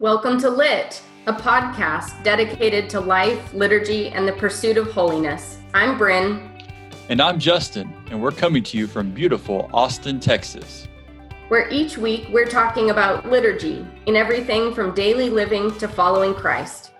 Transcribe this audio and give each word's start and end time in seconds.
Welcome 0.00 0.38
to 0.42 0.48
Lit, 0.48 1.02
a 1.26 1.32
podcast 1.32 2.22
dedicated 2.22 2.88
to 2.90 3.00
life, 3.00 3.52
liturgy, 3.52 4.10
and 4.10 4.28
the 4.28 4.32
pursuit 4.32 4.76
of 4.76 4.92
holiness. 4.92 5.58
I'm 5.74 5.98
Bryn. 5.98 6.48
And 7.08 7.20
I'm 7.20 7.40
Justin, 7.40 7.92
and 8.08 8.22
we're 8.22 8.30
coming 8.30 8.62
to 8.62 8.78
you 8.78 8.86
from 8.86 9.10
beautiful 9.10 9.68
Austin, 9.72 10.20
Texas. 10.20 10.86
Where 11.48 11.68
each 11.70 11.98
week 11.98 12.28
we're 12.30 12.46
talking 12.46 12.90
about 12.90 13.28
liturgy 13.28 13.84
in 14.06 14.14
everything 14.14 14.72
from 14.72 14.94
daily 14.94 15.30
living 15.30 15.76
to 15.78 15.88
following 15.88 16.32
Christ. 16.32 16.92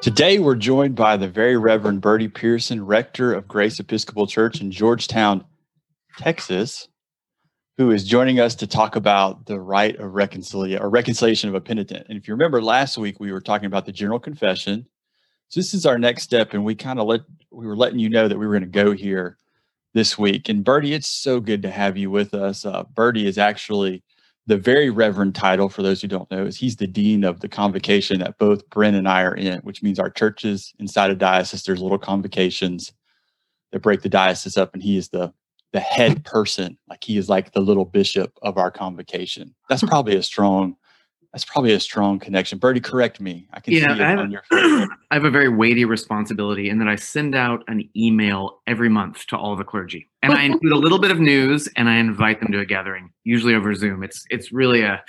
Today 0.00 0.38
we're 0.38 0.54
joined 0.54 0.94
by 0.94 1.18
the 1.18 1.28
very 1.28 1.58
Reverend 1.58 2.00
Bertie 2.00 2.28
Pearson, 2.28 2.86
rector 2.86 3.34
of 3.34 3.46
Grace 3.46 3.80
Episcopal 3.80 4.26
Church 4.26 4.62
in 4.62 4.70
Georgetown, 4.70 5.44
Texas 6.16 6.88
who 7.78 7.92
is 7.92 8.04
joining 8.04 8.40
us 8.40 8.56
to 8.56 8.66
talk 8.66 8.96
about 8.96 9.46
the 9.46 9.58
rite 9.58 9.96
of 10.00 10.12
reconciliation 10.12 10.82
or 10.82 10.90
reconciliation 10.90 11.48
of 11.48 11.54
a 11.54 11.60
penitent. 11.60 12.04
And 12.08 12.18
if 12.18 12.26
you 12.26 12.34
remember 12.34 12.60
last 12.60 12.98
week, 12.98 13.20
we 13.20 13.30
were 13.30 13.40
talking 13.40 13.66
about 13.66 13.86
the 13.86 13.92
general 13.92 14.18
confession. 14.18 14.84
So 15.48 15.60
this 15.60 15.72
is 15.72 15.86
our 15.86 15.96
next 15.96 16.24
step, 16.24 16.52
and 16.52 16.64
we 16.64 16.74
kind 16.74 16.98
of 16.98 17.06
let 17.06 17.20
we 17.50 17.66
were 17.66 17.76
letting 17.76 18.00
you 18.00 18.10
know 18.10 18.28
that 18.28 18.36
we 18.36 18.46
were 18.46 18.52
going 18.52 18.70
to 18.70 18.84
go 18.84 18.90
here 18.92 19.38
this 19.94 20.18
week. 20.18 20.48
And 20.48 20.64
Bertie, 20.64 20.92
it's 20.92 21.08
so 21.08 21.40
good 21.40 21.62
to 21.62 21.70
have 21.70 21.96
you 21.96 22.10
with 22.10 22.34
us. 22.34 22.66
Uh, 22.66 22.82
Bertie 22.94 23.26
is 23.26 23.38
actually 23.38 24.02
the 24.46 24.58
very 24.58 24.90
reverend 24.90 25.34
title 25.34 25.68
for 25.68 25.82
those 25.82 26.02
who 26.02 26.08
don't 26.08 26.30
know 26.30 26.46
is 26.46 26.56
he's 26.56 26.76
the 26.76 26.86
dean 26.86 27.22
of 27.22 27.40
the 27.40 27.48
convocation 27.48 28.18
that 28.18 28.38
both 28.38 28.68
Bryn 28.70 28.94
and 28.94 29.08
I 29.08 29.22
are 29.22 29.34
in, 29.34 29.60
which 29.60 29.82
means 29.82 29.98
our 29.98 30.10
churches 30.10 30.74
inside 30.78 31.10
a 31.10 31.14
diocese 31.14 31.62
there's 31.62 31.80
little 31.80 31.98
convocations 31.98 32.92
that 33.70 33.82
break 33.82 34.02
the 34.02 34.08
diocese 34.08 34.56
up, 34.56 34.74
and 34.74 34.82
he 34.82 34.96
is 34.96 35.10
the 35.10 35.32
the 35.72 35.80
head 35.80 36.24
person 36.24 36.78
like 36.88 37.04
he 37.04 37.18
is 37.18 37.28
like 37.28 37.52
the 37.52 37.60
little 37.60 37.84
bishop 37.84 38.32
of 38.42 38.56
our 38.56 38.70
convocation. 38.70 39.54
That's 39.68 39.82
hmm. 39.82 39.88
probably 39.88 40.16
a 40.16 40.22
strong 40.22 40.76
that's 41.32 41.44
probably 41.44 41.72
a 41.72 41.80
strong 41.80 42.18
connection. 42.18 42.58
Bertie 42.58 42.80
correct 42.80 43.20
me. 43.20 43.46
I 43.52 43.60
can 43.60 43.74
yeah, 43.74 43.80
see 43.80 43.92
it 43.92 44.00
I 44.00 44.10
have, 44.10 44.18
on 44.18 44.30
your 44.30 44.42
face. 44.50 44.88
I 45.10 45.14
have 45.14 45.24
a 45.24 45.30
very 45.30 45.48
weighty 45.48 45.84
responsibility 45.84 46.70
in 46.70 46.78
that 46.78 46.88
I 46.88 46.96
send 46.96 47.34
out 47.34 47.62
an 47.68 47.88
email 47.94 48.60
every 48.66 48.88
month 48.88 49.26
to 49.26 49.36
all 49.36 49.54
the 49.54 49.64
clergy, 49.64 50.08
and 50.22 50.32
I 50.32 50.42
include 50.44 50.72
a 50.72 50.76
little 50.76 50.98
bit 50.98 51.10
of 51.10 51.20
news, 51.20 51.68
and 51.76 51.88
I 51.88 51.96
invite 51.96 52.40
them 52.40 52.50
to 52.52 52.60
a 52.60 52.64
gathering, 52.64 53.12
usually 53.24 53.54
over 53.54 53.74
Zoom. 53.74 54.02
It's 54.02 54.24
it's 54.30 54.52
really 54.52 54.80
a 54.80 55.02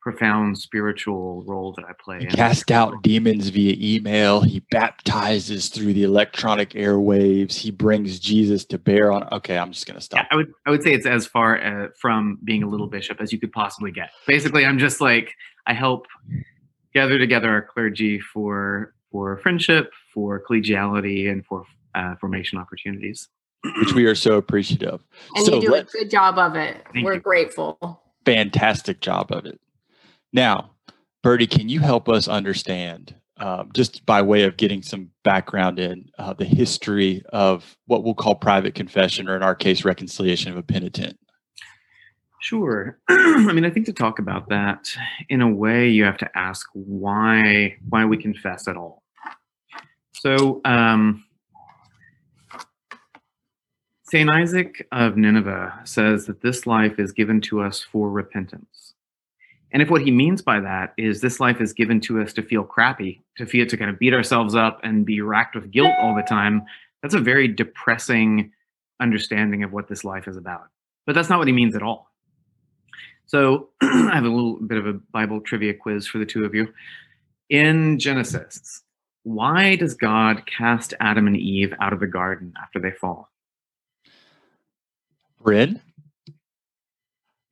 profound 0.00 0.56
spiritual 0.56 1.42
role 1.46 1.72
that 1.76 1.84
I 1.84 1.92
play. 2.02 2.18
he 2.20 2.24
in 2.24 2.30
casts 2.30 2.70
out 2.70 3.02
demons 3.02 3.48
via 3.50 3.76
email 3.78 4.40
he 4.40 4.60
baptizes 4.70 5.68
through 5.68 5.92
the 5.92 6.04
electronic 6.04 6.70
airwaves 6.70 7.54
he 7.54 7.70
brings 7.70 8.18
jesus 8.18 8.64
to 8.64 8.78
bear 8.78 9.12
on 9.12 9.28
okay 9.30 9.58
i'm 9.58 9.72
just 9.72 9.86
gonna 9.86 10.00
stop 10.00 10.20
Yeah, 10.22 10.26
I 10.30 10.36
would 10.36 10.52
I 10.66 10.70
would 10.70 10.82
say 10.82 10.92
it's 10.94 11.04
as 11.06 11.26
far 11.26 11.62
uh, 11.62 11.88
from 12.00 12.38
being 12.44 12.62
a 12.62 12.68
little 12.68 12.86
bishop 12.86 13.20
as 13.20 13.30
you 13.32 13.38
could 13.38 13.52
possibly 13.52 13.90
get. 13.92 14.10
Basically, 14.26 14.64
I'm 14.64 14.78
just 14.78 15.00
like 15.02 15.34
I 15.66 15.74
help 15.74 16.06
gather 16.94 17.18
together 17.18 17.50
our 17.50 17.62
clergy 17.62 18.20
for 18.20 18.94
for 19.12 19.36
friendship, 19.38 19.92
for 20.14 20.40
collegiality, 20.42 21.30
and 21.30 21.44
for 21.44 21.64
uh, 21.94 22.14
formation 22.20 22.58
opportunities. 22.58 23.28
which 23.78 23.92
we 23.92 24.06
are 24.06 24.14
so 24.14 24.36
appreciative 24.36 25.02
And 25.36 25.44
so 25.44 25.56
you 25.56 25.60
do 25.62 25.70
let- 25.72 25.88
a 25.88 25.98
good 25.98 26.10
job 26.10 26.38
of 26.38 26.56
it. 26.56 26.82
We're 27.02 27.14
you. 27.14 27.20
grateful. 27.20 28.00
fantastic 28.24 29.00
job 29.00 29.30
of 29.32 29.44
it. 29.46 29.60
Now, 30.32 30.70
Bertie, 31.22 31.46
can 31.46 31.68
you 31.68 31.80
help 31.80 32.08
us 32.08 32.28
understand, 32.28 33.14
um, 33.38 33.70
just 33.74 34.06
by 34.06 34.22
way 34.22 34.44
of 34.44 34.56
getting 34.56 34.82
some 34.82 35.10
background 35.24 35.78
in 35.78 36.08
uh, 36.18 36.32
the 36.32 36.44
history 36.44 37.22
of 37.32 37.76
what 37.86 38.04
we'll 38.04 38.14
call 38.14 38.34
private 38.34 38.74
confession, 38.74 39.28
or 39.28 39.36
in 39.36 39.42
our 39.42 39.54
case, 39.54 39.84
reconciliation 39.84 40.50
of 40.50 40.58
a 40.58 40.62
penitent? 40.62 41.18
Sure. 42.40 42.98
I 43.08 43.52
mean, 43.52 43.64
I 43.66 43.70
think 43.70 43.86
to 43.86 43.92
talk 43.92 44.18
about 44.18 44.48
that 44.48 44.90
in 45.28 45.42
a 45.42 45.48
way, 45.48 45.88
you 45.88 46.04
have 46.04 46.16
to 46.18 46.38
ask 46.38 46.66
why 46.72 47.76
why 47.88 48.04
we 48.06 48.16
confess 48.16 48.66
at 48.66 48.76
all. 48.76 49.02
So, 50.14 50.60
um, 50.64 51.24
Saint 54.04 54.30
Isaac 54.30 54.88
of 54.90 55.16
Nineveh 55.16 55.80
says 55.84 56.26
that 56.26 56.40
this 56.40 56.66
life 56.66 56.98
is 56.98 57.12
given 57.12 57.40
to 57.42 57.62
us 57.62 57.80
for 57.80 58.10
repentance. 58.10 58.79
And 59.72 59.82
if 59.82 59.90
what 59.90 60.02
he 60.02 60.10
means 60.10 60.42
by 60.42 60.60
that 60.60 60.94
is 60.96 61.20
this 61.20 61.38
life 61.38 61.60
is 61.60 61.72
given 61.72 62.00
to 62.02 62.20
us 62.20 62.32
to 62.34 62.42
feel 62.42 62.64
crappy, 62.64 63.22
to 63.36 63.46
feel 63.46 63.66
to 63.66 63.76
kind 63.76 63.90
of 63.90 63.98
beat 63.98 64.14
ourselves 64.14 64.54
up 64.54 64.80
and 64.82 65.06
be 65.06 65.20
racked 65.20 65.54
with 65.54 65.70
guilt 65.70 65.92
all 66.00 66.14
the 66.14 66.22
time, 66.22 66.62
that's 67.02 67.14
a 67.14 67.20
very 67.20 67.48
depressing 67.48 68.52
understanding 69.00 69.62
of 69.62 69.72
what 69.72 69.88
this 69.88 70.04
life 70.04 70.26
is 70.28 70.36
about. 70.36 70.68
But 71.06 71.14
that's 71.14 71.28
not 71.28 71.38
what 71.38 71.46
he 71.46 71.52
means 71.52 71.74
at 71.74 71.82
all. 71.82 72.10
So 73.26 73.68
I 73.80 74.14
have 74.14 74.24
a 74.24 74.28
little 74.28 74.56
bit 74.56 74.78
of 74.78 74.86
a 74.86 74.94
Bible 74.94 75.40
trivia 75.40 75.74
quiz 75.74 76.06
for 76.06 76.18
the 76.18 76.26
two 76.26 76.44
of 76.44 76.54
you. 76.54 76.72
In 77.48 77.98
Genesis, 77.98 78.82
why 79.22 79.76
does 79.76 79.94
God 79.94 80.44
cast 80.46 80.94
Adam 81.00 81.26
and 81.26 81.36
Eve 81.36 81.74
out 81.80 81.92
of 81.92 82.00
the 82.00 82.06
garden 82.06 82.52
after 82.60 82.78
they 82.80 82.90
fall? 82.90 83.28
Bryn? 85.42 85.80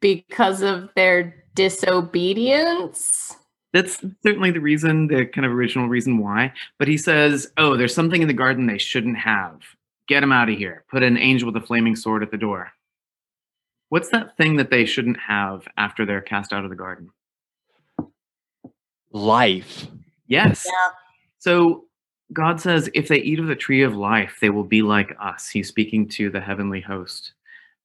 Because 0.00 0.62
of 0.62 0.90
their 0.94 1.44
disobedience. 1.58 3.34
That's 3.72 4.00
certainly 4.22 4.52
the 4.52 4.60
reason, 4.60 5.08
the 5.08 5.26
kind 5.26 5.44
of 5.44 5.50
original 5.50 5.88
reason 5.88 6.18
why. 6.18 6.52
But 6.78 6.86
he 6.86 6.96
says, 6.96 7.50
oh, 7.56 7.76
there's 7.76 7.92
something 7.92 8.22
in 8.22 8.28
the 8.28 8.34
garden 8.34 8.66
they 8.66 8.78
shouldn't 8.78 9.18
have. 9.18 9.60
Get 10.06 10.20
them 10.20 10.30
out 10.30 10.48
of 10.48 10.56
here. 10.56 10.84
Put 10.88 11.02
an 11.02 11.18
angel 11.18 11.50
with 11.50 11.60
a 11.60 11.66
flaming 11.66 11.96
sword 11.96 12.22
at 12.22 12.30
the 12.30 12.38
door. 12.38 12.70
What's 13.88 14.10
that 14.10 14.36
thing 14.36 14.54
that 14.56 14.70
they 14.70 14.84
shouldn't 14.84 15.18
have 15.18 15.66
after 15.76 16.06
they're 16.06 16.20
cast 16.20 16.52
out 16.52 16.62
of 16.62 16.70
the 16.70 16.76
garden? 16.76 17.10
Life. 19.10 19.88
Yes. 20.28 20.64
Yeah. 20.64 20.90
So 21.38 21.86
God 22.32 22.60
says, 22.60 22.88
if 22.94 23.08
they 23.08 23.18
eat 23.18 23.40
of 23.40 23.48
the 23.48 23.56
tree 23.56 23.82
of 23.82 23.96
life, 23.96 24.38
they 24.40 24.50
will 24.50 24.62
be 24.62 24.82
like 24.82 25.16
us. 25.20 25.48
He's 25.48 25.66
speaking 25.66 26.06
to 26.10 26.30
the 26.30 26.40
heavenly 26.40 26.80
host. 26.80 27.32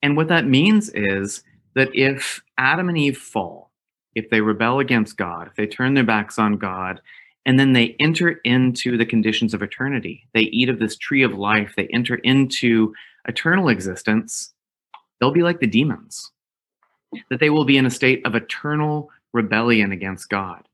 And 0.04 0.16
what 0.16 0.28
that 0.28 0.46
means 0.46 0.90
is 0.94 1.44
that 1.76 1.90
if 1.94 2.42
Adam 2.58 2.90
and 2.90 2.98
Eve 2.98 3.18
fall, 3.18 3.72
if 4.16 4.30
they 4.30 4.42
rebel 4.42 4.80
against 4.80 5.18
God, 5.18 5.48
if 5.48 5.56
they 5.56 5.66
turn 5.66 5.94
their 5.94 6.04
backs 6.04 6.38
on 6.38 6.58
God, 6.58 7.02
and 7.46 7.60
then 7.60 7.74
they 7.74 7.96
enter 8.00 8.40
into 8.44 8.98
the 8.98 9.06
conditions 9.06 9.54
of 9.54 9.62
eternity, 9.62 10.28
they 10.34 10.42
eat 10.42 10.70
of 10.70 10.80
this 10.80 10.96
tree 10.98 11.24
of 11.24 11.34
life, 11.34 11.74
they 11.76 11.88
enter 11.88 12.16
into 12.16 12.94
eternal 13.28 13.70
existence, 13.70 14.54
they'll 15.20 15.32
be 15.32 15.44
like 15.44 15.60
the 15.60 15.68
demons. 15.68 16.32
That 17.30 17.40
they 17.40 17.50
will 17.50 17.66
be 17.66 17.78
in 17.78 17.86
a 17.86 17.92
state 17.92 18.26
of 18.26 18.34
eternal 18.34 19.10
rebellion 19.34 19.92
against 19.92 20.30
God. 20.30 20.68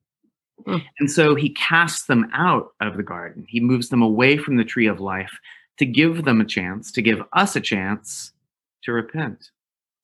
Hmm. 0.65 0.77
And 0.99 1.11
so 1.11 1.35
he 1.35 1.49
casts 1.49 2.05
them 2.05 2.29
out 2.33 2.73
of 2.81 2.97
the 2.97 3.03
garden. 3.03 3.45
He 3.47 3.59
moves 3.59 3.89
them 3.89 4.01
away 4.01 4.37
from 4.37 4.57
the 4.57 4.63
tree 4.63 4.87
of 4.87 4.99
life 4.99 5.37
to 5.77 5.85
give 5.85 6.25
them 6.25 6.41
a 6.41 6.45
chance, 6.45 6.91
to 6.91 7.01
give 7.01 7.21
us 7.33 7.55
a 7.55 7.61
chance 7.61 8.33
to 8.83 8.91
repent. 8.91 9.49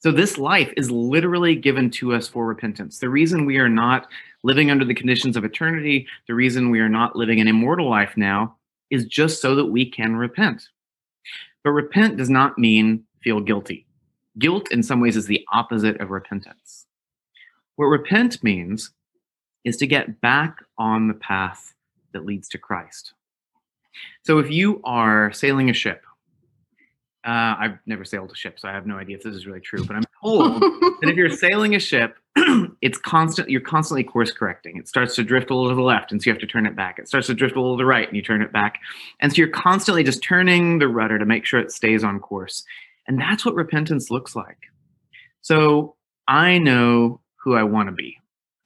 So 0.05 0.11
this 0.11 0.37
life 0.37 0.71
is 0.77 0.91
literally 0.91 1.55
given 1.55 1.89
to 1.89 2.13
us 2.13 2.27
for 2.27 2.45
repentance. 2.45 2.99
The 2.99 3.09
reason 3.09 3.43
we 3.43 3.57
are 3.57 3.67
not 3.67 4.07
living 4.43 4.69
under 4.69 4.85
the 4.85 4.93
conditions 4.93 5.35
of 5.35 5.43
eternity, 5.43 6.05
the 6.27 6.35
reason 6.35 6.69
we 6.69 6.79
are 6.79 6.87
not 6.87 7.15
living 7.15 7.41
an 7.41 7.47
immortal 7.47 7.89
life 7.89 8.15
now 8.15 8.55
is 8.91 9.07
just 9.07 9.41
so 9.41 9.55
that 9.55 9.65
we 9.65 9.89
can 9.89 10.15
repent. 10.15 10.69
But 11.63 11.71
repent 11.71 12.17
does 12.17 12.29
not 12.29 12.59
mean 12.59 13.03
feel 13.23 13.39
guilty. 13.39 13.87
Guilt, 14.37 14.71
in 14.71 14.83
some 14.83 15.01
ways, 15.01 15.17
is 15.17 15.25
the 15.25 15.43
opposite 15.51 15.99
of 15.99 16.11
repentance. 16.11 16.85
What 17.75 17.87
repent 17.87 18.43
means 18.43 18.91
is 19.63 19.75
to 19.77 19.87
get 19.87 20.21
back 20.21 20.57
on 20.77 21.07
the 21.07 21.15
path 21.15 21.73
that 22.13 22.27
leads 22.27 22.47
to 22.49 22.59
Christ. 22.59 23.13
So 24.21 24.37
if 24.37 24.51
you 24.51 24.81
are 24.83 25.31
sailing 25.31 25.71
a 25.71 25.73
ship, 25.73 26.04
uh, 27.25 27.55
I've 27.59 27.79
never 27.87 28.05
sailed 28.05 28.31
a 28.31 28.35
ship, 28.35 28.59
so 28.59 28.69
I 28.69 28.71
have 28.71 28.85
no 28.85 28.97
idea 28.97 29.17
if 29.17 29.23
this 29.23 29.33
is 29.33 29.47
really 29.47 29.59
true, 29.59 29.83
but 29.83 29.95
I'm 29.95 30.03
told 30.21 30.61
that 30.61 31.09
if 31.09 31.15
you're 31.15 31.29
sailing 31.29 31.73
a 31.73 31.79
ship, 31.79 32.15
it's 32.81 32.99
constant, 32.99 33.49
you're 33.49 33.61
constantly 33.61 34.03
course 34.03 34.31
correcting. 34.31 34.77
It 34.77 34.87
starts 34.87 35.15
to 35.15 35.23
drift 35.23 35.49
a 35.49 35.55
little 35.55 35.69
to 35.69 35.75
the 35.75 35.81
left, 35.81 36.11
and 36.11 36.21
so 36.21 36.29
you 36.29 36.33
have 36.33 36.41
to 36.41 36.45
turn 36.47 36.67
it 36.67 36.75
back. 36.75 36.99
It 36.99 37.07
starts 37.07 37.25
to 37.27 37.33
drift 37.33 37.55
a 37.55 37.59
little 37.59 37.77
to 37.77 37.81
the 37.81 37.85
right, 37.85 38.07
and 38.07 38.15
you 38.15 38.21
turn 38.21 38.43
it 38.43 38.53
back. 38.53 38.77
And 39.21 39.31
so 39.31 39.37
you're 39.37 39.47
constantly 39.47 40.03
just 40.03 40.21
turning 40.21 40.77
the 40.77 40.87
rudder 40.87 41.17
to 41.17 41.25
make 41.25 41.45
sure 41.45 41.59
it 41.59 41.71
stays 41.71 42.03
on 42.03 42.19
course. 42.19 42.63
And 43.07 43.19
that's 43.19 43.43
what 43.43 43.55
repentance 43.55 44.11
looks 44.11 44.35
like. 44.35 44.57
So 45.41 45.95
I 46.27 46.59
know 46.59 47.21
who 47.43 47.55
I 47.55 47.63
want 47.63 47.89
to 47.89 47.93
be. 47.93 48.17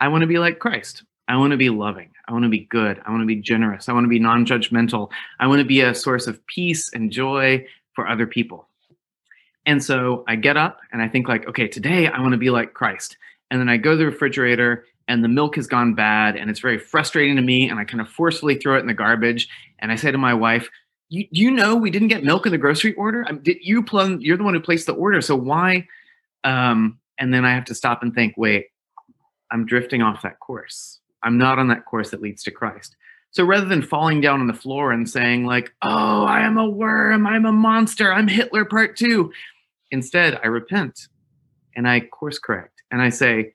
I 0.02 0.10
want 0.10 0.22
to 0.22 0.28
be 0.28 0.40
like 0.40 0.60
Christ. 0.60 1.04
I 1.30 1.38
want 1.38 1.52
to 1.52 1.58
be 1.58 1.70
loving. 1.70 2.10
I 2.28 2.34
want 2.34 2.44
to 2.44 2.50
be 2.50 2.68
good. 2.70 3.02
I 3.06 3.12
want 3.12 3.22
to 3.22 3.28
be 3.28 3.36
generous. 3.36 3.88
I 3.88 3.94
want 3.94 4.04
to 4.04 4.10
be 4.10 4.20
non 4.20 4.46
judgmental. 4.46 5.10
I 5.40 5.48
want 5.48 5.60
to 5.60 5.66
be 5.66 5.82
a 5.82 5.96
source 5.96 6.28
of 6.28 6.46
peace 6.48 6.92
and 6.94 7.12
joy 7.12 7.66
for 7.94 8.08
other 8.08 8.28
people. 8.28 8.68
And 9.66 9.84
so 9.84 10.24
I 10.28 10.36
get 10.36 10.58
up 10.58 10.80
and 10.92 11.02
I 11.02 11.08
think, 11.08 11.28
like, 11.28 11.48
okay, 11.48 11.68
today 11.68 12.08
I 12.08 12.20
want 12.22 12.32
to 12.32 12.38
be 12.38 12.50
like 12.50 12.74
Christ. 12.74 13.18
And 13.52 13.60
then 13.60 13.70
I 13.70 13.78
go 13.78 13.92
to 13.92 13.98
the 13.98 14.06
refrigerator 14.06 14.86
and 15.08 15.24
the 15.24 15.28
milk 15.28 15.56
has 15.56 15.68
gone 15.68 15.96
bad 15.96 16.36
and 16.36 16.50
it's 16.50 16.60
very 16.60 16.78
frustrating 16.78 17.36
to 17.36 17.42
me. 17.42 17.70
And 17.70 17.80
I 17.80 17.84
kind 17.84 18.02
of 18.02 18.10
forcefully 18.10 18.56
throw 18.56 18.78
it 18.78 18.82
in 18.82 18.88
the 18.88 18.94
garbage. 18.94 19.50
And 19.80 19.92
I 19.92 19.96
say 19.96 20.12
to 20.12 20.18
my 20.18 20.34
wife, 20.34 20.70
you, 21.10 21.28
you 21.32 21.52
know, 21.52 21.76
we 21.76 21.90
didn't 21.90 22.10
get 22.10 22.24
milk 22.24 22.46
in 22.46 22.52
the 22.52 22.58
grocery 22.58 22.94
order. 22.94 23.26
I 23.28 23.34
did 23.34 23.58
you 23.62 23.84
plum, 23.84 24.20
you're 24.22 24.38
the 24.38 24.44
one 24.44 24.54
who 24.54 24.60
placed 24.60 24.86
the 24.86 24.94
order. 24.94 25.22
So 25.22 25.36
why? 25.36 25.88
Um, 26.44 27.00
and 27.18 27.34
then 27.34 27.44
I 27.44 27.54
have 27.54 27.66
to 27.66 27.76
stop 27.76 28.04
and 28.04 28.14
think, 28.14 28.36
wait, 28.38 28.68
I'm 29.52 29.66
drifting 29.66 30.02
off 30.02 30.22
that 30.22 30.40
course. 30.40 31.00
I'm 31.24 31.38
not 31.38 31.60
on 31.60 31.68
that 31.70 31.86
course 31.86 32.12
that 32.12 32.22
leads 32.22 32.44
to 32.44 32.52
Christ. 32.52 32.96
So 33.32 33.44
rather 33.44 33.66
than 33.66 33.82
falling 33.82 34.22
down 34.22 34.42
on 34.42 34.48
the 34.48 34.54
floor 34.54 34.92
and 34.92 35.08
saying, 35.10 35.46
like, 35.46 35.72
oh, 35.82 36.24
I 36.24 36.42
am 36.42 36.58
a 36.58 36.70
worm, 36.70 37.28
I'm 37.28 37.46
a 37.46 37.52
monster, 37.52 38.12
I'm 38.12 38.28
Hitler 38.28 38.66
part 38.66 38.98
two, 38.98 39.32
instead, 39.92 40.40
I 40.44 40.48
repent 40.48 41.08
and 41.76 41.88
I 41.88 42.02
course 42.02 42.40
correct 42.40 42.82
and 42.92 43.02
I 43.02 43.10
say, 43.10 43.54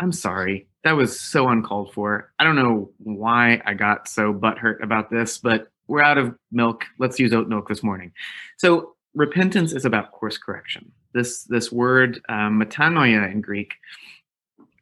I'm 0.00 0.12
sorry. 0.12 0.68
That 0.82 0.92
was 0.92 1.18
so 1.18 1.48
uncalled 1.48 1.94
for. 1.94 2.30
I 2.38 2.44
don't 2.44 2.56
know 2.56 2.90
why 2.98 3.62
I 3.64 3.72
got 3.74 4.06
so 4.06 4.34
butthurt 4.34 4.82
about 4.82 5.10
this, 5.10 5.38
but 5.38 5.68
we're 5.86 6.02
out 6.02 6.18
of 6.18 6.34
milk. 6.52 6.84
Let's 6.98 7.18
use 7.18 7.32
oat 7.32 7.48
milk 7.48 7.68
this 7.68 7.82
morning. 7.82 8.12
So 8.58 8.94
repentance 9.14 9.72
is 9.72 9.84
about 9.84 10.12
course 10.12 10.36
correction. 10.36 10.92
This 11.14 11.44
this 11.44 11.70
word 11.70 12.20
um, 12.28 12.60
metanoia 12.60 13.30
in 13.30 13.40
Greek, 13.40 13.74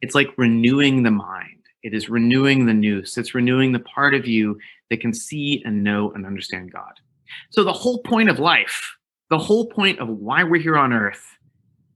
it's 0.01 0.15
like 0.15 0.27
renewing 0.37 1.03
the 1.03 1.11
mind. 1.11 1.52
It 1.83 1.93
is 1.93 2.09
renewing 2.09 2.65
the 2.65 2.73
nous. 2.73 3.17
It's 3.17 3.35
renewing 3.35 3.73
the 3.73 3.79
part 3.79 4.15
of 4.15 4.25
you 4.25 4.57
that 4.89 5.01
can 5.01 5.13
see 5.13 5.61
and 5.65 5.83
know 5.83 6.11
and 6.11 6.25
understand 6.25 6.71
God. 6.71 6.93
So 7.51 7.63
the 7.63 7.73
whole 7.73 7.99
point 7.99 8.29
of 8.29 8.39
life, 8.39 8.95
the 9.29 9.37
whole 9.37 9.67
point 9.67 9.99
of 9.99 10.07
why 10.07 10.43
we're 10.43 10.61
here 10.61 10.77
on 10.77 10.93
earth 10.93 11.37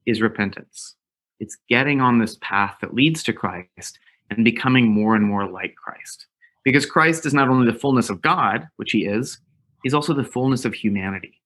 is 0.06 0.22
repentance. 0.22 0.96
It's 1.40 1.58
getting 1.70 2.02
on 2.02 2.20
this 2.20 2.38
path 2.42 2.76
that 2.82 2.94
leads 2.94 3.24
to 3.24 3.34
Christ 3.34 4.00
and 4.30 4.44
becoming 4.44 4.90
more 4.92 5.16
and 5.16 5.24
more 5.24 5.50
like 5.50 5.76
Christ. 5.76 6.28
Because 6.64 6.86
Christ 6.86 7.26
is 7.26 7.34
not 7.34 7.48
only 7.48 7.72
the 7.72 7.78
fullness 7.78 8.10
of 8.10 8.22
God, 8.22 8.68
which 8.76 8.92
he 8.92 9.06
is, 9.06 9.40
he's 9.84 9.94
also 9.94 10.14
the 10.14 10.24
fullness 10.24 10.66
of 10.66 10.74
humanity. 10.74 11.40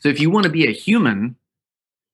So 0.00 0.08
if 0.08 0.20
you 0.20 0.30
want 0.30 0.44
to 0.44 0.50
be 0.50 0.66
a 0.66 0.72
human, 0.72 1.36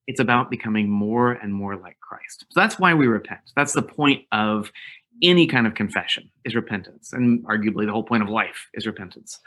it's 0.06 0.20
about 0.20 0.50
becoming 0.50 0.88
more 0.88 1.32
and 1.32 1.54
more 1.54 1.76
like 1.76 1.98
Christ. 2.00 2.46
So 2.50 2.60
that's 2.60 2.78
why 2.78 2.94
we 2.94 3.06
repent. 3.06 3.52
That's 3.54 3.72
the 3.72 3.82
point 3.82 4.24
of 4.32 4.72
any 5.22 5.46
kind 5.46 5.66
of 5.66 5.74
confession 5.74 6.30
is 6.44 6.54
repentance. 6.54 7.12
And 7.12 7.44
arguably 7.46 7.86
the 7.86 7.92
whole 7.92 8.02
point 8.02 8.22
of 8.22 8.28
life 8.28 8.68
is 8.74 8.86
repentance. 8.86 9.38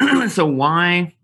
so 0.28 0.46
why 0.46 1.14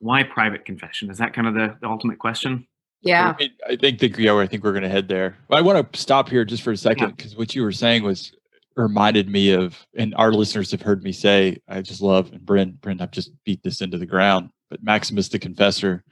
why 0.00 0.22
private 0.22 0.64
confession? 0.64 1.10
Is 1.10 1.18
that 1.18 1.34
kind 1.34 1.48
of 1.48 1.54
the, 1.54 1.76
the 1.80 1.88
ultimate 1.88 2.18
question? 2.18 2.66
Yeah. 3.00 3.34
I, 3.38 3.50
I 3.68 3.76
think 3.76 3.98
the, 3.98 4.14
yeah, 4.16 4.36
I 4.36 4.46
think 4.46 4.62
we're 4.62 4.72
going 4.72 4.84
to 4.84 4.88
head 4.88 5.08
there. 5.08 5.36
But 5.48 5.58
I 5.58 5.62
want 5.62 5.92
to 5.92 6.00
stop 6.00 6.28
here 6.28 6.44
just 6.44 6.62
for 6.62 6.70
a 6.70 6.76
second 6.76 7.16
because 7.16 7.32
yeah. 7.32 7.38
what 7.38 7.54
you 7.54 7.62
were 7.62 7.72
saying 7.72 8.04
was 8.04 8.32
reminded 8.76 9.28
me 9.28 9.52
of, 9.52 9.86
and 9.96 10.14
our 10.14 10.32
listeners 10.32 10.70
have 10.70 10.82
heard 10.82 11.02
me 11.02 11.12
say, 11.12 11.58
I 11.68 11.82
just 11.82 12.00
love, 12.00 12.32
and 12.32 12.44
Bryn, 12.44 12.78
Bryn, 12.80 13.00
I've 13.00 13.10
just 13.10 13.32
beat 13.44 13.62
this 13.62 13.80
into 13.80 13.98
the 13.98 14.06
ground, 14.06 14.50
but 14.70 14.82
Maximus 14.82 15.28
the 15.28 15.38
Confessor 15.38 16.04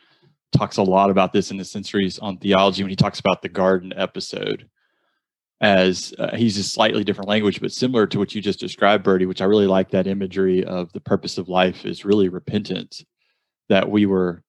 talks 0.57 0.77
a 0.77 0.83
lot 0.83 1.11
about 1.11 1.33
this 1.33 1.51
in 1.51 1.57
the 1.57 1.65
centuries 1.65 2.19
on 2.19 2.39
theology 2.39 2.83
when 2.83 2.91
he 2.91 2.97
talks 2.97 3.21
about 3.21 3.43
the 3.43 3.49
garden 3.49 3.93
episode 3.97 4.69
as 5.61 6.13
uh, 6.19 6.37
he's 6.37 6.59
a 6.59 6.63
slightly 6.63 7.03
different 7.03 7.29
language, 7.29 7.61
but 7.61 7.73
similar 7.73 8.07
to 8.07 8.19
what 8.19 8.35
you 8.35 8.43
just 8.43 8.61
described, 8.61 9.05
Bertie, 9.05 9.27
which 9.27 9.41
I 9.41 9.47
really 9.47 9.67
like 9.67 9.91
that 9.91 10.07
imagery 10.07 10.65
of 10.65 10.93
the 10.93 11.01
purpose 11.01 11.39
of 11.39 11.49
life 11.49 11.87
is 11.87 12.05
really 12.05 12.29
repentance, 12.29 13.05
that 13.69 13.91
we 13.91 14.05
were 14.07 14.43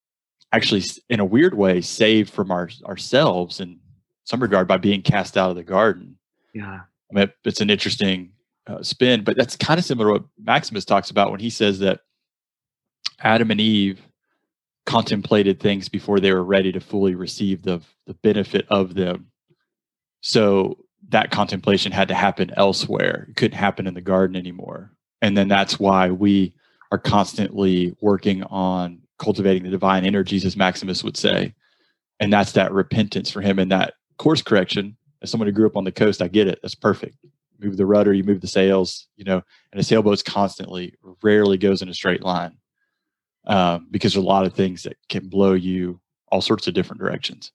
actually 0.51 0.83
in 1.09 1.19
a 1.19 1.25
weird 1.25 1.53
way 1.53 1.81
saved 1.81 2.29
from 2.29 2.51
our 2.51 2.69
ourselves 2.85 3.59
in 3.59 3.79
some 4.25 4.41
regard 4.41 4.67
by 4.67 4.77
being 4.77 5.01
cast 5.01 5.37
out 5.37 5.49
of 5.49 5.55
the 5.55 5.63
garden. 5.63 6.17
Yeah. 6.53 6.81
I 7.11 7.13
mean, 7.13 7.31
it's 7.45 7.61
an 7.61 7.69
interesting 7.69 8.33
uh, 8.67 8.83
spin, 8.83 9.23
but 9.23 9.37
that's 9.37 9.55
kind 9.55 9.79
of 9.79 9.85
similar 9.85 10.07
to 10.07 10.13
what 10.13 10.29
Maximus 10.37 10.83
talks 10.83 11.09
about 11.09 11.31
when 11.31 11.39
he 11.39 11.49
says 11.49 11.79
that 11.79 12.01
Adam 13.21 13.51
and 13.51 13.61
Eve 13.61 14.01
contemplated 14.85 15.59
things 15.59 15.87
before 15.87 16.19
they 16.19 16.33
were 16.33 16.43
ready 16.43 16.71
to 16.71 16.79
fully 16.79 17.15
receive 17.15 17.61
the 17.61 17.81
the 18.07 18.13
benefit 18.15 18.65
of 18.69 18.93
them. 18.93 19.31
So 20.21 20.77
that 21.09 21.31
contemplation 21.31 21.91
had 21.91 22.07
to 22.09 22.13
happen 22.13 22.51
elsewhere. 22.57 23.27
It 23.29 23.35
couldn't 23.35 23.57
happen 23.57 23.87
in 23.87 23.93
the 23.93 24.01
garden 24.01 24.35
anymore. 24.35 24.91
And 25.21 25.37
then 25.37 25.47
that's 25.47 25.79
why 25.79 26.11
we 26.11 26.53
are 26.91 26.97
constantly 26.97 27.95
working 28.01 28.43
on 28.43 29.01
cultivating 29.19 29.63
the 29.63 29.69
divine 29.69 30.05
energies, 30.05 30.45
as 30.45 30.55
Maximus 30.55 31.03
would 31.03 31.17
say. 31.17 31.53
And 32.19 32.31
that's 32.31 32.53
that 32.53 32.71
repentance 32.71 33.31
for 33.31 33.41
him 33.41 33.59
and 33.59 33.71
that 33.71 33.93
course 34.17 34.41
correction. 34.41 34.97
As 35.21 35.31
someone 35.31 35.47
who 35.47 35.53
grew 35.53 35.67
up 35.67 35.77
on 35.77 35.83
the 35.83 35.91
coast, 35.91 36.21
I 36.21 36.27
get 36.27 36.47
it. 36.47 36.59
That's 36.61 36.75
perfect. 36.75 37.17
Move 37.59 37.77
the 37.77 37.85
rudder, 37.85 38.13
you 38.13 38.23
move 38.23 38.41
the 38.41 38.47
sails, 38.47 39.07
you 39.15 39.23
know, 39.23 39.41
and 39.71 39.81
a 39.81 39.83
sailboat's 39.83 40.21
constantly, 40.21 40.93
rarely 41.23 41.57
goes 41.57 41.81
in 41.81 41.89
a 41.89 41.93
straight 41.93 42.21
line 42.21 42.55
um, 43.47 43.87
because 43.89 44.13
there's 44.13 44.23
a 44.23 44.27
lot 44.27 44.45
of 44.45 44.53
things 44.53 44.83
that 44.83 44.97
can 45.09 45.27
blow 45.27 45.53
you 45.53 45.99
all 46.31 46.41
sorts 46.41 46.67
of 46.67 46.75
different 46.75 47.01
directions. 47.01 47.51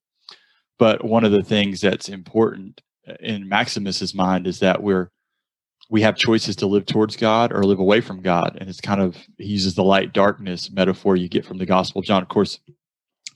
But 0.79 1.05
one 1.05 1.25
of 1.25 1.31
the 1.31 1.45
things 1.45 1.81
that's 1.81 2.09
important 2.09 2.81
in 3.21 3.49
Maximus's 3.49 4.15
mind 4.15 4.47
is 4.47 4.61
that 4.61 4.83
we're 4.83 5.11
we 5.93 6.01
have 6.01 6.17
choices 6.17 6.57
to 6.57 6.67
live 6.67 6.87
towards 6.87 7.17
God 7.17 7.53
or 7.53 7.65
live 7.65 7.79
away 7.79 8.01
from 8.01 8.23
God. 8.23 8.57
And 8.59 8.71
it's 8.71 8.81
kind 8.81 9.01
of, 9.01 9.15
he 9.37 9.49
uses 9.49 9.75
the 9.75 9.85
light 9.85 10.15
darkness 10.15 10.71
metaphor 10.71 11.17
you 11.17 11.29
get 11.29 11.45
from 11.45 11.59
the 11.59 11.67
Gospel 11.67 11.99
of 11.99 12.07
John. 12.07 12.23
Of 12.23 12.29
course, 12.29 12.61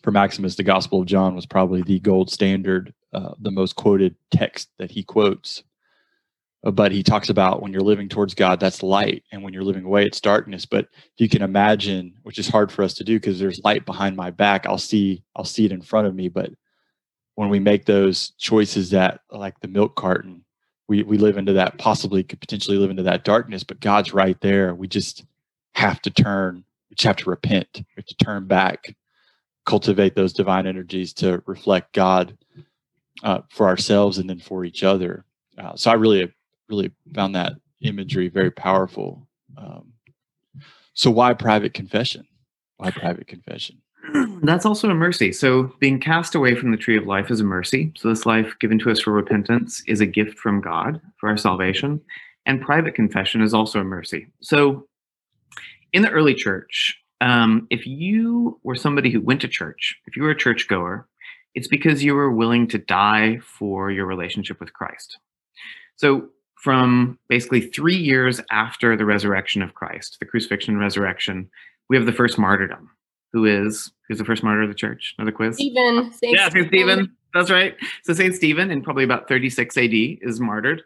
for 0.02 0.10
Maximus, 0.10 0.54
the 0.54 0.62
Gospel 0.62 1.00
of 1.02 1.06
John 1.06 1.34
was 1.34 1.44
probably 1.44 1.82
the 1.82 2.00
gold 2.00 2.30
standard, 2.30 2.94
uh, 3.12 3.34
the 3.40 3.50
most 3.50 3.76
quoted 3.76 4.14
text 4.30 4.70
that 4.78 4.90
he 4.90 5.02
quotes. 5.02 5.64
Uh, 6.64 6.70
but 6.70 6.92
he 6.92 7.02
talks 7.02 7.28
about 7.28 7.60
when 7.60 7.72
you're 7.72 7.82
living 7.82 8.08
towards 8.08 8.32
God, 8.32 8.58
that's 8.58 8.82
light. 8.82 9.22
And 9.32 9.42
when 9.42 9.52
you're 9.52 9.62
living 9.62 9.84
away, 9.84 10.06
it's 10.06 10.20
darkness. 10.20 10.64
But 10.64 10.86
if 10.94 11.18
you 11.18 11.28
can 11.28 11.42
imagine, 11.42 12.14
which 12.22 12.38
is 12.38 12.48
hard 12.48 12.72
for 12.72 12.82
us 12.82 12.94
to 12.94 13.04
do 13.04 13.20
because 13.20 13.38
there's 13.38 13.60
light 13.64 13.84
behind 13.84 14.16
my 14.16 14.30
back, 14.30 14.64
I'll 14.64 14.78
see, 14.78 15.22
I'll 15.34 15.44
see 15.44 15.66
it 15.66 15.72
in 15.72 15.82
front 15.82 16.06
of 16.06 16.14
me. 16.14 16.28
But 16.28 16.52
when 17.36 17.50
we 17.50 17.60
make 17.60 17.84
those 17.84 18.30
choices 18.38 18.90
that 18.90 19.20
like 19.30 19.60
the 19.60 19.68
milk 19.68 19.94
carton, 19.94 20.44
we 20.88 21.02
we 21.04 21.18
live 21.18 21.36
into 21.36 21.52
that 21.52 21.78
possibly 21.78 22.24
could 22.24 22.40
potentially 22.40 22.78
live 22.78 22.90
into 22.90 23.04
that 23.04 23.24
darkness 23.24 23.62
but 23.62 23.78
god's 23.78 24.12
right 24.12 24.40
there. 24.40 24.74
We 24.74 24.88
just 24.88 25.24
have 25.74 26.02
to 26.02 26.10
turn 26.10 26.64
we 26.90 26.96
just 26.96 27.06
have 27.06 27.16
to 27.16 27.30
repent 27.30 27.68
we 27.74 27.84
have 27.96 28.06
to 28.06 28.16
turn 28.16 28.46
back 28.46 28.96
cultivate 29.66 30.14
those 30.14 30.32
divine 30.32 30.66
energies 30.66 31.12
to 31.12 31.42
reflect 31.46 31.92
god 31.92 32.36
uh, 33.22 33.40
for 33.50 33.66
ourselves 33.66 34.18
and 34.18 34.28
then 34.28 34.38
for 34.38 34.64
each 34.64 34.82
other. 34.82 35.24
Uh, 35.58 35.76
so 35.76 35.90
i 35.90 35.94
really 35.94 36.32
really 36.68 36.90
found 37.14 37.34
that 37.34 37.52
imagery 37.82 38.28
very 38.28 38.50
powerful. 38.50 39.28
Um, 39.58 39.92
so 40.94 41.10
why 41.10 41.34
private 41.34 41.74
confession? 41.74 42.26
Why 42.78 42.90
private 42.90 43.26
confession 43.26 43.82
that's 44.42 44.66
also 44.66 44.90
a 44.90 44.94
mercy. 44.94 45.32
So 45.32 45.74
being 45.80 46.00
cast 46.00 46.34
away 46.34 46.54
from 46.54 46.70
the 46.70 46.76
tree 46.76 46.96
of 46.96 47.06
life 47.06 47.30
is 47.30 47.40
a 47.40 47.44
mercy. 47.44 47.92
So 47.96 48.08
this 48.08 48.26
life 48.26 48.54
given 48.60 48.78
to 48.80 48.90
us 48.90 49.00
for 49.00 49.12
repentance 49.12 49.82
is 49.86 50.00
a 50.00 50.06
gift 50.06 50.38
from 50.38 50.60
God 50.60 51.00
for 51.18 51.28
our 51.28 51.36
salvation. 51.36 52.00
And 52.44 52.60
private 52.60 52.94
confession 52.94 53.42
is 53.42 53.52
also 53.52 53.80
a 53.80 53.84
mercy. 53.84 54.28
So 54.40 54.86
in 55.92 56.02
the 56.02 56.10
early 56.10 56.34
church, 56.34 56.96
um, 57.20 57.66
if 57.70 57.86
you 57.86 58.60
were 58.62 58.76
somebody 58.76 59.10
who 59.10 59.20
went 59.20 59.40
to 59.40 59.48
church, 59.48 59.96
if 60.06 60.16
you 60.16 60.22
were 60.22 60.30
a 60.30 60.38
churchgoer, 60.38 61.08
it's 61.54 61.68
because 61.68 62.04
you 62.04 62.14
were 62.14 62.30
willing 62.30 62.68
to 62.68 62.78
die 62.78 63.38
for 63.38 63.90
your 63.90 64.06
relationship 64.06 64.60
with 64.60 64.74
Christ. 64.74 65.18
So 65.96 66.28
from 66.62 67.18
basically 67.28 67.62
three 67.62 67.96
years 67.96 68.40
after 68.50 68.96
the 68.96 69.06
resurrection 69.06 69.62
of 69.62 69.74
Christ, 69.74 70.18
the 70.20 70.26
crucifixion 70.26 70.74
and 70.74 70.80
resurrection, 70.80 71.48
we 71.88 71.96
have 71.96 72.06
the 72.06 72.12
first 72.12 72.38
martyrdom 72.38 72.90
who 73.36 73.44
is 73.44 73.92
who's 74.08 74.16
the 74.16 74.24
first 74.24 74.42
martyr 74.42 74.62
of 74.62 74.70
the 74.70 74.74
church? 74.74 75.14
Another 75.18 75.30
quiz. 75.30 75.56
Stephen. 75.56 76.10
Saint 76.10 76.34
yeah, 76.34 76.48
Saint 76.48 76.68
Stephen. 76.68 77.14
That's 77.34 77.50
right. 77.50 77.76
So 78.02 78.14
Saint 78.14 78.34
Stephen, 78.34 78.70
in 78.70 78.80
probably 78.80 79.04
about 79.04 79.28
36 79.28 79.76
AD, 79.76 79.92
is 79.92 80.40
martyred, 80.40 80.82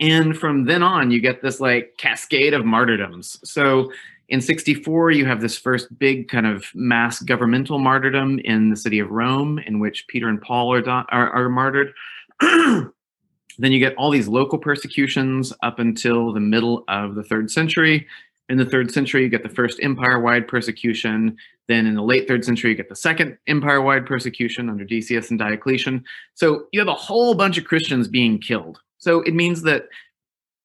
and 0.00 0.36
from 0.36 0.66
then 0.66 0.82
on, 0.82 1.10
you 1.10 1.18
get 1.18 1.40
this 1.40 1.60
like 1.60 1.94
cascade 1.96 2.52
of 2.52 2.66
martyrdoms. 2.66 3.40
So 3.42 3.90
in 4.28 4.42
64, 4.42 5.12
you 5.12 5.24
have 5.24 5.40
this 5.40 5.56
first 5.56 5.98
big 5.98 6.28
kind 6.28 6.46
of 6.46 6.66
mass 6.74 7.20
governmental 7.20 7.78
martyrdom 7.78 8.38
in 8.40 8.68
the 8.68 8.76
city 8.76 8.98
of 8.98 9.10
Rome, 9.10 9.58
in 9.60 9.78
which 9.78 10.06
Peter 10.08 10.28
and 10.28 10.42
Paul 10.42 10.74
are 10.74 10.86
are, 10.86 11.30
are 11.30 11.48
martyred. 11.48 11.94
then 12.40 13.72
you 13.72 13.78
get 13.78 13.96
all 13.96 14.10
these 14.10 14.28
local 14.28 14.58
persecutions 14.58 15.54
up 15.62 15.78
until 15.78 16.34
the 16.34 16.40
middle 16.40 16.84
of 16.88 17.14
the 17.14 17.22
third 17.22 17.50
century 17.50 18.06
in 18.48 18.56
the 18.56 18.64
third 18.64 18.90
century, 18.90 19.22
you 19.22 19.28
get 19.28 19.42
the 19.42 19.48
first 19.48 19.78
empire 19.82 20.18
wide 20.18 20.48
persecution. 20.48 21.36
Then 21.66 21.86
in 21.86 21.94
the 21.94 22.02
late 22.02 22.26
third 22.26 22.44
century, 22.44 22.70
you 22.70 22.76
get 22.76 22.88
the 22.88 22.96
second 22.96 23.36
empire 23.46 23.82
wide 23.82 24.06
persecution 24.06 24.70
under 24.70 24.84
Decius 24.84 25.30
and 25.30 25.38
Diocletian. 25.38 26.04
So 26.34 26.66
you 26.72 26.80
have 26.80 26.88
a 26.88 26.94
whole 26.94 27.34
bunch 27.34 27.58
of 27.58 27.64
Christians 27.64 28.08
being 28.08 28.38
killed. 28.38 28.80
So 28.98 29.20
it 29.22 29.34
means 29.34 29.62
that 29.62 29.88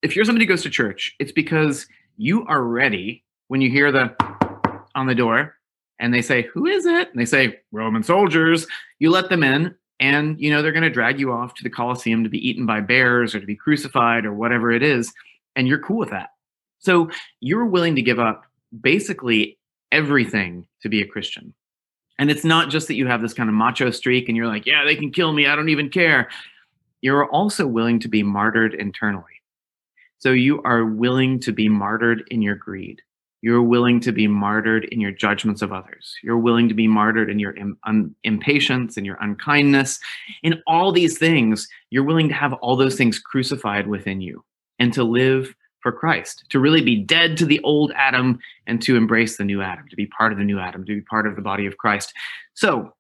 if 0.02 0.16
you're 0.16 0.26
somebody 0.26 0.46
who 0.46 0.50
goes 0.50 0.64
to 0.64 0.70
church, 0.70 1.14
it's 1.20 1.32
because 1.32 1.88
you 2.18 2.46
are 2.46 2.64
ready 2.64 3.24
when 3.50 3.62
you 3.62 3.70
hear 3.70 3.92
the 3.92 4.16
on 4.96 5.08
the 5.08 5.16
door 5.16 5.56
and 6.00 6.14
they 6.14 6.22
say, 6.22 6.44
Who 6.54 6.66
is 6.66 6.86
it? 6.86 7.10
And 7.12 7.20
they 7.20 7.26
say, 7.26 7.60
Roman 7.72 8.04
soldiers. 8.04 8.66
You 9.00 9.12
let 9.12 9.30
them 9.30 9.44
in, 9.44 9.76
and 10.00 10.40
you 10.40 10.52
know 10.52 10.62
they're 10.62 10.72
going 10.72 10.84
to 10.84 10.90
drag 10.90 11.20
you 11.20 11.34
off 11.34 11.54
to 11.56 11.64
the 11.64 11.70
Colosseum 11.70 12.24
to 12.24 12.30
be 12.30 12.48
eaten 12.48 12.66
by 12.66 12.80
bears 12.80 13.36
or 13.36 13.40
to 13.40 13.46
be 13.46 13.56
crucified 13.56 14.26
or 14.26 14.34
whatever 14.34 14.72
it 14.72 14.84
is. 14.84 15.14
And 15.56 15.68
you're 15.68 15.80
cool 15.80 15.98
with 15.98 16.10
that 16.12 16.30
so 16.84 17.10
you're 17.40 17.66
willing 17.66 17.96
to 17.96 18.02
give 18.02 18.20
up 18.20 18.44
basically 18.82 19.58
everything 19.92 20.68
to 20.82 20.90
be 20.90 21.02
a 21.02 21.08
Christian. 21.08 21.54
And 22.20 22.30
it's 22.30 22.44
not 22.44 22.70
just 22.70 22.88
that 22.88 22.96
you 22.96 23.08
have 23.08 23.22
this 23.22 23.34
kind 23.34 23.50
of 23.50 23.56
macho 23.56 23.90
streak 23.90 24.28
and 24.28 24.38
you're 24.38 24.48
like, 24.48 24.66
yeah, 24.66 24.84
they 24.84 24.96
can 24.96 25.12
kill 25.12 25.34
me. 25.34 25.48
I 25.48 25.56
don't 25.56 25.70
even 25.70 25.90
care. 25.90 26.30
You're 27.02 27.26
also 27.30 27.66
willing 27.66 28.00
to 28.02 28.08
be 28.08 28.22
martyred 28.22 28.74
internally. 28.74 29.24
So 30.20 30.32
you 30.32 30.62
are 30.64 30.86
willing 30.86 31.40
to 31.42 31.52
be 31.52 31.70
martyred 31.70 32.24
in 32.30 32.42
your 32.42 32.56
greed. 32.56 33.02
You're 33.42 33.62
willing 33.62 34.00
to 34.02 34.12
be 34.12 34.28
martyred 34.28 34.86
in 34.86 35.02
your 35.02 35.12
judgments 35.12 35.62
of 35.62 35.74
others. 35.74 36.16
You're 36.24 36.38
willing 36.38 36.70
to 36.70 36.74
be 36.74 36.88
martyred 36.88 37.30
in 37.30 37.40
your 37.40 37.56
Im- 37.58 37.78
un- 37.86 38.16
impatience 38.24 38.96
and 38.96 39.06
your 39.06 39.18
unkindness. 39.20 40.00
In 40.44 40.62
all 40.66 40.92
these 40.92 41.18
things, 41.18 41.68
you're 41.90 42.06
willing 42.06 42.30
to 42.30 42.34
have 42.34 42.54
all 42.54 42.76
those 42.76 42.96
things 42.96 43.20
crucified 43.20 43.88
within 43.88 44.22
you 44.22 44.46
and 44.80 44.94
to 44.94 45.04
live 45.04 45.54
for 45.84 45.92
Christ, 45.92 46.46
to 46.50 46.60
really 46.60 46.82
be 46.82 46.96
dead 46.96 47.38
to 47.38 47.46
the 47.46 47.60
old 47.60 47.92
Adam 47.96 48.40
and 48.66 48.82
to 48.82 48.96
embrace 48.96 49.38
the 49.38 49.44
new 49.44 49.62
Adam, 49.62 49.86
to 49.90 49.96
be 49.96 50.08
part 50.08 50.32
of 50.32 50.40
the 50.40 50.44
new 50.44 50.60
Adam, 50.60 50.86
to 50.86 50.96
be 50.96 51.02
part 51.02 51.28
of 51.28 51.36
the 51.36 51.42
body 51.42 51.66
of 51.68 51.78
Christ. 51.78 52.14
So 52.54 52.94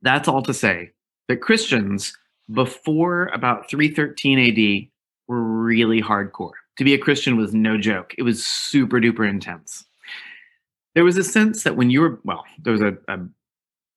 that's 0.00 0.28
all 0.28 0.42
to 0.42 0.54
say 0.54 0.92
that 1.28 1.42
Christians 1.42 2.16
before 2.52 3.26
about 3.34 3.68
313 3.68 4.38
AD 4.38 4.88
were 5.28 5.42
really 5.42 6.00
hardcore. 6.00 6.52
To 6.78 6.84
be 6.84 6.94
a 6.94 6.98
Christian 6.98 7.36
was 7.36 7.52
no 7.52 7.76
joke. 7.76 8.14
It 8.16 8.22
was 8.22 8.46
super 8.46 9.00
duper 9.00 9.28
intense. 9.28 9.84
There 10.94 11.04
was 11.04 11.16
a 11.16 11.24
sense 11.24 11.64
that 11.64 11.76
when 11.76 11.90
you 11.90 12.00
were, 12.00 12.20
well, 12.24 12.44
there 12.62 12.72
was 12.72 12.82
a, 12.82 12.96
a, 13.08 13.18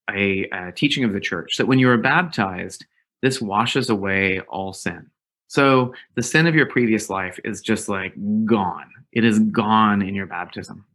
a, 0.10 0.50
a 0.52 0.72
teaching 0.72 1.04
of 1.04 1.14
the 1.14 1.20
church 1.20 1.58
that 1.58 1.68
when 1.68 1.80
you 1.80 1.88
were 1.88 1.98
baptized, 1.98 2.86
this 3.22 3.40
washes 3.40 3.90
away 3.90 4.40
all 4.50 4.74
sin. 4.74 5.10
So 5.50 5.94
the 6.16 6.22
sin 6.22 6.46
of 6.46 6.54
your 6.54 6.68
previous 6.68 7.10
life 7.10 7.40
is 7.44 7.60
just 7.60 7.90
like 7.90 8.14
gone. 8.46 8.90
It 9.12 9.26
is 9.26 9.40
gone 9.40 10.04
in 10.04 10.14
your 10.14 10.28
baptism. 10.28 10.86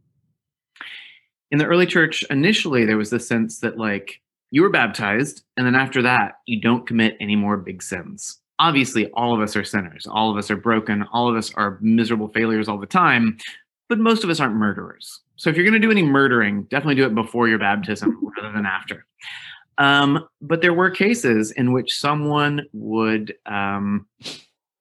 In 1.50 1.58
the 1.58 1.66
early 1.66 1.87
church, 1.87 2.25
initially, 2.30 2.84
there 2.84 2.96
was 2.96 3.11
the 3.11 3.18
sense 3.18 3.58
that 3.61 3.78
like 3.78 4.20
you 4.52 4.62
were 4.62 4.70
baptized, 4.70 5.42
and 5.56 5.66
then 5.66 5.75
after 5.75 6.00
that, 6.02 6.34
you 6.46 6.61
don't 6.61 6.87
commit 6.87 7.16
any 7.20 7.34
more 7.34 7.56
big 7.56 7.82
sins. 7.82 8.38
Obviously, 8.61 9.11
all 9.11 9.34
of 9.34 9.40
us 9.40 9.56
are 9.56 9.64
sinners. 9.64 10.06
All 10.06 10.30
of 10.30 10.37
us 10.37 10.52
are 10.52 10.56
broken. 10.56 11.04
All 11.12 11.28
of 11.28 11.34
us 11.34 11.52
are 11.54 11.78
miserable 11.80 12.28
failures 12.28 12.68
all 12.68 12.78
the 12.78 12.87
time, 12.87 13.37
but 13.88 13.99
most 13.99 14.23
of 14.23 14.30
us 14.30 14.38
aren't 14.38 14.54
murderers. 14.54 15.20
So 15.34 15.50
if 15.50 15.56
you're 15.56 15.64
going 15.64 15.80
to 15.80 15.84
do 15.84 15.90
any 15.90 16.04
murdering, 16.04 16.62
definitely 16.70 16.94
do 16.94 17.06
it 17.06 17.14
before 17.16 17.49
your 17.49 17.58
baptism 17.58 18.16
rather 18.37 18.54
than 18.54 18.66
after. 18.66 19.04
Um, 19.78 20.26
but 20.40 20.62
there 20.62 20.75
were 20.75 20.90
cases 20.90 21.50
in 21.50 21.73
which 21.73 21.99
someone 21.99 22.62
would 22.73 23.35
um, 23.47 24.07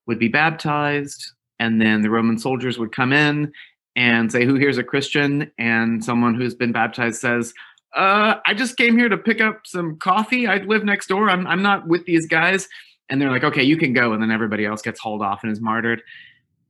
would 0.08 0.20
be 0.20 0.28
baptized, 0.28 1.32
and 1.60 1.82
then 1.82 2.02
the 2.02 2.10
Roman 2.10 2.38
soldiers 2.38 2.78
would 2.78 2.92
come 2.92 3.14
in 3.14 3.52
and 3.96 4.32
say, 4.32 4.46
"Who 4.46 4.56
here's 4.56 4.78
a 4.78 4.84
Christian?" 4.84 5.52
And 5.58 6.04
someone 6.04 6.36
who's 6.36 6.56
been 6.56 6.72
baptized 6.72 7.22
says, 7.22 7.54
uh, 7.96 8.36
"I 8.46 8.54
just 8.54 8.78
came 8.78 8.98
here 8.98 9.10
to 9.10 9.18
pick 9.18 9.42
up 9.42 9.62
some 9.66 9.98
coffee. 9.98 10.48
I 10.48 10.58
live 10.58 10.84
next 10.84 11.08
door. 11.08 11.30
I'm 11.30 11.48
I'm 11.48 11.62
not 11.62 11.88
with 11.88 12.06
these 12.06 12.28
guys." 12.28 12.68
And 13.10 13.22
they're 13.22 13.32
like, 13.32 13.44
"Okay, 13.44 13.64
you 13.64 13.78
can 13.78 13.94
go." 13.94 14.14
And 14.14 14.22
then 14.22 14.32
everybody 14.32 14.66
else 14.66 14.82
gets 14.82 15.00
hauled 15.00 15.22
off 15.22 15.44
and 15.44 15.52
is 15.52 15.62
martyred. 15.62 16.02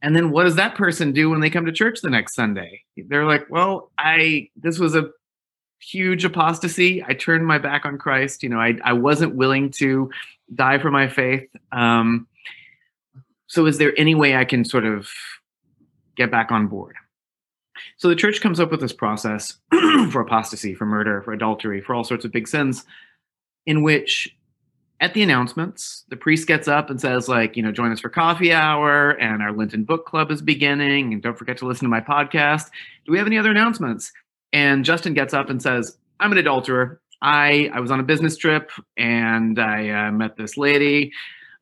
And 0.01 0.15
then 0.15 0.32
what 0.32 0.44
does 0.44 0.56
that 0.56 0.75
person 0.75 1.13
do 1.13 1.30
when 1.30 1.39
they 1.39 1.50
come 1.50 1.65
to 1.65 1.72
church 1.72 2.01
the 2.01 2.10
next 2.10 2.36
Sunday? 2.36 2.84
They're 2.98 3.25
like, 3.25 3.50
"Well, 3.50 3.92
I 3.98 4.50
this 4.56 4.80
was 4.80 4.96
a 4.96 5.10
huge 5.84 6.25
apostasy. 6.25 7.04
I 7.04 7.13
turned 7.13 7.46
my 7.46 7.58
back 7.58 7.86
on 7.86 7.98
Christ. 7.98 8.44
You 8.44 8.50
know, 8.50 8.60
I, 8.60 8.78
I 8.84 8.94
wasn't 8.94 9.36
willing 9.36 9.72
to 9.72 10.10
die 10.54 10.80
for 10.80 10.92
my 10.92 11.08
faith. 11.08 11.50
Um, 11.72 12.28
so, 13.48 13.66
is 13.66 13.78
there 13.78 13.94
any 13.98 14.16
way 14.16 14.36
I 14.36 14.46
can 14.46 14.66
sort 14.66 14.86
of 14.86 15.10
get 16.16 16.32
back 16.32 16.52
on 16.52 16.68
board? 16.68 16.96
So, 17.98 18.10
the 18.10 18.16
church 18.16 18.42
comes 18.42 18.60
up 18.60 18.72
with 18.72 18.80
this 18.80 18.94
process 18.94 19.58
for 20.12 20.22
apostasy, 20.22 20.74
for 20.74 20.86
murder, 20.86 21.22
for 21.22 21.34
adultery, 21.34 21.82
for 21.82 21.94
all 21.94 22.04
sorts 22.04 22.25
of 22.25 22.32
big 22.32 22.48
sins, 22.48 22.86
in 23.66 23.84
which 23.84 24.36
at 25.00 25.13
the 25.13 25.22
announcements, 25.22 26.06
the 26.08 26.16
priest 26.16 26.48
gets 26.48 26.68
up 26.68 26.90
and 26.90 27.02
says, 27.02 27.28
like, 27.28 27.58
you 27.58 27.63
know, 27.63 27.74
join 27.74 27.92
us 27.92 28.00
for 28.00 28.10
coffee 28.10 28.54
hour, 28.54 29.12
and 29.12 29.44
our 29.44 29.52
Lenten 29.52 29.84
book 29.84 30.06
club 30.06 30.32
is 30.32 30.42
beginning, 30.42 31.12
and 31.12 31.22
don't 31.22 31.38
forget 31.38 31.58
to 31.58 31.68
listen 31.68 31.84
to 31.84 31.90
my 31.90 32.00
podcast. 32.00 32.70
Do 33.06 33.12
we 33.12 33.18
have 33.18 33.28
any 33.28 33.38
other 33.38 33.52
announcements? 33.52 34.13
And 34.53 34.86
Justin 34.86 35.13
gets 35.13 35.33
up 35.33 35.50
and 35.50 35.62
says, 35.62 35.98
I'm 36.19 36.31
an 36.31 36.38
adulterer. 36.38 37.01
I, 37.22 37.72
I 37.74 37.79
was 37.79 37.89
on 37.89 38.00
a 38.00 38.03
business 38.03 38.38
trip 38.38 38.72
and 38.95 39.60
I 39.60 39.89
uh, 39.89 40.12
met 40.12 40.38
this 40.38 40.57
lady. 40.57 41.12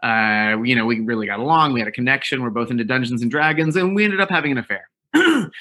Uh, 0.03 0.57
you 0.63 0.75
know, 0.75 0.85
we 0.85 0.99
really 0.99 1.27
got 1.27 1.39
along. 1.39 1.73
We 1.73 1.79
had 1.79 1.87
a 1.87 1.91
connection. 1.91 2.41
We're 2.41 2.49
both 2.49 2.71
into 2.71 2.83
Dungeons 2.83 3.21
and 3.21 3.29
Dragons, 3.29 3.75
and 3.75 3.95
we 3.95 4.03
ended 4.03 4.19
up 4.19 4.29
having 4.29 4.51
an 4.51 4.57
affair. 4.57 4.89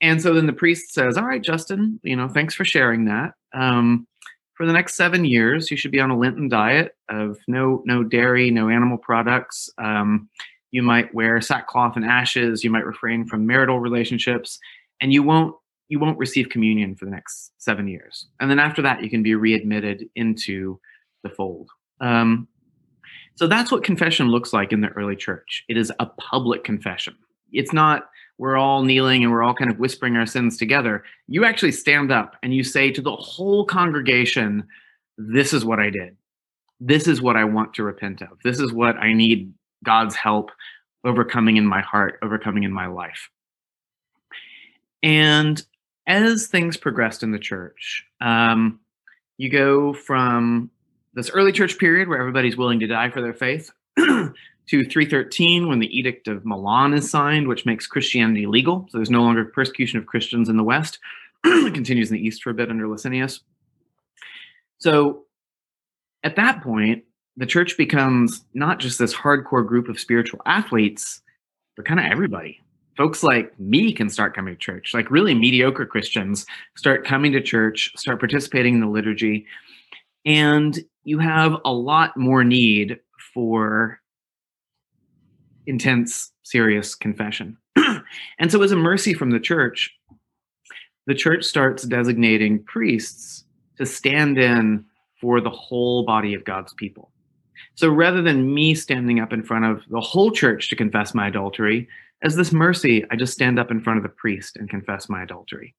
and 0.00 0.20
so 0.20 0.34
then 0.34 0.46
the 0.46 0.52
priest 0.52 0.92
says, 0.92 1.16
"All 1.16 1.24
right, 1.24 1.42
Justin, 1.42 2.00
you 2.02 2.16
know, 2.16 2.28
thanks 2.28 2.52
for 2.52 2.64
sharing 2.64 3.04
that. 3.04 3.34
Um, 3.54 4.08
for 4.54 4.66
the 4.66 4.72
next 4.72 4.96
seven 4.96 5.24
years, 5.24 5.70
you 5.70 5.76
should 5.76 5.92
be 5.92 6.00
on 6.00 6.10
a 6.10 6.18
Lenten 6.18 6.48
diet 6.48 6.96
of 7.08 7.38
no 7.46 7.82
no 7.86 8.02
dairy, 8.02 8.50
no 8.50 8.68
animal 8.68 8.98
products. 8.98 9.70
Um, 9.78 10.28
you 10.72 10.82
might 10.82 11.14
wear 11.14 11.40
sackcloth 11.40 11.94
and 11.94 12.04
ashes. 12.04 12.64
You 12.64 12.70
might 12.70 12.86
refrain 12.86 13.24
from 13.24 13.46
marital 13.46 13.78
relationships, 13.78 14.58
and 15.00 15.12
you 15.12 15.22
won't 15.22 15.54
you 15.88 15.98
won't 15.98 16.18
receive 16.18 16.48
communion 16.48 16.96
for 16.96 17.04
the 17.04 17.10
next 17.10 17.52
seven 17.58 17.86
years. 17.88 18.26
And 18.40 18.50
then 18.50 18.58
after 18.58 18.82
that, 18.82 19.02
you 19.02 19.10
can 19.10 19.22
be 19.22 19.34
readmitted 19.34 20.08
into 20.16 20.80
the 21.22 21.30
fold. 21.30 21.70
Um, 22.00 22.48
so 23.36 23.46
that's 23.46 23.70
what 23.70 23.84
confession 23.84 24.28
looks 24.28 24.52
like 24.52 24.72
in 24.72 24.80
the 24.80 24.88
early 24.88 25.16
church. 25.16 25.64
It 25.68 25.76
is 25.76 25.92
a 26.00 26.06
public 26.06 26.64
confession. 26.64 27.16
It's 27.52 27.72
not 27.72 28.08
we're 28.38 28.56
all 28.56 28.82
kneeling 28.82 29.22
and 29.22 29.32
we're 29.32 29.42
all 29.42 29.54
kind 29.54 29.70
of 29.70 29.78
whispering 29.78 30.16
our 30.16 30.26
sins 30.26 30.58
together. 30.58 31.04
You 31.26 31.44
actually 31.44 31.72
stand 31.72 32.12
up 32.12 32.36
and 32.42 32.54
you 32.54 32.62
say 32.64 32.90
to 32.90 33.00
the 33.00 33.16
whole 33.16 33.64
congregation, 33.64 34.66
This 35.16 35.52
is 35.52 35.64
what 35.64 35.80
I 35.80 35.90
did. 35.90 36.16
This 36.80 37.08
is 37.08 37.22
what 37.22 37.36
I 37.36 37.44
want 37.44 37.72
to 37.74 37.82
repent 37.82 38.20
of. 38.20 38.38
This 38.44 38.60
is 38.60 38.72
what 38.72 38.96
I 38.96 39.14
need 39.14 39.54
God's 39.84 40.14
help 40.14 40.50
overcoming 41.04 41.56
in 41.56 41.66
my 41.66 41.80
heart, 41.80 42.18
overcoming 42.22 42.64
in 42.64 42.72
my 42.72 42.86
life. 42.86 43.30
And 45.02 45.62
as 46.06 46.46
things 46.46 46.76
progressed 46.76 47.22
in 47.22 47.32
the 47.32 47.38
church, 47.38 48.04
um, 48.20 48.80
you 49.38 49.50
go 49.50 49.92
from 49.92 50.70
this 51.14 51.30
early 51.30 51.52
church 51.52 51.78
period 51.78 52.08
where 52.08 52.18
everybody's 52.18 52.56
willing 52.56 52.80
to 52.80 52.86
die 52.86 53.10
for 53.10 53.20
their 53.20 53.34
faith 53.34 53.70
to 53.96 54.32
313 54.68 55.68
when 55.68 55.78
the 55.78 55.98
Edict 55.98 56.28
of 56.28 56.44
Milan 56.44 56.94
is 56.94 57.10
signed, 57.10 57.48
which 57.48 57.66
makes 57.66 57.86
Christianity 57.86 58.46
legal. 58.46 58.86
So 58.90 58.98
there's 58.98 59.10
no 59.10 59.22
longer 59.22 59.44
persecution 59.44 59.98
of 59.98 60.06
Christians 60.06 60.48
in 60.48 60.56
the 60.56 60.64
West. 60.64 60.98
it 61.44 61.74
continues 61.74 62.10
in 62.10 62.16
the 62.16 62.26
East 62.26 62.42
for 62.42 62.50
a 62.50 62.54
bit 62.54 62.70
under 62.70 62.86
Licinius. 62.86 63.40
So 64.78 65.24
at 66.22 66.36
that 66.36 66.62
point, 66.62 67.04
the 67.36 67.46
church 67.46 67.76
becomes 67.76 68.44
not 68.54 68.78
just 68.78 68.98
this 68.98 69.14
hardcore 69.14 69.66
group 69.66 69.88
of 69.88 70.00
spiritual 70.00 70.40
athletes, 70.46 71.20
but 71.76 71.84
kind 71.84 72.00
of 72.00 72.06
everybody 72.06 72.62
folks 72.96 73.22
like 73.22 73.58
me 73.60 73.92
can 73.92 74.08
start 74.08 74.34
coming 74.34 74.54
to 74.54 74.58
church. 74.58 74.92
Like 74.94 75.10
really 75.10 75.34
mediocre 75.34 75.86
christians 75.86 76.46
start 76.76 77.06
coming 77.06 77.32
to 77.32 77.40
church 77.40 77.92
start 77.96 78.18
participating 78.18 78.74
in 78.74 78.80
the 78.80 78.86
liturgy. 78.86 79.46
And 80.24 80.78
you 81.04 81.18
have 81.18 81.56
a 81.64 81.72
lot 81.72 82.16
more 82.16 82.42
need 82.42 82.98
for 83.32 84.00
intense 85.66 86.32
serious 86.42 86.94
confession. 86.94 87.56
And 88.38 88.52
so 88.52 88.62
as 88.62 88.70
a 88.70 88.76
mercy 88.76 89.14
from 89.14 89.30
the 89.30 89.40
church 89.40 89.92
the 91.06 91.14
church 91.14 91.44
starts 91.44 91.84
designating 91.84 92.62
priests 92.64 93.44
to 93.78 93.86
stand 93.86 94.38
in 94.38 94.84
for 95.20 95.40
the 95.40 95.50
whole 95.50 96.04
body 96.04 96.34
of 96.34 96.44
god's 96.44 96.72
people. 96.74 97.12
So 97.74 97.88
rather 97.88 98.22
than 98.22 98.54
me 98.54 98.74
standing 98.74 99.20
up 99.20 99.32
in 99.32 99.42
front 99.42 99.64
of 99.64 99.82
the 99.90 100.00
whole 100.00 100.30
church 100.30 100.68
to 100.68 100.76
confess 100.76 101.14
my 101.14 101.28
adultery 101.28 101.88
as 102.22 102.36
this 102.36 102.52
mercy, 102.52 103.04
I 103.10 103.16
just 103.16 103.32
stand 103.32 103.58
up 103.58 103.70
in 103.70 103.80
front 103.80 103.98
of 103.98 104.02
the 104.02 104.08
priest 104.08 104.56
and 104.56 104.68
confess 104.70 105.08
my 105.08 105.22
adultery. 105.22 105.74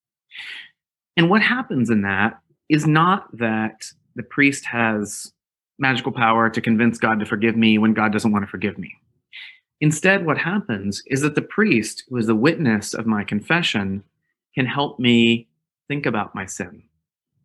And 1.15 1.29
what 1.29 1.41
happens 1.41 1.89
in 1.89 2.03
that 2.03 2.39
is 2.69 2.85
not 2.85 3.35
that 3.37 3.85
the 4.15 4.23
priest 4.23 4.65
has 4.65 5.31
magical 5.79 6.11
power 6.11 6.49
to 6.49 6.61
convince 6.61 6.97
God 6.97 7.19
to 7.19 7.25
forgive 7.25 7.55
me 7.55 7.77
when 7.77 7.93
God 7.93 8.11
doesn't 8.11 8.31
want 8.31 8.43
to 8.43 8.49
forgive 8.49 8.77
me. 8.77 8.93
Instead, 9.79 10.25
what 10.25 10.37
happens 10.37 11.03
is 11.07 11.21
that 11.21 11.35
the 11.35 11.41
priest, 11.41 12.03
who 12.09 12.17
is 12.17 12.27
the 12.27 12.35
witness 12.35 12.93
of 12.93 13.05
my 13.05 13.23
confession, 13.23 14.03
can 14.55 14.65
help 14.65 14.99
me 14.99 15.47
think 15.87 16.05
about 16.05 16.33
my 16.33 16.45
sin, 16.45 16.83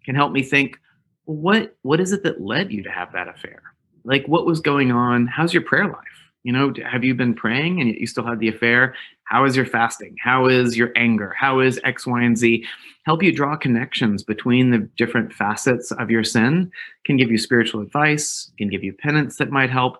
can 0.04 0.14
help 0.14 0.32
me 0.32 0.42
think, 0.42 0.78
what, 1.24 1.76
what 1.82 2.00
is 2.00 2.12
it 2.12 2.22
that 2.24 2.40
led 2.40 2.72
you 2.72 2.82
to 2.82 2.90
have 2.90 3.12
that 3.12 3.28
affair? 3.28 3.62
Like, 4.04 4.26
what 4.26 4.46
was 4.46 4.60
going 4.60 4.90
on? 4.90 5.26
How's 5.26 5.52
your 5.52 5.62
prayer 5.62 5.86
life? 5.86 6.21
You 6.44 6.52
know, 6.52 6.72
have 6.90 7.04
you 7.04 7.14
been 7.14 7.34
praying 7.34 7.80
and 7.80 7.94
you 7.94 8.06
still 8.06 8.26
had 8.26 8.40
the 8.40 8.48
affair? 8.48 8.94
How 9.24 9.44
is 9.44 9.56
your 9.56 9.64
fasting? 9.64 10.16
How 10.20 10.46
is 10.46 10.76
your 10.76 10.90
anger? 10.96 11.34
How 11.38 11.60
is 11.60 11.80
X, 11.84 12.06
Y, 12.06 12.22
and 12.22 12.36
Z? 12.36 12.66
Help 13.06 13.22
you 13.22 13.32
draw 13.32 13.56
connections 13.56 14.24
between 14.24 14.70
the 14.70 14.88
different 14.96 15.32
facets 15.32 15.92
of 15.92 16.10
your 16.10 16.24
sin, 16.24 16.70
can 17.06 17.16
give 17.16 17.30
you 17.30 17.38
spiritual 17.38 17.80
advice, 17.80 18.50
can 18.58 18.68
give 18.68 18.82
you 18.82 18.92
penance 18.92 19.36
that 19.36 19.50
might 19.50 19.70
help. 19.70 19.98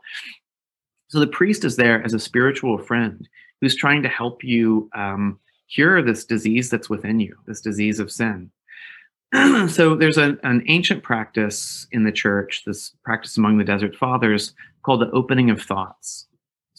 So 1.09 1.21
the 1.21 1.27
priest 1.27 1.65
is 1.65 1.77
there 1.77 2.03
as 2.05 2.15
a 2.15 2.19
spiritual 2.19 2.79
friend 2.79 3.29
who's 3.61 3.77
trying 3.77 4.03
to 4.03 4.09
help 4.09 4.43
you 4.43 4.91
um, 4.95 5.39
cure 5.73 6.03
this 6.03 6.25
disease 6.25 6.71
that's 6.71 6.91
within 6.91 7.21
you, 7.21 7.37
this 7.47 7.61
disease 7.61 8.01
of 8.01 8.11
sin. 8.11 8.51
so 9.69 9.95
there's 9.95 10.19
a, 10.19 10.37
an 10.43 10.63
ancient 10.67 11.03
practice 11.03 11.87
in 11.93 12.05
the 12.05 12.13
church, 12.13 12.65
this 12.67 12.95
practice 13.05 13.39
among 13.39 13.59
the 13.59 13.65
desert 13.65 13.95
fathers 13.95 14.53
called 14.85 15.01
the 15.01 15.11
opening 15.13 15.49
of 15.49 15.63
thoughts. 15.63 16.27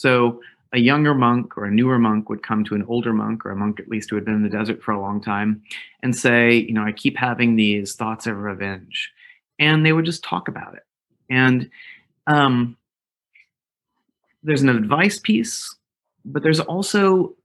So 0.04 0.42
a 0.74 0.80
younger 0.80 1.14
monk 1.16 1.58
or 1.58 1.64
a 1.64 1.72
newer 1.72 1.98
monk 1.98 2.28
would 2.28 2.44
come 2.44 2.66
to 2.66 2.76
an 2.76 2.84
older 2.90 3.14
monk 3.14 3.46
or 3.46 3.52
a 3.52 3.56
monk 3.56 3.80
at 3.80 3.88
least 3.88 4.10
who 4.10 4.18
had 4.18 4.26
been 4.26 4.36
in 4.36 4.44
the 4.44 4.50
desert 4.50 4.84
for 4.84 4.92
a 4.92 5.00
long 5.00 5.22
time 5.22 5.64
and 6.02 6.14
say, 6.14 6.56
you 6.56 6.74
know, 6.74 6.84
I 6.84 6.92
keep 6.92 7.16
having 7.16 7.56
these 7.56 7.96
thoughts 7.96 8.28
of 8.28 8.36
revenge. 8.36 9.14
And 9.60 9.86
they 9.86 9.94
would 9.94 10.04
just 10.04 10.22
talk 10.22 10.50
about 10.50 10.76
it. 10.76 10.84
And 11.30 11.70
um, 12.28 12.76
there's 14.44 14.62
an 14.62 14.68
advice 14.68 15.20
piece, 15.20 15.74
but 16.26 16.44
there's 16.44 16.60
also 16.60 17.38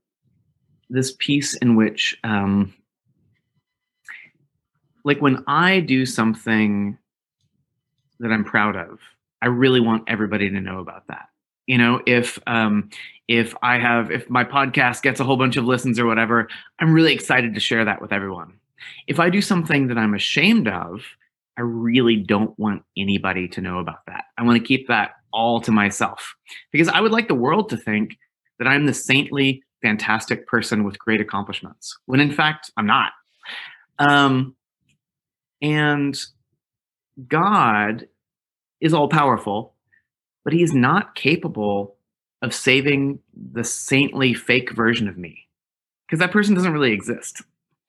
this 0.89 1.13
piece 1.13 1.53
in 1.53 1.77
which, 1.77 2.17
um, 2.25 2.73
like, 5.05 5.21
when 5.21 5.45
I 5.47 5.79
do 5.79 6.05
something 6.05 6.97
that 8.19 8.33
I'm 8.33 8.43
proud 8.43 8.75
of, 8.75 8.99
I 9.41 9.47
really 9.47 9.79
want 9.79 10.03
everybody 10.09 10.49
to 10.49 10.59
know 10.59 10.79
about 10.79 11.07
that 11.07 11.28
you 11.69 11.77
know 11.77 12.01
if 12.07 12.39
um 12.47 12.89
if 13.27 13.55
i 13.61 13.77
have 13.77 14.11
if 14.11 14.27
my 14.29 14.43
podcast 14.43 15.03
gets 15.03 15.19
a 15.19 15.23
whole 15.23 15.37
bunch 15.37 15.55
of 15.55 15.65
listens 15.65 15.99
or 15.99 16.05
whatever 16.07 16.49
i'm 16.79 16.91
really 16.91 17.13
excited 17.13 17.53
to 17.53 17.59
share 17.61 17.85
that 17.85 18.01
with 18.01 18.11
everyone. 18.11 18.53
If 19.07 19.19
i 19.19 19.29
do 19.29 19.41
something 19.41 19.87
that 19.87 19.97
i'm 19.97 20.15
ashamed 20.15 20.67
of 20.67 21.05
i 21.57 21.61
really 21.61 22.17
don't 22.17 22.57
want 22.57 22.83
anybody 22.97 23.47
to 23.49 23.61
know 23.61 23.77
about 23.77 24.05
that. 24.07 24.25
I 24.37 24.43
want 24.43 24.57
to 24.57 24.67
keep 24.67 24.87
that 24.87 25.11
all 25.31 25.61
to 25.61 25.71
myself. 25.71 26.35
Because 26.71 26.89
i 26.89 26.99
would 26.99 27.11
like 27.11 27.27
the 27.27 27.35
world 27.35 27.69
to 27.69 27.77
think 27.77 28.17
that 28.57 28.67
i'm 28.67 28.87
the 28.87 28.93
saintly 28.93 29.63
fantastic 29.83 30.47
person 30.47 30.83
with 30.83 30.99
great 30.99 31.21
accomplishments 31.21 31.97
when 32.07 32.19
in 32.19 32.31
fact 32.31 32.71
i'm 32.77 32.87
not. 32.87 33.11
Um 33.99 34.55
and 35.61 36.17
god 37.27 38.07
is 38.81 38.93
all 38.93 39.07
powerful 39.09 39.75
but 40.49 40.55
he 40.55 40.63
is 40.63 40.73
not 40.73 41.13
capable 41.13 41.95
of 42.41 42.55
saving 42.55 43.19
the 43.51 43.63
saintly 43.63 44.33
fake 44.33 44.71
version 44.71 45.07
of 45.07 45.15
me 45.15 45.47
because 46.07 46.17
that 46.17 46.31
person 46.31 46.55
doesn't 46.55 46.73
really 46.73 46.91
exist. 46.91 47.43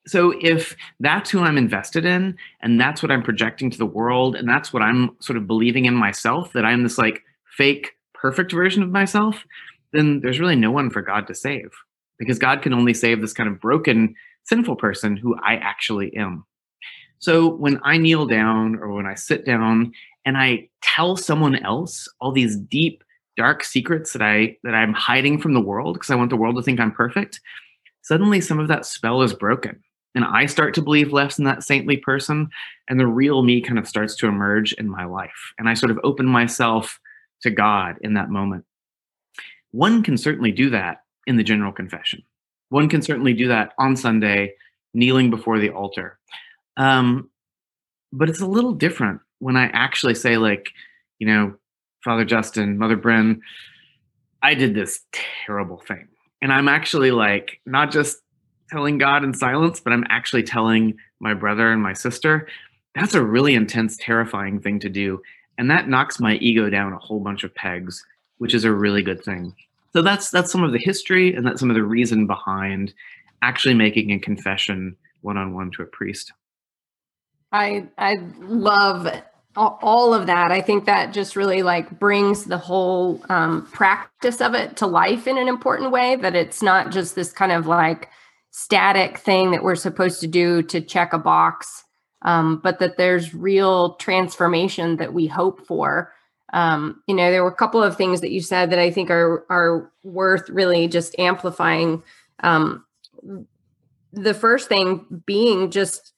So 0.06 0.34
if 0.42 0.76
that's 0.98 1.30
who 1.30 1.40
I'm 1.40 1.56
invested 1.56 2.04
in 2.04 2.36
and 2.60 2.78
that's 2.78 3.02
what 3.02 3.10
I'm 3.10 3.22
projecting 3.22 3.70
to 3.70 3.78
the 3.78 3.86
world 3.86 4.36
and 4.36 4.46
that's 4.46 4.74
what 4.74 4.82
I'm 4.82 5.16
sort 5.20 5.38
of 5.38 5.46
believing 5.46 5.86
in 5.86 5.94
myself 5.94 6.52
that 6.52 6.66
I'm 6.66 6.82
this 6.82 6.98
like 6.98 7.22
fake 7.56 7.92
perfect 8.12 8.52
version 8.52 8.82
of 8.82 8.90
myself, 8.90 9.46
then 9.94 10.20
there's 10.20 10.38
really 10.38 10.54
no 10.54 10.70
one 10.70 10.90
for 10.90 11.00
God 11.00 11.28
to 11.28 11.34
save 11.34 11.70
because 12.18 12.38
God 12.38 12.60
can 12.60 12.74
only 12.74 12.92
save 12.92 13.22
this 13.22 13.32
kind 13.32 13.48
of 13.48 13.58
broken 13.58 14.14
sinful 14.44 14.76
person 14.76 15.16
who 15.16 15.34
I 15.42 15.54
actually 15.54 16.14
am. 16.14 16.44
So 17.20 17.48
when 17.48 17.80
I 17.84 17.96
kneel 17.96 18.26
down 18.26 18.76
or 18.76 18.92
when 18.92 19.06
I 19.06 19.14
sit 19.14 19.46
down 19.46 19.92
and 20.24 20.36
I 20.36 20.68
tell 20.82 21.16
someone 21.16 21.56
else 21.56 22.08
all 22.20 22.32
these 22.32 22.56
deep, 22.56 23.04
dark 23.36 23.64
secrets 23.64 24.12
that 24.12 24.22
I 24.22 24.56
that 24.64 24.74
I'm 24.74 24.92
hiding 24.92 25.40
from 25.40 25.54
the 25.54 25.60
world 25.60 25.94
because 25.94 26.10
I 26.10 26.16
want 26.16 26.30
the 26.30 26.36
world 26.36 26.56
to 26.56 26.62
think 26.62 26.80
I'm 26.80 26.92
perfect, 26.92 27.40
suddenly 28.02 28.40
some 28.40 28.58
of 28.58 28.68
that 28.68 28.86
spell 28.86 29.22
is 29.22 29.32
broken. 29.32 29.82
And 30.14 30.24
I 30.24 30.46
start 30.46 30.74
to 30.74 30.82
believe 30.82 31.12
less 31.12 31.38
in 31.38 31.44
that 31.44 31.62
saintly 31.62 31.96
person, 31.96 32.48
and 32.88 32.98
the 32.98 33.06
real 33.06 33.42
me 33.42 33.60
kind 33.60 33.78
of 33.78 33.86
starts 33.86 34.16
to 34.16 34.26
emerge 34.26 34.72
in 34.72 34.90
my 34.90 35.04
life. 35.04 35.52
And 35.56 35.68
I 35.68 35.74
sort 35.74 35.92
of 35.92 36.00
open 36.02 36.26
myself 36.26 36.98
to 37.42 37.50
God 37.50 37.96
in 38.00 38.14
that 38.14 38.28
moment. 38.28 38.64
One 39.70 40.02
can 40.02 40.16
certainly 40.16 40.50
do 40.50 40.68
that 40.70 41.02
in 41.26 41.36
the 41.36 41.44
general 41.44 41.70
confession. 41.70 42.24
One 42.70 42.88
can 42.88 43.02
certainly 43.02 43.34
do 43.34 43.46
that 43.48 43.72
on 43.78 43.96
Sunday, 43.96 44.54
kneeling 44.94 45.30
before 45.30 45.60
the 45.60 45.70
altar. 45.70 46.18
Um, 46.76 47.30
but 48.12 48.28
it's 48.28 48.40
a 48.40 48.46
little 48.46 48.72
different 48.72 49.20
when 49.40 49.56
I 49.56 49.66
actually 49.72 50.14
say, 50.14 50.36
like, 50.36 50.70
you 51.18 51.26
know, 51.26 51.54
Father 52.04 52.24
Justin, 52.24 52.78
Mother 52.78 52.96
Bryn, 52.96 53.42
I 54.42 54.54
did 54.54 54.74
this 54.74 55.00
terrible 55.12 55.78
thing. 55.78 56.08
And 56.40 56.52
I'm 56.52 56.68
actually 56.68 57.10
like, 57.10 57.60
not 57.66 57.90
just 57.90 58.18
telling 58.70 58.98
God 58.98 59.24
in 59.24 59.34
silence, 59.34 59.80
but 59.80 59.92
I'm 59.92 60.04
actually 60.08 60.44
telling 60.44 60.96
my 61.18 61.34
brother 61.34 61.72
and 61.72 61.82
my 61.82 61.92
sister. 61.92 62.48
That's 62.94 63.14
a 63.14 63.22
really 63.22 63.54
intense, 63.54 63.96
terrifying 63.98 64.60
thing 64.60 64.80
to 64.80 64.88
do. 64.88 65.20
And 65.58 65.70
that 65.70 65.88
knocks 65.88 66.20
my 66.20 66.36
ego 66.36 66.70
down 66.70 66.92
a 66.92 66.98
whole 66.98 67.20
bunch 67.20 67.44
of 67.44 67.54
pegs, 67.54 68.04
which 68.38 68.54
is 68.54 68.64
a 68.64 68.72
really 68.72 69.02
good 69.02 69.22
thing. 69.22 69.54
So 69.92 70.02
that's 70.02 70.30
that's 70.30 70.52
some 70.52 70.62
of 70.62 70.72
the 70.72 70.78
history 70.78 71.34
and 71.34 71.46
that's 71.46 71.60
some 71.60 71.70
of 71.70 71.76
the 71.76 71.82
reason 71.82 72.26
behind 72.26 72.94
actually 73.42 73.74
making 73.74 74.12
a 74.12 74.18
confession 74.18 74.96
one 75.20 75.36
on 75.36 75.52
one 75.52 75.70
to 75.72 75.82
a 75.82 75.86
priest. 75.86 76.32
I 77.52 77.88
I 77.98 78.18
love 78.38 79.06
all 79.56 80.14
of 80.14 80.26
that 80.26 80.52
i 80.52 80.60
think 80.60 80.84
that 80.84 81.12
just 81.12 81.34
really 81.34 81.62
like 81.62 81.98
brings 81.98 82.44
the 82.44 82.58
whole 82.58 83.20
um, 83.28 83.66
practice 83.72 84.40
of 84.40 84.54
it 84.54 84.76
to 84.76 84.86
life 84.86 85.26
in 85.26 85.36
an 85.36 85.48
important 85.48 85.90
way 85.90 86.16
that 86.16 86.36
it's 86.36 86.62
not 86.62 86.92
just 86.92 87.14
this 87.14 87.32
kind 87.32 87.50
of 87.50 87.66
like 87.66 88.08
static 88.52 89.18
thing 89.18 89.50
that 89.50 89.62
we're 89.62 89.74
supposed 89.74 90.20
to 90.20 90.26
do 90.26 90.62
to 90.62 90.80
check 90.80 91.12
a 91.12 91.18
box 91.18 91.84
um, 92.22 92.60
but 92.62 92.78
that 92.78 92.96
there's 92.96 93.34
real 93.34 93.94
transformation 93.94 94.96
that 94.96 95.12
we 95.12 95.26
hope 95.26 95.66
for. 95.66 96.12
Um, 96.52 97.02
you 97.06 97.14
know 97.14 97.30
there 97.30 97.44
were 97.44 97.50
a 97.50 97.54
couple 97.54 97.82
of 97.82 97.96
things 97.96 98.20
that 98.22 98.32
you 98.32 98.40
said 98.40 98.70
that 98.70 98.80
i 98.80 98.90
think 98.90 99.08
are 99.08 99.46
are 99.48 99.92
worth 100.02 100.48
really 100.50 100.88
just 100.88 101.16
amplifying. 101.18 102.02
Um, 102.42 102.84
the 104.12 104.34
first 104.34 104.68
thing 104.68 105.22
being 105.26 105.70
just 105.70 106.12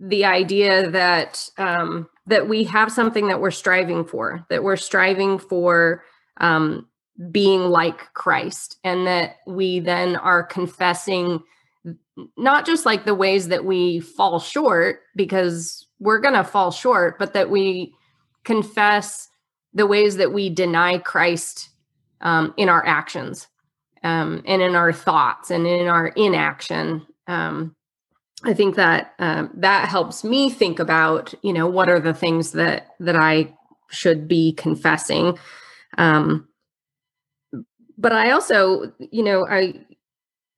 the 0.00 0.24
idea 0.24 0.90
that 0.90 1.48
um, 1.56 2.08
that 2.30 2.48
we 2.48 2.64
have 2.64 2.90
something 2.90 3.28
that 3.28 3.40
we're 3.40 3.50
striving 3.50 4.04
for, 4.04 4.44
that 4.48 4.62
we're 4.62 4.76
striving 4.76 5.38
for 5.38 6.02
um, 6.38 6.88
being 7.30 7.60
like 7.60 8.12
Christ, 8.14 8.78
and 8.82 9.06
that 9.06 9.36
we 9.46 9.80
then 9.80 10.16
are 10.16 10.42
confessing 10.42 11.42
not 12.36 12.66
just 12.66 12.86
like 12.86 13.04
the 13.04 13.14
ways 13.14 13.48
that 13.48 13.64
we 13.64 14.00
fall 14.00 14.38
short, 14.38 15.00
because 15.16 15.86
we're 15.98 16.20
going 16.20 16.34
to 16.34 16.44
fall 16.44 16.70
short, 16.70 17.18
but 17.18 17.32
that 17.34 17.50
we 17.50 17.94
confess 18.44 19.28
the 19.74 19.86
ways 19.86 20.16
that 20.16 20.32
we 20.32 20.50
deny 20.50 20.98
Christ 20.98 21.70
um, 22.20 22.52
in 22.56 22.68
our 22.68 22.84
actions 22.86 23.48
um, 24.02 24.42
and 24.46 24.62
in 24.62 24.74
our 24.74 24.92
thoughts 24.92 25.50
and 25.50 25.66
in 25.66 25.86
our 25.86 26.08
inaction. 26.08 27.06
Um, 27.26 27.74
I 28.44 28.54
think 28.54 28.76
that 28.76 29.14
um, 29.18 29.50
that 29.54 29.88
helps 29.88 30.24
me 30.24 30.50
think 30.50 30.78
about, 30.78 31.34
you 31.42 31.52
know, 31.52 31.66
what 31.66 31.88
are 31.88 32.00
the 32.00 32.14
things 32.14 32.52
that 32.52 32.94
that 33.00 33.16
I 33.16 33.54
should 33.90 34.26
be 34.26 34.52
confessing. 34.52 35.38
Um, 35.98 36.48
but 37.98 38.12
I 38.12 38.30
also, 38.30 38.92
you 38.98 39.22
know, 39.22 39.46
I 39.46 39.84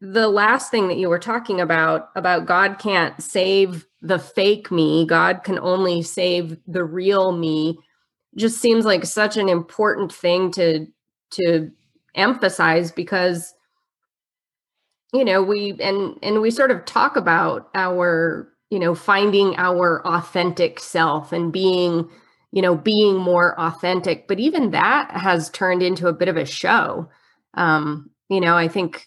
the 0.00 0.28
last 0.28 0.70
thing 0.70 0.88
that 0.88 0.98
you 0.98 1.08
were 1.08 1.18
talking 1.18 1.60
about 1.60 2.10
about 2.14 2.46
God 2.46 2.78
can't 2.78 3.20
save 3.22 3.86
the 4.00 4.18
fake 4.18 4.70
me, 4.70 5.06
God 5.06 5.42
can 5.44 5.58
only 5.58 6.02
save 6.02 6.58
the 6.66 6.84
real 6.84 7.32
me, 7.32 7.78
just 8.36 8.60
seems 8.60 8.84
like 8.84 9.04
such 9.04 9.36
an 9.36 9.48
important 9.48 10.12
thing 10.12 10.52
to 10.52 10.86
to 11.32 11.70
emphasize 12.14 12.92
because 12.92 13.54
you 15.12 15.24
know 15.24 15.42
we 15.42 15.76
and 15.80 16.18
and 16.22 16.40
we 16.40 16.50
sort 16.50 16.70
of 16.70 16.84
talk 16.84 17.16
about 17.16 17.70
our 17.74 18.48
you 18.70 18.78
know 18.78 18.94
finding 18.94 19.54
our 19.56 20.06
authentic 20.06 20.80
self 20.80 21.32
and 21.32 21.52
being 21.52 22.08
you 22.52 22.62
know 22.62 22.76
being 22.76 23.16
more 23.18 23.58
authentic. 23.60 24.28
But 24.28 24.40
even 24.40 24.70
that 24.72 25.10
has 25.10 25.50
turned 25.50 25.82
into 25.82 26.08
a 26.08 26.12
bit 26.12 26.28
of 26.28 26.36
a 26.36 26.46
show. 26.46 27.08
Um 27.54 28.10
you 28.32 28.40
know 28.40 28.56
i 28.56 28.66
think 28.66 29.06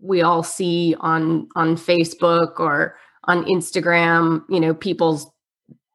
we 0.00 0.22
all 0.22 0.42
see 0.42 0.96
on 1.00 1.48
on 1.54 1.76
facebook 1.76 2.58
or 2.58 2.96
on 3.24 3.44
instagram 3.44 4.42
you 4.48 4.58
know 4.58 4.74
people's 4.74 5.30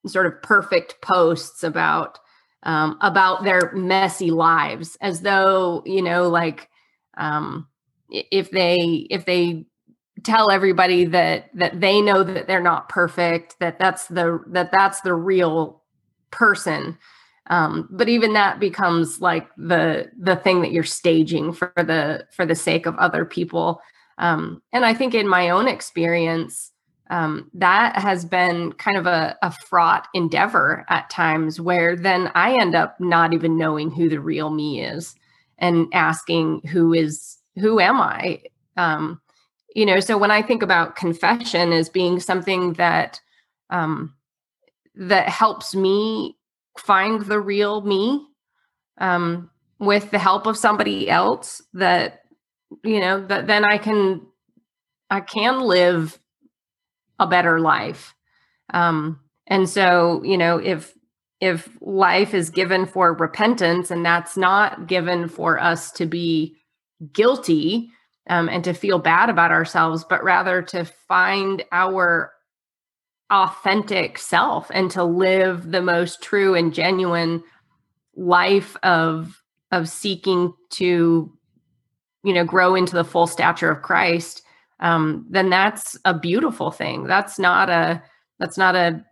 sort 0.07 0.25
of 0.25 0.41
perfect 0.41 0.95
posts 1.01 1.63
about 1.63 2.19
um 2.63 2.97
about 3.01 3.43
their 3.43 3.71
messy 3.73 4.31
lives 4.31 4.97
as 5.01 5.21
though 5.21 5.83
you 5.85 6.01
know 6.01 6.29
like 6.29 6.69
um 7.17 7.67
if 8.09 8.51
they 8.51 9.07
if 9.09 9.25
they 9.25 9.65
tell 10.23 10.51
everybody 10.51 11.05
that 11.05 11.49
that 11.53 11.79
they 11.79 12.01
know 12.01 12.23
that 12.23 12.47
they're 12.47 12.61
not 12.61 12.89
perfect 12.89 13.57
that 13.59 13.77
that's 13.79 14.07
the 14.07 14.41
that 14.47 14.71
that's 14.71 15.01
the 15.01 15.13
real 15.13 15.81
person. 16.31 16.97
Um, 17.47 17.87
but 17.91 18.09
even 18.09 18.33
that 18.33 18.59
becomes 18.59 19.21
like 19.21 19.47
the 19.55 20.11
the 20.17 20.35
thing 20.35 20.61
that 20.61 20.71
you're 20.71 20.83
staging 20.83 21.53
for 21.53 21.71
the 21.75 22.25
for 22.31 22.45
the 22.45 22.55
sake 22.55 22.85
of 22.85 22.95
other 22.95 23.25
people. 23.25 23.81
Um, 24.17 24.61
and 24.71 24.85
i 24.85 24.93
think 24.93 25.13
in 25.13 25.27
my 25.27 25.49
own 25.49 25.67
experience 25.67 26.71
um, 27.09 27.51
that 27.53 27.97
has 27.97 28.25
been 28.25 28.71
kind 28.73 28.97
of 28.97 29.05
a, 29.05 29.37
a 29.43 29.51
fraught 29.51 30.07
endeavor 30.13 30.85
at 30.89 31.09
times 31.09 31.59
where 31.59 31.95
then 31.95 32.31
i 32.33 32.57
end 32.57 32.75
up 32.75 32.95
not 32.99 33.33
even 33.33 33.57
knowing 33.57 33.91
who 33.91 34.07
the 34.09 34.19
real 34.19 34.49
me 34.49 34.81
is 34.81 35.15
and 35.57 35.87
asking 35.93 36.61
who 36.71 36.93
is 36.93 37.34
who 37.55 37.79
am 37.79 37.99
I? 37.99 38.41
Um, 38.77 39.21
you 39.75 39.85
know, 39.85 39.99
so 39.99 40.17
when 40.17 40.31
I 40.31 40.41
think 40.41 40.63
about 40.63 40.95
confession 40.95 41.73
as 41.73 41.89
being 41.89 42.19
something 42.19 42.73
that 42.73 43.19
um, 43.69 44.13
that 44.95 45.27
helps 45.27 45.75
me 45.75 46.37
find 46.77 47.25
the 47.25 47.39
real 47.39 47.81
me, 47.81 48.25
um, 48.99 49.49
with 49.79 50.11
the 50.11 50.19
help 50.19 50.45
of 50.47 50.57
somebody 50.57 51.09
else 51.09 51.61
that 51.73 52.21
you 52.83 52.99
know 52.99 53.25
that 53.25 53.47
then 53.47 53.63
i 53.63 53.77
can 53.77 54.21
i 55.09 55.19
can 55.19 55.59
live 55.59 56.19
a 57.19 57.27
better 57.27 57.59
life 57.59 58.15
um 58.73 59.19
and 59.47 59.69
so 59.69 60.21
you 60.23 60.37
know 60.37 60.57
if 60.57 60.93
if 61.41 61.69
life 61.81 62.33
is 62.33 62.49
given 62.49 62.85
for 62.85 63.13
repentance 63.13 63.91
and 63.91 64.05
that's 64.05 64.37
not 64.37 64.87
given 64.87 65.27
for 65.27 65.61
us 65.61 65.91
to 65.91 66.05
be 66.05 66.55
guilty 67.13 67.89
um, 68.27 68.49
and 68.49 68.63
to 68.63 68.73
feel 68.73 68.99
bad 68.99 69.29
about 69.29 69.51
ourselves 69.51 70.05
but 70.07 70.23
rather 70.23 70.61
to 70.61 70.85
find 70.85 71.63
our 71.71 72.31
authentic 73.31 74.17
self 74.17 74.69
and 74.73 74.91
to 74.91 75.03
live 75.03 75.71
the 75.71 75.81
most 75.81 76.21
true 76.21 76.53
and 76.55 76.73
genuine 76.73 77.43
life 78.15 78.77
of 78.83 79.41
of 79.71 79.89
seeking 79.89 80.53
to 80.69 81.31
you 82.23 82.33
know 82.33 82.45
grow 82.45 82.75
into 82.75 82.95
the 82.95 83.03
full 83.03 83.27
stature 83.27 83.69
of 83.69 83.81
christ 83.81 84.43
um, 84.79 85.25
then 85.29 85.49
that's 85.49 85.97
a 86.05 86.13
beautiful 86.17 86.71
thing. 86.71 87.05
That's 87.05 87.39
not 87.39 87.69
a 87.69 88.01
that's 88.39 88.57
not 88.57 88.75
a 88.75 89.03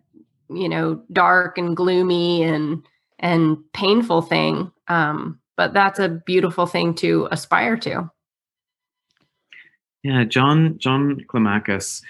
you 0.49 0.67
know 0.67 1.01
dark 1.11 1.57
and 1.57 1.75
gloomy 1.75 2.43
and 2.43 2.85
and 3.19 3.57
painful 3.73 4.21
thing. 4.21 4.71
Um, 4.87 5.39
but 5.57 5.73
that's 5.73 5.99
a 5.99 6.09
beautiful 6.09 6.65
thing 6.65 6.93
to 6.95 7.27
aspire 7.31 7.77
to. 7.77 8.09
Yeah 10.03 10.25
john 10.25 10.77
john 10.79 11.21
climacus 11.27 12.01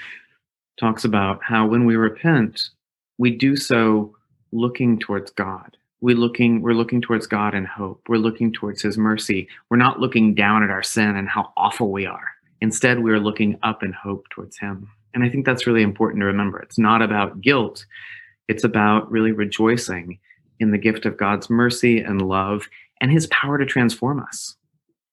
talks 0.80 1.06
about 1.06 1.40
how 1.44 1.68
when 1.68 1.86
we 1.86 1.96
repent 1.96 2.70
we 3.18 3.32
do 3.32 3.56
so 3.56 4.16
looking 4.52 5.00
towards 5.00 5.32
god. 5.32 5.78
We 6.02 6.14
looking 6.14 6.62
we're 6.62 6.74
looking 6.74 7.02
towards 7.02 7.28
god 7.28 7.54
in 7.54 7.66
hope. 7.66 8.02
We're 8.08 8.18
looking 8.18 8.52
towards 8.52 8.82
his 8.82 8.98
mercy. 8.98 9.48
We're 9.70 9.78
not 9.78 10.00
looking 10.00 10.36
down 10.36 10.64
at 10.64 10.70
our 10.70 10.84
sin 10.84 11.16
and 11.16 11.30
how 11.30 11.52
awful 11.58 11.92
we 11.92 12.06
are. 12.06 12.32
Instead 12.62 13.00
we're 13.00 13.20
looking 13.20 13.58
up 13.64 13.84
in 13.84 13.94
hope 13.94 14.28
towards 14.30 14.58
him. 14.58 14.90
And 15.14 15.24
i 15.24 15.30
think 15.30 15.46
that's 15.46 15.68
really 15.68 15.84
important 15.84 16.22
to 16.22 16.26
remember. 16.26 16.60
It's 16.60 16.80
not 16.80 17.02
about 17.02 17.42
guilt. 17.42 17.86
It's 18.48 18.64
about 18.64 19.10
really 19.12 19.32
rejoicing 19.32 20.20
in 20.60 20.72
the 20.72 20.78
gift 20.78 21.06
of 21.06 21.18
god's 21.18 21.50
mercy 21.50 22.00
and 22.00 22.22
love 22.22 22.68
and 23.02 23.12
his 23.12 23.28
power 23.28 23.58
to 23.58 23.66
transform 23.66 24.20
us. 24.20 24.56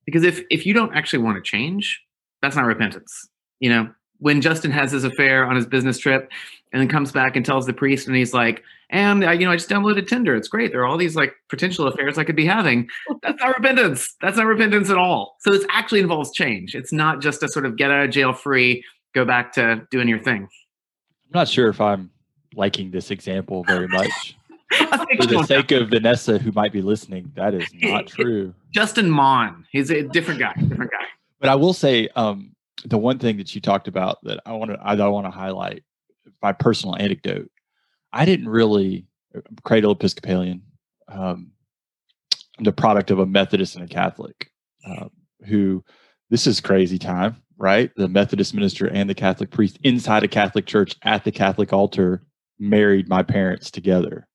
Because 0.04 0.24
if 0.24 0.42
if 0.50 0.66
you 0.66 0.74
don't 0.74 0.94
actually 0.94 1.20
want 1.20 1.36
to 1.36 1.42
change 1.42 2.02
that's 2.42 2.56
not 2.56 2.64
repentance. 2.64 3.28
You 3.60 3.70
know 3.70 3.90
when 4.18 4.40
justin 4.42 4.70
has 4.70 4.92
his 4.92 5.04
affair 5.04 5.46
on 5.46 5.56
his 5.56 5.66
business 5.66 5.98
trip 5.98 6.30
and 6.72 6.80
then 6.80 6.88
comes 6.88 7.10
back 7.10 7.36
and 7.36 7.44
tells 7.44 7.64
the 7.64 7.72
priest 7.72 8.06
and 8.06 8.14
he's 8.14 8.34
like 8.34 8.62
and 8.90 9.24
uh, 9.24 9.30
you 9.30 9.46
know 9.46 9.52
i 9.52 9.56
just 9.56 9.68
downloaded 9.68 10.06
tinder. 10.08 10.34
It's 10.36 10.48
great. 10.48 10.72
There 10.72 10.80
are 10.80 10.86
all 10.86 10.98
these 10.98 11.16
like 11.16 11.34
potential 11.48 11.86
affairs 11.86 12.18
i 12.18 12.24
could 12.24 12.36
be 12.36 12.46
having. 12.46 12.88
That's 13.22 13.40
not 13.40 13.56
repentance. 13.56 14.14
That's 14.20 14.36
not 14.36 14.46
repentance 14.46 14.90
at 14.90 14.98
all. 14.98 15.36
So 15.40 15.54
it 15.54 15.66
actually 15.70 16.00
involves 16.00 16.32
change. 16.32 16.74
It's 16.74 16.92
not 16.92 17.20
just 17.20 17.42
a 17.42 17.48
sort 17.48 17.66
of 17.66 17.76
get 17.76 17.90
out 17.90 18.04
of 18.04 18.10
jail 18.10 18.32
free 18.32 18.84
go 19.14 19.24
back 19.24 19.52
to 19.52 19.86
doing 19.90 20.08
your 20.08 20.20
thing. 20.20 20.42
I'm 20.42 21.32
not 21.34 21.48
sure 21.48 21.68
if 21.68 21.80
i'm 21.80 22.10
liking 22.56 22.90
this 22.90 23.10
example 23.10 23.62
very 23.64 23.86
much 23.86 24.36
for 24.76 25.26
the 25.26 25.44
sake 25.46 25.72
of 25.72 25.88
vanessa 25.88 26.38
who 26.38 26.52
might 26.52 26.72
be 26.72 26.82
listening 26.82 27.30
that 27.34 27.54
is 27.54 27.66
not 27.74 28.06
true 28.06 28.54
justin 28.70 29.10
mon 29.10 29.66
he's 29.70 29.90
a 29.90 30.02
different 30.02 30.38
guy 30.38 30.52
different 30.68 30.90
guy 30.90 31.04
but 31.40 31.48
i 31.48 31.54
will 31.54 31.72
say 31.72 32.08
um, 32.16 32.54
the 32.84 32.98
one 32.98 33.18
thing 33.18 33.36
that 33.36 33.54
you 33.54 33.60
talked 33.60 33.88
about 33.88 34.18
that 34.22 34.40
i 34.46 34.52
want 34.52 34.70
to 34.70 34.78
i, 34.80 34.94
I 34.94 35.08
want 35.08 35.26
to 35.26 35.30
highlight 35.30 35.82
my 36.42 36.52
personal 36.52 36.96
anecdote. 36.96 37.50
I 38.12 38.24
didn't 38.24 38.48
really 38.48 39.06
cradle 39.62 39.92
Episcopalian. 39.92 40.62
Um, 41.08 41.52
I'm 42.58 42.64
the 42.64 42.72
product 42.72 43.10
of 43.10 43.18
a 43.18 43.26
Methodist 43.26 43.76
and 43.76 43.84
a 43.84 43.88
Catholic 43.88 44.50
um, 44.86 45.10
who 45.46 45.84
this 46.30 46.46
is 46.46 46.60
crazy 46.60 46.98
time, 46.98 47.36
right? 47.56 47.90
The 47.96 48.08
Methodist 48.08 48.54
minister 48.54 48.86
and 48.86 49.08
the 49.08 49.14
Catholic 49.14 49.50
priest 49.50 49.78
inside 49.82 50.24
a 50.24 50.28
Catholic 50.28 50.66
church 50.66 50.96
at 51.02 51.24
the 51.24 51.32
Catholic 51.32 51.72
altar 51.72 52.22
married 52.58 53.08
my 53.08 53.22
parents 53.22 53.70
together. 53.70 54.26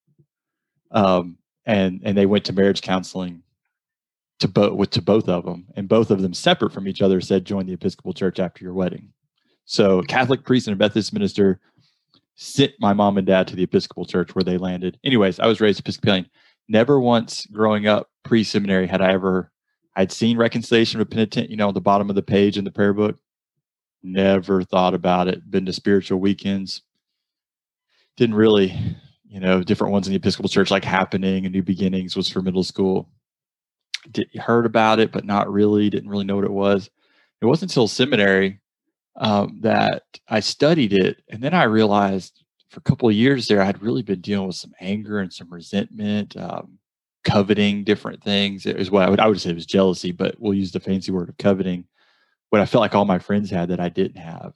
Um, 0.91 1.37
and 1.65 2.01
and 2.03 2.17
they 2.17 2.25
went 2.25 2.45
to 2.45 2.53
marriage 2.53 2.81
counseling 2.81 3.41
to 4.39 4.47
both 4.47 4.73
with 4.73 4.91
to 4.91 5.01
both 5.01 5.27
of 5.29 5.45
them, 5.45 5.65
and 5.75 5.87
both 5.87 6.11
of 6.11 6.21
them 6.21 6.33
separate 6.33 6.73
from 6.73 6.87
each 6.87 7.01
other 7.01 7.21
said 7.21 7.45
join 7.45 7.65
the 7.65 7.73
Episcopal 7.73 8.13
Church 8.13 8.39
after 8.39 8.63
your 8.63 8.73
wedding. 8.73 9.11
So 9.65 10.01
Catholic 10.03 10.45
priest 10.45 10.67
and 10.67 10.75
a 10.75 10.77
Methodist 10.77 11.13
minister 11.13 11.59
sent 12.35 12.73
my 12.79 12.93
mom 12.93 13.17
and 13.17 13.25
dad 13.25 13.47
to 13.47 13.55
the 13.55 13.63
Episcopal 13.63 14.05
church 14.05 14.35
where 14.35 14.43
they 14.43 14.57
landed. 14.57 14.99
Anyways, 15.03 15.39
I 15.39 15.47
was 15.47 15.61
raised 15.61 15.79
Episcopalian. 15.79 16.29
Never 16.67 16.99
once 16.99 17.45
growing 17.47 17.87
up 17.87 18.09
pre 18.23 18.43
seminary 18.43 18.87
had 18.87 19.01
I 19.01 19.13
ever, 19.13 19.51
I'd 19.95 20.11
seen 20.11 20.37
reconciliation 20.37 21.03
penitent, 21.05 21.49
you 21.49 21.57
know, 21.57 21.71
the 21.71 21.81
bottom 21.81 22.09
of 22.09 22.15
the 22.15 22.23
page 22.23 22.57
in 22.57 22.65
the 22.65 22.71
prayer 22.71 22.93
book. 22.93 23.17
Never 24.03 24.63
thought 24.63 24.93
about 24.93 25.27
it. 25.27 25.49
Been 25.49 25.65
to 25.65 25.73
spiritual 25.73 26.19
weekends. 26.19 26.81
Didn't 28.17 28.35
really, 28.35 28.77
you 29.35 29.41
know, 29.41 29.61
different 29.61 29.91
ones 29.91 30.07
in 30.07 30.13
the 30.13 30.17
Episcopal 30.17 30.47
church 30.47 30.71
like 30.71 30.85
Happening 30.85 31.43
and 31.45 31.53
New 31.53 31.61
Beginnings 31.61 32.15
was 32.15 32.29
for 32.29 32.41
middle 32.41 32.63
school. 32.63 33.09
Did, 34.09 34.29
heard 34.35 34.65
about 34.65 34.97
it, 34.99 35.11
but 35.11 35.25
not 35.25 35.51
really. 35.51 35.89
Didn't 35.89 36.09
really 36.09 36.23
know 36.23 36.37
what 36.37 36.45
it 36.45 36.51
was. 36.51 36.89
It 37.41 37.45
wasn't 37.45 37.71
until 37.71 37.89
seminary 37.89 38.61
um, 39.17 39.59
that 39.59 40.03
I 40.29 40.39
studied 40.39 40.93
it, 40.93 41.21
and 41.27 41.43
then 41.43 41.53
I 41.53 41.63
realized 41.63 42.45
for 42.69 42.79
a 42.79 42.83
couple 42.83 43.09
of 43.09 43.15
years 43.15 43.45
there, 43.45 43.61
I 43.61 43.65
had 43.65 43.83
really 43.83 44.03
been 44.03 44.21
dealing 44.21 44.47
with 44.47 44.55
some 44.55 44.71
anger 44.79 45.19
and 45.19 45.33
some 45.33 45.51
resentment, 45.51 46.37
um, 46.37 46.79
coveting 47.25 47.83
different 47.83 48.23
things. 48.23 48.65
It 48.65 48.77
was 48.77 48.89
what 48.89 49.03
I 49.03 49.09
would 49.09 49.19
I 49.19 49.27
would 49.27 49.41
say 49.41 49.49
it 49.49 49.55
was 49.55 49.65
jealousy, 49.65 50.13
but 50.13 50.35
we'll 50.39 50.53
use 50.53 50.71
the 50.71 50.79
fancy 50.79 51.11
word 51.11 51.27
of 51.27 51.37
coveting. 51.37 51.83
What 52.51 52.61
I 52.61 52.65
felt 52.65 52.83
like 52.83 52.95
all 52.95 53.03
my 53.03 53.19
friends 53.19 53.49
had 53.49 53.67
that 53.67 53.81
I 53.81 53.89
didn't 53.89 54.21
have, 54.21 54.53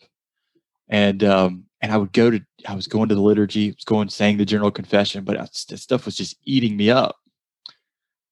and 0.88 1.22
um, 1.26 1.66
and 1.82 1.92
I 1.92 1.98
would 1.98 2.14
go 2.14 2.30
to 2.32 2.42
I 2.68 2.76
was 2.76 2.88
going 2.88 3.10
to 3.10 3.16
the 3.16 3.22
liturgy, 3.22 3.72
was 3.72 3.86
going 3.86 4.10
saying 4.10 4.38
the 4.38 4.46
general 4.46 4.72
confession, 4.72 5.24
but 5.24 5.38
this 5.70 5.82
stuff 5.82 6.06
was 6.06 6.16
just 6.16 6.38
eating 6.46 6.76
me 6.78 6.90
up. 6.90 7.16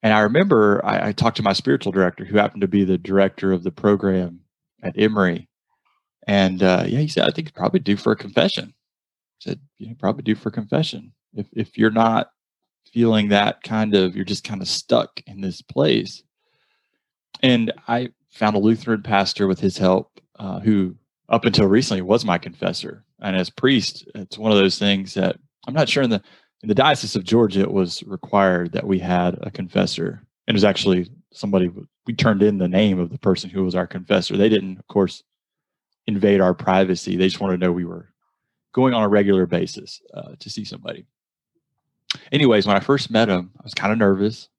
And 0.04 0.14
I 0.14 0.20
remember 0.20 0.84
I, 0.86 1.10
I 1.10 1.12
talked 1.12 1.38
to 1.38 1.44
my 1.44 1.54
spiritual 1.54 1.92
director, 1.92 2.26
who 2.26 2.38
happened 2.38 2.62
to 2.62 2.68
be 2.68 2.84
the 2.84 2.98
director 2.98 3.52
of 3.52 3.64
the 3.64 3.72
program 3.72 4.42
at 4.84 4.98
Emory, 4.98 5.50
and 6.28 6.62
uh, 6.62 6.84
yeah, 6.88 7.00
he 7.00 7.08
said, 7.08 7.28
I 7.28 7.32
think 7.32 7.48
it's 7.48 7.58
probably 7.58 7.80
due 7.80 7.98
for 7.98 8.12
a 8.12 8.18
confession. 8.18 8.74
I 8.76 9.40
said, 9.40 9.60
you 9.78 9.88
know, 9.88 9.96
probably 10.00 10.24
due 10.24 10.36
for 10.36 10.52
confession. 10.52 11.14
If 11.34 11.48
if 11.54 11.78
you're 11.78 11.92
not 11.92 12.32
feeling 12.92 13.30
that 13.30 13.64
kind 13.64 13.96
of, 13.96 14.16
you're 14.16 14.26
just 14.26 14.44
kind 14.44 14.62
of 14.62 14.68
stuck 14.68 15.22
in 15.26 15.42
this 15.42 15.62
place. 15.62 16.24
And 17.42 17.72
I 17.88 18.10
found 18.30 18.56
a 18.56 18.60
Lutheran 18.60 19.04
pastor 19.04 19.48
with 19.48 19.60
his 19.60 19.78
help, 19.78 20.20
uh, 20.40 20.60
who 20.60 20.96
up 21.30 21.46
until 21.46 21.68
recently 21.68 22.02
was 22.02 22.26
my 22.26 22.38
confessor. 22.38 23.04
And 23.22 23.36
as 23.36 23.50
priest, 23.50 24.08
it's 24.16 24.38
one 24.38 24.52
of 24.52 24.58
those 24.58 24.78
things 24.78 25.14
that 25.16 25.38
I'm 25.68 25.74
not 25.74 25.90
sure 25.90 26.04
in 26.04 26.10
the 26.10 26.22
in 26.64 26.70
the 26.70 26.76
diocese 26.76 27.16
of 27.16 27.24
Georgia, 27.24 27.62
it 27.62 27.72
was 27.72 28.04
required 28.04 28.72
that 28.72 28.88
we 28.88 29.00
had 29.00 29.38
a 29.42 29.52
confessor. 29.52 30.24
And 30.48 30.56
it 30.56 30.58
was 30.58 30.64
actually 30.64 31.10
somebody 31.32 31.72
we 32.08 32.14
turned 32.14 32.42
in 32.42 32.58
the 32.58 32.68
name 32.68 33.00
of 33.00 33.12
the 33.12 33.20
person 33.20 33.50
who 33.50 33.64
was 33.64 33.76
our 33.76 33.86
confessor. 33.86 34.38
They 34.38 34.50
didn't, 34.50 34.80
of 34.80 34.88
course, 34.88 35.24
invade 36.08 36.42
our 36.42 36.54
privacy. 36.54 37.16
They 37.16 37.28
just 37.28 37.40
wanted 37.40 37.60
to 37.60 37.66
know 37.66 37.72
we 37.72 37.86
were 37.86 38.10
going 38.74 38.94
on 38.94 39.04
a 39.04 39.10
regular 39.10 39.46
basis 39.46 40.02
uh, 40.14 40.36
to 40.40 40.50
see 40.50 40.64
somebody. 40.64 41.06
Anyways, 42.32 42.66
when 42.66 42.78
I 42.78 42.80
first 42.80 43.12
met 43.12 43.30
him, 43.30 43.52
I 43.60 43.64
was 43.64 43.74
kind 43.74 43.92
of 43.92 44.00
nervous. 44.00 44.50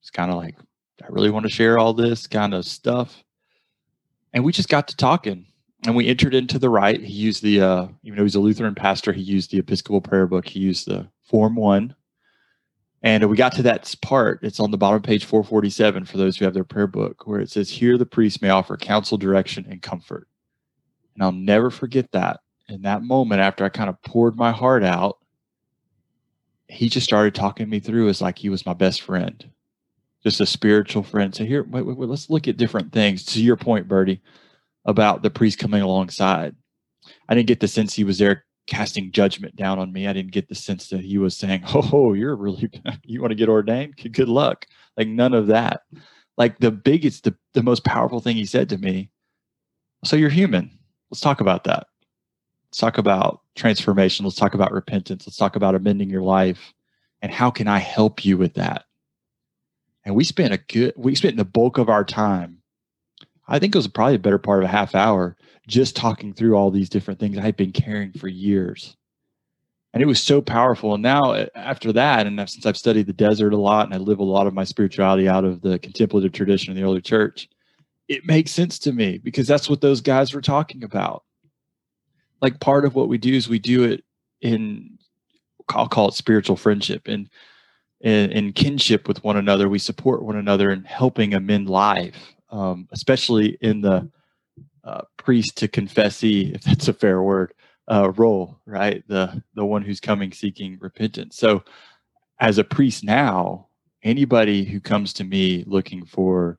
It's 0.00 0.10
kind 0.10 0.30
of 0.30 0.36
like, 0.36 0.56
I 1.02 1.06
really 1.10 1.30
want 1.30 1.44
to 1.44 1.50
share 1.50 1.78
all 1.78 1.92
this 1.92 2.26
kind 2.26 2.54
of 2.54 2.64
stuff. 2.64 3.22
And 4.32 4.44
we 4.44 4.52
just 4.52 4.68
got 4.68 4.88
to 4.88 4.96
talking 4.96 5.46
and 5.84 5.94
we 5.94 6.08
entered 6.08 6.34
into 6.34 6.58
the 6.58 6.70
rite. 6.70 7.02
He 7.02 7.12
used 7.12 7.42
the, 7.42 7.60
uh, 7.60 7.88
even 8.02 8.16
though 8.16 8.24
he's 8.24 8.34
a 8.34 8.40
Lutheran 8.40 8.74
pastor, 8.74 9.12
he 9.12 9.22
used 9.22 9.50
the 9.50 9.58
Episcopal 9.58 10.00
prayer 10.00 10.26
book. 10.26 10.46
He 10.46 10.60
used 10.60 10.86
the 10.86 11.08
Form 11.24 11.56
1. 11.56 11.94
And 13.02 13.28
we 13.28 13.36
got 13.36 13.52
to 13.52 13.62
that 13.62 13.94
part. 14.02 14.40
It's 14.42 14.58
on 14.58 14.70
the 14.70 14.78
bottom 14.78 15.02
page 15.02 15.24
447 15.24 16.06
for 16.06 16.16
those 16.16 16.36
who 16.36 16.44
have 16.44 16.54
their 16.54 16.64
prayer 16.64 16.86
book, 16.86 17.26
where 17.26 17.40
it 17.40 17.50
says, 17.50 17.70
Here 17.70 17.98
the 17.98 18.06
priest 18.06 18.42
may 18.42 18.48
offer 18.48 18.76
counsel, 18.76 19.18
direction, 19.18 19.66
and 19.68 19.82
comfort. 19.82 20.26
And 21.14 21.22
I'll 21.22 21.32
never 21.32 21.70
forget 21.70 22.10
that. 22.12 22.40
In 22.68 22.82
that 22.82 23.02
moment, 23.02 23.40
after 23.40 23.64
I 23.64 23.68
kind 23.68 23.88
of 23.88 24.02
poured 24.02 24.36
my 24.36 24.50
heart 24.50 24.82
out, 24.82 25.18
he 26.68 26.88
just 26.88 27.06
started 27.06 27.34
talking 27.34 27.68
me 27.68 27.78
through 27.78 28.08
as 28.08 28.20
like 28.20 28.38
he 28.38 28.48
was 28.48 28.66
my 28.66 28.74
best 28.74 29.02
friend, 29.02 29.50
just 30.24 30.40
a 30.40 30.46
spiritual 30.46 31.04
friend. 31.04 31.32
So 31.32 31.44
here, 31.44 31.62
wait, 31.62 31.86
wait, 31.86 31.96
wait, 31.96 32.08
let's 32.08 32.28
look 32.28 32.48
at 32.48 32.56
different 32.56 32.92
things. 32.92 33.24
To 33.26 33.42
your 33.42 33.56
point, 33.56 33.86
Bertie, 33.86 34.20
about 34.86 35.22
the 35.22 35.30
priest 35.30 35.58
coming 35.58 35.82
alongside. 35.82 36.56
I 37.28 37.34
didn't 37.34 37.48
get 37.48 37.60
the 37.60 37.68
sense 37.68 37.94
he 37.94 38.04
was 38.04 38.18
there 38.18 38.44
casting 38.66 39.12
judgment 39.12 39.54
down 39.54 39.78
on 39.78 39.92
me. 39.92 40.08
I 40.08 40.12
didn't 40.12 40.32
get 40.32 40.48
the 40.48 40.54
sense 40.54 40.88
that 40.88 41.02
he 41.02 41.18
was 41.18 41.36
saying, 41.36 41.64
"Oh, 41.74 42.14
you're 42.14 42.34
really 42.34 42.70
you 43.04 43.20
want 43.20 43.32
to 43.32 43.36
get 43.36 43.48
ordained? 43.48 43.96
Good 44.12 44.28
luck." 44.28 44.66
Like 44.96 45.08
none 45.08 45.34
of 45.34 45.48
that. 45.48 45.82
Like 46.38 46.58
the 46.58 46.70
biggest, 46.70 47.24
the, 47.24 47.34
the 47.52 47.62
most 47.62 47.84
powerful 47.84 48.20
thing 48.20 48.36
he 48.36 48.46
said 48.46 48.68
to 48.70 48.78
me. 48.78 49.10
So 50.04 50.16
you're 50.16 50.30
human 50.30 50.76
let's 51.10 51.20
talk 51.20 51.40
about 51.40 51.64
that. 51.64 51.86
Let's 52.68 52.78
talk 52.78 52.98
about 52.98 53.40
transformation. 53.54 54.24
Let's 54.24 54.36
talk 54.36 54.54
about 54.54 54.72
repentance. 54.72 55.26
Let's 55.26 55.36
talk 55.36 55.56
about 55.56 55.74
amending 55.74 56.10
your 56.10 56.22
life. 56.22 56.74
And 57.22 57.32
how 57.32 57.50
can 57.50 57.68
I 57.68 57.78
help 57.78 58.24
you 58.24 58.36
with 58.36 58.54
that? 58.54 58.84
And 60.04 60.14
we 60.14 60.24
spent 60.24 60.52
a 60.52 60.58
good, 60.58 60.94
we 60.96 61.14
spent 61.14 61.36
the 61.36 61.44
bulk 61.44 61.78
of 61.78 61.88
our 61.88 62.04
time. 62.04 62.55
I 63.48 63.58
think 63.58 63.74
it 63.74 63.78
was 63.78 63.88
probably 63.88 64.16
a 64.16 64.20
better 64.20 64.38
part 64.38 64.62
of 64.62 64.68
a 64.68 64.72
half 64.72 64.94
hour 64.94 65.36
just 65.66 65.96
talking 65.96 66.32
through 66.32 66.54
all 66.54 66.70
these 66.70 66.88
different 66.88 67.20
things 67.20 67.38
I 67.38 67.42
had 67.42 67.56
been 67.56 67.72
carrying 67.72 68.12
for 68.12 68.28
years. 68.28 68.96
And 69.92 70.02
it 70.02 70.06
was 70.06 70.22
so 70.22 70.42
powerful. 70.42 70.94
And 70.94 71.02
now, 71.02 71.34
after 71.54 71.92
that, 71.92 72.26
and 72.26 72.38
since 72.50 72.66
I've 72.66 72.76
studied 72.76 73.06
the 73.06 73.12
desert 73.12 73.52
a 73.52 73.56
lot 73.56 73.86
and 73.86 73.94
I 73.94 73.98
live 73.98 74.18
a 74.18 74.24
lot 74.24 74.46
of 74.46 74.54
my 74.54 74.64
spirituality 74.64 75.28
out 75.28 75.44
of 75.44 75.62
the 75.62 75.78
contemplative 75.78 76.32
tradition 76.32 76.70
of 76.70 76.76
the 76.76 76.82
early 76.82 77.00
church, 77.00 77.48
it 78.08 78.26
makes 78.26 78.50
sense 78.50 78.78
to 78.80 78.92
me 78.92 79.18
because 79.18 79.46
that's 79.46 79.70
what 79.70 79.80
those 79.80 80.00
guys 80.00 80.34
were 80.34 80.42
talking 80.42 80.84
about. 80.84 81.24
Like 82.42 82.60
part 82.60 82.84
of 82.84 82.94
what 82.94 83.08
we 83.08 83.16
do 83.16 83.32
is 83.32 83.48
we 83.48 83.58
do 83.58 83.84
it 83.84 84.04
in, 84.42 84.98
I'll 85.70 85.88
call 85.88 86.08
it 86.08 86.14
spiritual 86.14 86.56
friendship 86.56 87.08
and 87.08 87.30
in, 88.00 88.30
in 88.32 88.52
kinship 88.52 89.08
with 89.08 89.24
one 89.24 89.36
another. 89.36 89.68
We 89.68 89.78
support 89.78 90.22
one 90.22 90.36
another 90.36 90.70
in 90.70 90.84
helping 90.84 91.32
amend 91.32 91.70
life, 91.70 92.35
um, 92.50 92.88
especially 92.92 93.58
in 93.60 93.80
the 93.80 94.08
uh, 94.84 95.02
priest 95.16 95.56
to 95.58 95.68
confessee, 95.68 96.52
if 96.54 96.62
that's 96.62 96.88
a 96.88 96.92
fair 96.92 97.22
word, 97.22 97.52
uh, 97.88 98.12
role, 98.16 98.58
right? 98.66 99.02
The 99.08 99.42
the 99.54 99.64
one 99.64 99.82
who's 99.82 100.00
coming 100.00 100.32
seeking 100.32 100.78
repentance. 100.80 101.36
So, 101.36 101.64
as 102.40 102.58
a 102.58 102.64
priest 102.64 103.04
now, 103.04 103.68
anybody 104.02 104.64
who 104.64 104.80
comes 104.80 105.12
to 105.14 105.24
me 105.24 105.64
looking 105.66 106.04
for 106.04 106.58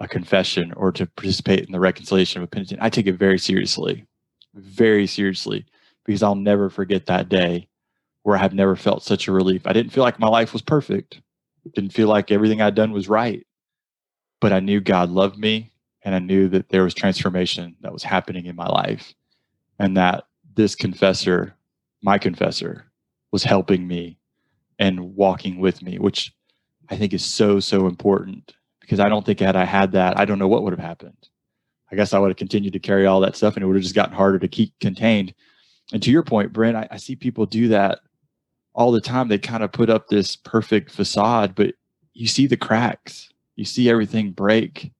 a 0.00 0.08
confession 0.08 0.72
or 0.72 0.92
to 0.92 1.06
participate 1.06 1.64
in 1.64 1.72
the 1.72 1.80
reconciliation 1.80 2.42
of 2.42 2.44
a 2.44 2.50
penitent, 2.50 2.82
I 2.82 2.90
take 2.90 3.06
it 3.06 3.12
very 3.14 3.38
seriously, 3.38 4.06
very 4.54 5.06
seriously, 5.06 5.66
because 6.04 6.22
I'll 6.22 6.34
never 6.34 6.70
forget 6.70 7.06
that 7.06 7.28
day 7.28 7.68
where 8.22 8.36
I 8.36 8.40
have 8.40 8.54
never 8.54 8.74
felt 8.74 9.02
such 9.02 9.28
a 9.28 9.32
relief. 9.32 9.66
I 9.66 9.72
didn't 9.72 9.92
feel 9.92 10.02
like 10.02 10.18
my 10.18 10.28
life 10.28 10.52
was 10.52 10.62
perfect, 10.62 11.20
didn't 11.74 11.92
feel 11.92 12.08
like 12.08 12.30
everything 12.30 12.60
I'd 12.60 12.74
done 12.74 12.92
was 12.92 13.08
right, 13.08 13.46
but 14.44 14.52
I 14.52 14.60
knew 14.60 14.82
God 14.82 15.08
loved 15.08 15.38
me 15.38 15.72
and 16.02 16.14
I 16.14 16.18
knew 16.18 16.48
that 16.50 16.68
there 16.68 16.84
was 16.84 16.92
transformation 16.92 17.76
that 17.80 17.94
was 17.94 18.02
happening 18.02 18.44
in 18.44 18.54
my 18.54 18.66
life 18.66 19.14
and 19.78 19.96
that 19.96 20.24
this 20.54 20.74
confessor, 20.74 21.54
my 22.02 22.18
confessor, 22.18 22.84
was 23.32 23.42
helping 23.42 23.88
me 23.88 24.18
and 24.78 25.16
walking 25.16 25.60
with 25.60 25.80
me, 25.80 25.98
which 25.98 26.30
I 26.90 26.96
think 26.98 27.14
is 27.14 27.24
so, 27.24 27.58
so 27.58 27.86
important 27.86 28.52
because 28.82 29.00
I 29.00 29.08
don't 29.08 29.24
think 29.24 29.40
had 29.40 29.56
I 29.56 29.64
had 29.64 29.92
that, 29.92 30.18
I 30.18 30.26
don't 30.26 30.38
know 30.38 30.46
what 30.46 30.62
would 30.62 30.74
have 30.74 30.86
happened. 30.86 31.30
I 31.90 31.96
guess 31.96 32.12
I 32.12 32.18
would 32.18 32.28
have 32.28 32.36
continued 32.36 32.74
to 32.74 32.78
carry 32.78 33.06
all 33.06 33.20
that 33.20 33.36
stuff 33.36 33.54
and 33.54 33.62
it 33.62 33.66
would 33.66 33.76
have 33.76 33.82
just 33.82 33.94
gotten 33.94 34.14
harder 34.14 34.40
to 34.40 34.48
keep 34.48 34.78
contained. 34.78 35.32
And 35.90 36.02
to 36.02 36.10
your 36.10 36.22
point, 36.22 36.52
Bryn, 36.52 36.76
I, 36.76 36.86
I 36.90 36.98
see 36.98 37.16
people 37.16 37.46
do 37.46 37.68
that 37.68 38.00
all 38.74 38.92
the 38.92 39.00
time. 39.00 39.28
They 39.28 39.38
kind 39.38 39.62
of 39.62 39.72
put 39.72 39.88
up 39.88 40.08
this 40.08 40.36
perfect 40.36 40.90
facade, 40.90 41.54
but 41.54 41.76
you 42.12 42.26
see 42.26 42.46
the 42.46 42.58
cracks, 42.58 43.30
you 43.56 43.64
see 43.64 43.88
everything 43.88 44.32
break. 44.32 44.92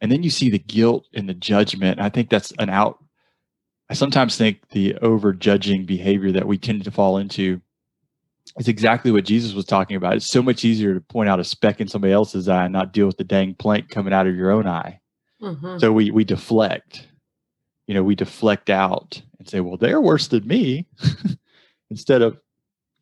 And 0.00 0.10
then 0.10 0.22
you 0.22 0.30
see 0.30 0.50
the 0.50 0.58
guilt 0.58 1.06
and 1.12 1.28
the 1.28 1.34
judgment. 1.34 2.00
I 2.00 2.08
think 2.08 2.30
that's 2.30 2.52
an 2.58 2.70
out. 2.70 3.02
I 3.90 3.94
sometimes 3.94 4.36
think 4.36 4.68
the 4.70 4.94
over 4.96 5.32
judging 5.32 5.84
behavior 5.84 6.32
that 6.32 6.46
we 6.46 6.56
tend 6.56 6.84
to 6.84 6.90
fall 6.90 7.18
into 7.18 7.60
is 8.56 8.68
exactly 8.68 9.10
what 9.10 9.24
Jesus 9.24 9.52
was 9.52 9.64
talking 9.64 9.96
about. 9.96 10.14
It's 10.14 10.30
so 10.30 10.42
much 10.42 10.64
easier 10.64 10.94
to 10.94 11.00
point 11.00 11.28
out 11.28 11.40
a 11.40 11.44
speck 11.44 11.80
in 11.80 11.88
somebody 11.88 12.12
else's 12.12 12.48
eye 12.48 12.64
and 12.64 12.72
not 12.72 12.92
deal 12.92 13.06
with 13.06 13.16
the 13.16 13.24
dang 13.24 13.54
plank 13.54 13.88
coming 13.88 14.12
out 14.12 14.26
of 14.26 14.36
your 14.36 14.50
own 14.50 14.66
eye. 14.66 15.00
Mm-hmm. 15.42 15.78
So 15.78 15.92
we 15.92 16.10
we 16.10 16.24
deflect. 16.24 17.08
You 17.86 17.94
know, 17.94 18.02
we 18.02 18.14
deflect 18.14 18.70
out 18.70 19.20
and 19.38 19.48
say, 19.48 19.60
"Well, 19.60 19.76
they're 19.76 20.00
worse 20.00 20.28
than 20.28 20.46
me," 20.46 20.86
instead 21.90 22.22
of, 22.22 22.38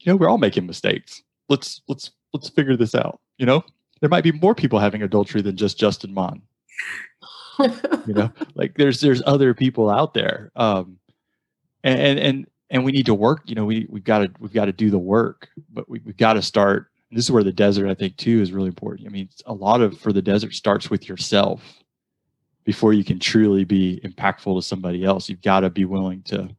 you 0.01 0.11
know, 0.11 0.17
we're 0.17 0.29
all 0.29 0.39
making 0.39 0.67
mistakes. 0.67 1.23
Let's 1.49 1.83
let's 1.89 2.11
let's 2.33 2.49
figure 2.49 2.77
this 2.77 2.95
out. 2.95 3.21
You 3.39 3.47
know, 3.47 3.65
there 4.01 4.09
might 4.09 4.25
be 4.25 4.33
more 4.33 4.55
people 4.55 4.79
having 4.79 5.03
adultery 5.03 5.43
than 5.43 5.57
just 5.57 5.79
Justin 5.79 6.15
Mon. 6.15 6.43
you 8.07 8.15
know, 8.15 8.31
like 8.55 8.75
there's 8.77 9.01
there's 9.01 9.23
other 9.27 9.55
people 9.55 9.91
out 9.91 10.15
there, 10.15 10.51
um, 10.57 10.99
and 11.83 12.19
and 12.19 12.47
and 12.71 12.85
we 12.85 12.93
need 12.93 13.07
to 13.07 13.15
work. 13.15 13.43
You 13.47 13.55
know, 13.55 13.65
we 13.65 13.87
we've 13.89 14.05
got 14.05 14.19
to 14.19 14.31
we've 14.39 14.53
got 14.53 14.67
to 14.67 14.73
do 14.73 14.91
the 14.91 14.99
work, 14.99 15.49
but 15.73 15.89
we, 15.89 16.01
we've 16.05 16.17
got 16.17 16.35
to 16.35 16.43
start. 16.43 16.91
This 17.11 17.25
is 17.25 17.31
where 17.31 17.45
the 17.45 17.53
desert, 17.53 17.89
I 17.89 17.95
think, 17.95 18.17
too, 18.19 18.43
is 18.43 18.53
really 18.53 18.69
important. 18.69 19.09
I 19.09 19.11
mean, 19.11 19.31
a 19.47 19.55
lot 19.55 19.81
of 19.81 19.99
for 19.99 20.13
the 20.13 20.23
desert 20.23 20.55
starts 20.55 20.91
with 20.91 21.09
yourself 21.09 21.63
before 22.65 22.93
you 22.93 23.03
can 23.03 23.19
truly 23.19 23.65
be 23.65 23.99
impactful 24.05 24.55
to 24.59 24.63
somebody 24.63 25.05
else. 25.05 25.29
You've 25.29 25.41
got 25.41 25.61
to 25.61 25.71
be 25.71 25.87
willing 25.87 26.23
to 26.25 26.55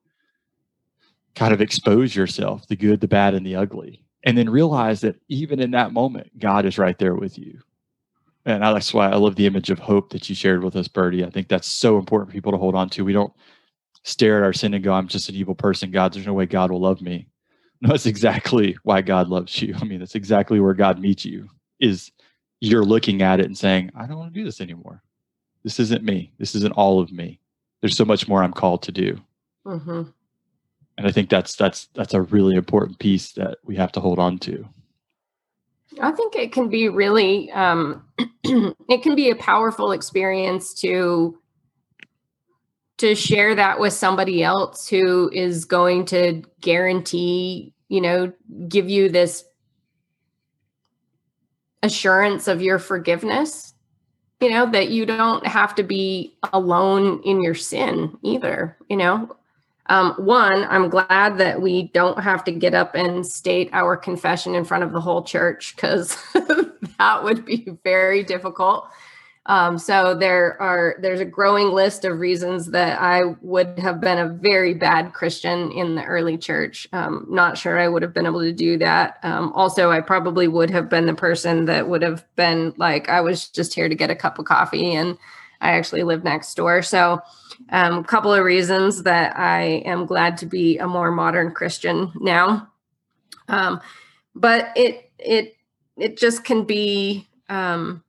kind 1.36 1.54
of 1.54 1.62
expose 1.62 2.16
yourself, 2.16 2.68
the 2.68 2.76
good, 2.76 3.00
the 3.00 3.08
bad, 3.08 3.36
and 3.36 3.46
the 3.46 3.56
ugly, 3.56 4.04
and 4.24 4.38
then 4.38 4.50
realize 4.50 5.02
that 5.02 5.16
even 5.28 5.60
in 5.60 5.72
that 5.72 5.94
moment, 5.94 6.38
God 6.40 6.66
is 6.66 6.78
right 6.78 6.98
there 6.98 7.16
with 7.16 7.38
you 7.38 7.60
and 8.46 8.64
that's 8.64 8.94
why 8.94 9.10
I 9.10 9.16
love 9.16 9.36
the 9.36 9.46
image 9.46 9.70
of 9.70 9.80
hope 9.80 10.10
that 10.12 10.30
you 10.30 10.36
shared 10.36 10.64
with 10.64 10.76
us, 10.76 10.88
Bertie. 10.88 11.26
I 11.26 11.30
think 11.30 11.48
that's 11.48 11.68
so 11.68 11.98
important 11.98 12.30
for 12.30 12.34
people 12.34 12.52
to 12.52 12.58
hold 12.58 12.76
on 12.76 12.90
to. 12.92 13.06
We 13.06 13.14
don't 13.14 13.34
stare 14.04 14.38
at 14.38 14.44
our 14.44 14.54
sin 14.54 14.74
and 14.74 14.84
go, 14.84 14.94
I'm 14.94 15.08
just 15.08 15.30
an 15.30 15.36
evil 15.36 15.56
person. 15.56 15.92
God, 15.92 16.14
there's 16.14 16.26
no 16.26 16.34
way 16.34 16.46
God 16.46 16.72
will 16.72 16.82
love 16.82 17.02
me. 17.02 17.28
No, 17.82 17.92
that's 17.92 18.08
exactly 18.08 18.78
why 18.84 19.00
God 19.00 19.30
loves 19.30 19.62
you. 19.62 19.74
I 19.80 19.86
mean, 19.86 20.00
that's 20.00 20.16
exactly 20.16 20.60
where 20.60 20.74
God 20.74 21.00
meets 21.00 21.24
you 21.24 21.48
is 21.80 22.12
you're 22.60 22.84
looking 22.84 23.22
at 23.22 23.40
it 23.40 23.46
and 23.46 23.58
saying, 23.58 23.90
I 23.96 24.06
don't 24.06 24.18
want 24.18 24.34
to 24.34 24.38
do 24.38 24.44
this 24.44 24.60
anymore. 24.60 25.02
This 25.64 25.80
isn't 25.80 26.04
me. 26.04 26.34
This 26.40 26.56
isn't 26.56 26.74
all 26.74 27.00
of 27.00 27.14
me. 27.14 27.40
There's 27.80 27.96
so 27.96 28.04
much 28.04 28.28
more 28.28 28.44
I'm 28.44 28.52
called 28.52 28.84
to 28.84 28.92
do. 28.92 29.22
Mm-hmm. 29.66 30.10
And 31.00 31.08
I 31.08 31.12
think 31.14 31.30
that's 31.30 31.56
that's 31.56 31.88
that's 31.96 32.14
a 32.14 32.24
really 32.24 32.56
important 32.56 33.00
piece 33.00 33.32
that 33.32 33.60
we 33.64 33.78
have 33.78 33.94
to 33.94 34.02
hold 34.02 34.20
on 34.20 34.38
to. 34.40 34.68
I 36.02 36.12
think 36.12 36.36
it 36.36 36.52
can 36.52 36.68
be 36.68 36.90
really, 36.90 37.50
um, 37.52 38.06
it 38.44 39.02
can 39.02 39.16
be 39.16 39.30
a 39.30 39.36
powerful 39.36 39.94
experience 39.94 40.74
to 40.82 41.40
to 42.98 43.16
share 43.16 43.56
that 43.56 43.80
with 43.80 43.94
somebody 43.94 44.44
else 44.44 44.90
who 44.90 45.32
is 45.32 45.64
going 45.64 46.04
to 46.08 46.44
guarantee, 46.60 47.74
you 47.88 48.02
know, 48.02 48.34
give 48.68 48.90
you 48.90 49.08
this 49.08 49.46
assurance 51.82 52.50
of 52.50 52.62
your 52.62 52.78
forgiveness. 52.78 53.74
You 54.42 54.50
know 54.50 54.70
that 54.72 54.90
you 54.90 55.06
don't 55.06 55.48
have 55.48 55.76
to 55.76 55.84
be 55.84 56.38
alone 56.52 57.22
in 57.24 57.42
your 57.42 57.56
sin 57.56 58.18
either. 58.22 58.78
You 58.90 58.98
know, 58.98 59.38
um, 59.90 60.14
one, 60.14 60.66
I'm 60.66 60.88
glad 60.90 61.40
that 61.40 61.62
we 61.62 61.88
don't 61.90 62.20
have 62.20 62.44
to 62.44 62.52
get 62.52 62.76
up 62.76 62.94
and 62.94 63.26
state 63.26 63.70
our 63.74 63.98
confession 63.98 64.54
in 64.54 64.64
front 64.64 64.84
of 64.84 64.94
the 64.94 65.02
whole 65.02 65.24
church 65.24 65.76
because 65.76 66.16
that 66.34 67.24
would 67.24 67.44
be 67.44 67.68
very 67.84 68.24
difficult. 68.24 68.88
Um, 69.48 69.80
so 69.80 70.14
there 70.14 70.62
are 70.62 70.98
there's 71.02 71.22
a 71.22 71.26
growing 71.26 71.72
list 71.72 72.06
of 72.06 72.20
reasons 72.20 72.68
that 72.68 73.02
I 73.02 73.34
would 73.42 73.80
have 73.80 74.00
been 74.00 74.20
a 74.20 74.30
very 74.30 74.76
bad 74.76 75.14
Christian 75.14 75.72
in 75.72 75.96
the 75.96 76.04
early 76.04 76.38
church. 76.38 76.88
Um, 76.94 77.26
not 77.28 77.58
sure 77.58 77.80
I 77.80 77.88
would 77.88 78.04
have 78.04 78.14
been 78.14 78.28
able 78.28 78.42
to 78.42 78.54
do 78.54 78.78
that. 78.78 79.18
Um, 79.24 79.52
also, 79.54 79.90
I 79.90 80.02
probably 80.02 80.48
would 80.48 80.70
have 80.70 80.88
been 80.88 81.08
the 81.08 81.16
person 81.16 81.66
that 81.66 81.90
would 81.90 82.04
have 82.04 82.24
been 82.36 82.76
like, 82.78 83.10
I 83.10 83.22
was 83.22 83.50
just 83.50 83.74
here 83.74 83.90
to 83.90 83.96
get 83.96 84.12
a 84.12 84.16
cup 84.16 84.38
of 84.38 84.46
coffee, 84.46 84.94
and 84.94 85.18
I 85.62 85.72
actually 85.72 86.04
live 86.04 86.24
next 86.24 86.56
door. 86.56 86.82
So 86.82 87.22
a 87.70 87.78
um, 87.78 88.04
couple 88.04 88.34
of 88.34 88.44
reasons 88.44 89.04
that 89.04 89.38
I 89.38 89.84
am 89.86 90.06
glad 90.06 90.38
to 90.38 90.46
be 90.46 90.78
a 90.78 90.88
more 90.88 91.12
modern 91.12 91.52
Christian 91.52 92.12
now. 92.16 92.70
Um, 93.48 93.82
but 94.36 94.72
it 94.76 95.12
it 95.18 95.56
it 95.98 96.18
just 96.18 96.44
can 96.44 96.64
be 96.64 97.28
um, 97.50 98.04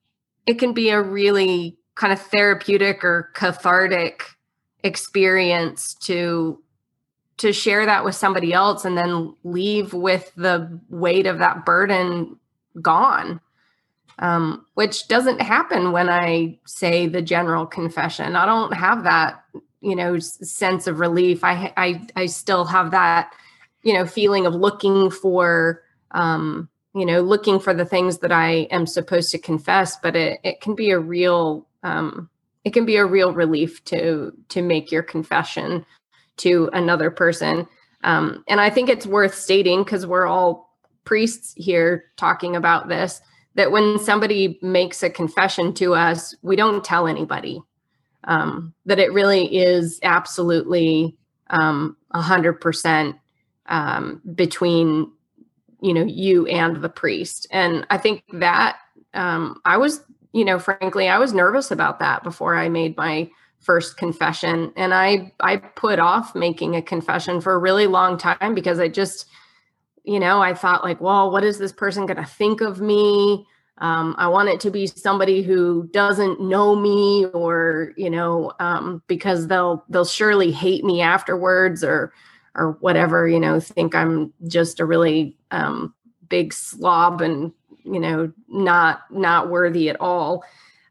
it 0.46 0.58
can 0.58 0.72
be 0.72 0.90
a 0.90 1.02
really 1.02 1.76
kind 1.94 2.12
of 2.12 2.20
therapeutic 2.20 3.04
or 3.04 3.30
cathartic 3.34 4.24
experience 4.84 5.94
to 5.94 6.62
to 7.38 7.52
share 7.52 7.86
that 7.86 8.04
with 8.04 8.14
somebody 8.14 8.52
else 8.52 8.84
and 8.84 8.96
then 8.96 9.34
leave 9.44 9.92
with 9.92 10.30
the 10.36 10.80
weight 10.88 11.26
of 11.26 11.38
that 11.38 11.64
burden 11.64 12.38
gone 12.80 13.40
um, 14.20 14.66
which 14.74 15.08
doesn't 15.08 15.40
happen 15.40 15.92
when 15.92 16.08
I 16.08 16.58
say 16.66 17.06
the 17.06 17.22
general 17.22 17.66
confession. 17.66 18.36
I 18.36 18.44
don't 18.46 18.72
have 18.72 19.02
that, 19.04 19.42
you 19.80 19.96
know, 19.96 20.18
sense 20.18 20.86
of 20.86 21.00
relief. 21.00 21.42
I 21.42 21.72
I 21.76 22.06
I 22.14 22.26
still 22.26 22.66
have 22.66 22.90
that, 22.90 23.32
you 23.82 23.94
know, 23.94 24.06
feeling 24.06 24.46
of 24.46 24.54
looking 24.54 25.10
for, 25.10 25.82
um, 26.10 26.68
you 26.94 27.06
know, 27.06 27.22
looking 27.22 27.58
for 27.58 27.72
the 27.72 27.86
things 27.86 28.18
that 28.18 28.30
I 28.30 28.68
am 28.70 28.86
supposed 28.86 29.30
to 29.30 29.38
confess. 29.38 29.96
But 29.96 30.14
it 30.16 30.38
it 30.44 30.60
can 30.60 30.74
be 30.74 30.90
a 30.90 30.98
real, 30.98 31.66
um, 31.82 32.28
it 32.64 32.74
can 32.74 32.84
be 32.84 32.96
a 32.96 33.06
real 33.06 33.32
relief 33.32 33.82
to 33.86 34.32
to 34.50 34.60
make 34.60 34.92
your 34.92 35.02
confession 35.02 35.86
to 36.38 36.68
another 36.74 37.10
person. 37.10 37.66
Um, 38.04 38.44
and 38.48 38.60
I 38.60 38.68
think 38.68 38.90
it's 38.90 39.06
worth 39.06 39.34
stating 39.34 39.82
because 39.82 40.06
we're 40.06 40.26
all 40.26 40.76
priests 41.04 41.54
here 41.56 42.04
talking 42.16 42.54
about 42.54 42.88
this 42.88 43.22
that 43.54 43.72
when 43.72 43.98
somebody 43.98 44.58
makes 44.62 45.02
a 45.02 45.10
confession 45.10 45.74
to 45.74 45.94
us, 45.94 46.34
we 46.42 46.56
don't 46.56 46.84
tell 46.84 47.06
anybody. 47.06 47.60
Um, 48.24 48.74
that 48.84 48.98
it 48.98 49.12
really 49.14 49.46
is 49.56 49.98
absolutely 50.02 51.16
um, 51.48 51.96
a 52.10 52.20
100% 52.20 53.18
um, 53.66 54.20
between 54.34 55.10
you 55.82 55.94
know 55.94 56.04
you 56.04 56.46
and 56.46 56.82
the 56.82 56.90
priest 56.90 57.46
and 57.50 57.86
i 57.88 57.96
think 57.96 58.22
that 58.34 58.76
um, 59.14 59.60
I 59.64 59.76
was, 59.76 60.02
you 60.32 60.44
know, 60.44 60.58
frankly, 60.58 61.08
I 61.08 61.18
was 61.18 61.32
nervous 61.32 61.70
about 61.70 61.98
that 61.98 62.22
before 62.22 62.56
I 62.56 62.68
made 62.68 62.96
my 62.96 63.30
first 63.58 63.96
confession, 63.96 64.72
and 64.76 64.94
I 64.94 65.32
I 65.40 65.56
put 65.56 65.98
off 65.98 66.34
making 66.34 66.76
a 66.76 66.82
confession 66.82 67.40
for 67.40 67.52
a 67.52 67.58
really 67.58 67.86
long 67.86 68.16
time 68.16 68.54
because 68.54 68.78
I 68.78 68.88
just, 68.88 69.26
you 70.04 70.20
know, 70.20 70.40
I 70.40 70.54
thought 70.54 70.84
like, 70.84 71.00
well, 71.00 71.30
what 71.30 71.44
is 71.44 71.58
this 71.58 71.72
person 71.72 72.06
going 72.06 72.16
to 72.16 72.24
think 72.24 72.60
of 72.60 72.80
me? 72.80 73.46
Um, 73.78 74.14
I 74.18 74.28
want 74.28 74.50
it 74.50 74.60
to 74.60 74.70
be 74.70 74.86
somebody 74.86 75.42
who 75.42 75.88
doesn't 75.92 76.40
know 76.40 76.76
me, 76.76 77.26
or 77.32 77.92
you 77.96 78.10
know, 78.10 78.52
um, 78.60 79.02
because 79.06 79.46
they'll 79.46 79.84
they'll 79.88 80.04
surely 80.04 80.52
hate 80.52 80.84
me 80.84 81.00
afterwards, 81.00 81.82
or 81.82 82.12
or 82.54 82.72
whatever. 82.80 83.26
You 83.26 83.40
know, 83.40 83.58
think 83.58 83.94
I'm 83.94 84.32
just 84.46 84.80
a 84.80 84.84
really 84.84 85.36
um, 85.50 85.94
big 86.28 86.52
slob 86.52 87.22
and 87.22 87.52
you 87.84 88.00
know 88.00 88.32
not 88.48 89.02
not 89.10 89.48
worthy 89.48 89.88
at 89.88 90.00
all. 90.00 90.44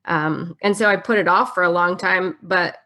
Um, 0.06 0.58
and 0.62 0.76
so 0.76 0.89
I 0.89 0.95
put 0.95 1.19
it 1.19 1.28
off 1.28 1.54
for 1.54 1.62
a 1.62 1.69
long 1.69 1.95
time. 1.95 2.38
But 2.41 2.78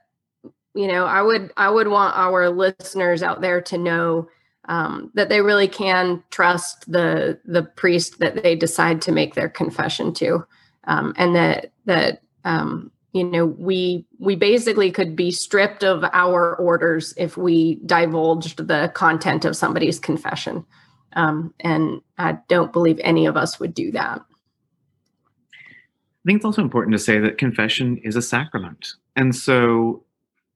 you 0.76 0.88
know, 0.88 1.06
I 1.06 1.22
would 1.22 1.54
I 1.56 1.70
would 1.70 1.88
want 1.88 2.18
our 2.18 2.50
listeners 2.50 3.24
out 3.24 3.40
there 3.40 3.62
to 3.62 3.78
know 3.78 4.28
um, 4.66 5.12
that 5.14 5.30
they 5.30 5.42
really 5.42 5.68
can 5.68 6.24
trust 6.32 6.90
the 6.92 7.40
the 7.46 7.64
priest 7.64 8.20
that 8.20 8.42
they 8.42 8.56
decide 8.56 9.02
to 9.02 9.12
make 9.12 9.36
their 9.36 9.50
confession 9.50 10.14
to, 10.16 10.46
um, 10.86 11.14
and 11.18 11.36
that 11.36 11.72
that 11.86 12.22
um, 12.46 12.92
you 13.12 13.24
know 13.24 13.46
we 13.46 14.06
we 14.20 14.36
basically 14.36 14.92
could 14.92 15.16
be 15.16 15.32
stripped 15.32 15.84
of 15.84 16.04
our 16.14 16.56
orders 16.56 17.14
if 17.18 17.36
we 17.36 17.76
divulged 17.86 18.68
the 18.68 18.92
content 18.96 19.44
of 19.46 19.58
somebody's 19.58 20.00
confession, 20.00 20.66
um, 21.14 21.54
and 21.60 22.02
I 22.18 22.38
don't 22.48 22.72
believe 22.72 23.00
any 23.04 23.26
of 23.26 23.36
us 23.36 23.60
would 23.60 23.74
do 23.74 23.92
that. 23.92 24.22
I 25.46 26.26
think 26.26 26.38
it's 26.38 26.46
also 26.46 26.62
important 26.62 26.94
to 26.94 27.00
say 27.00 27.20
that 27.20 27.38
confession 27.38 27.98
is 27.98 28.16
a 28.16 28.22
sacrament, 28.22 28.94
and 29.18 29.36
so 29.36 30.06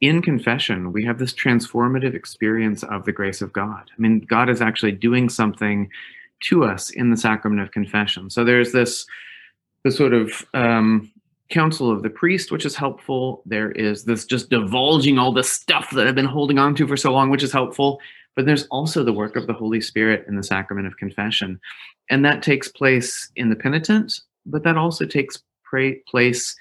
in 0.02 0.22
confession, 0.22 0.92
we 0.92 1.04
have 1.06 1.18
this 1.18 1.34
transformative 1.34 2.14
experience 2.14 2.84
of 2.84 3.06
the 3.06 3.12
grace 3.12 3.42
of 3.42 3.54
God. 3.54 3.90
I 3.92 4.02
mean, 4.02 4.20
God 4.20 4.50
is 4.50 4.62
actually 4.62 4.92
doing 4.92 5.30
something 5.30 5.90
to 6.42 6.64
us 6.64 6.90
in 6.92 7.10
the 7.10 7.18
sacrament 7.18 7.62
of 7.62 7.72
confession. 7.72 8.30
So 8.30 8.44
there's 8.44 8.72
this, 8.72 9.08
this 9.84 9.98
sort 9.98 10.14
of 10.14 10.46
um, 10.54 11.12
counsel 11.50 11.92
of 11.92 12.04
the 12.04 12.10
priest, 12.10 12.52
which 12.52 12.66
is 12.66 12.76
helpful. 12.76 13.42
There 13.46 13.72
is 13.72 14.04
this 14.04 14.26
just 14.26 14.50
divulging 14.50 15.18
all 15.18 15.32
the 15.32 15.44
stuff 15.44 15.90
that 15.92 16.08
I've 16.08 16.16
been 16.16 16.26
holding 16.26 16.60
on 16.60 16.76
to 16.76 16.88
for 16.88 16.98
so 16.98 17.12
long, 17.12 17.30
which 17.30 17.44
is 17.44 17.52
helpful. 17.52 18.00
But 18.36 18.46
there's 18.46 18.68
also 18.68 19.04
the 19.04 19.14
work 19.14 19.36
of 19.36 19.48
the 19.48 19.54
Holy 19.54 19.82
Spirit 19.82 20.26
in 20.28 20.36
the 20.36 20.44
sacrament 20.44 20.86
of 20.86 20.98
confession. 20.98 21.60
And 22.10 22.24
that 22.24 22.44
takes 22.44 22.68
place 22.68 23.32
in 23.36 23.50
the 23.50 23.56
penitent, 23.56 24.14
but 24.46 24.64
that 24.64 24.78
also 24.78 25.06
takes 25.06 25.42
place 26.08 26.56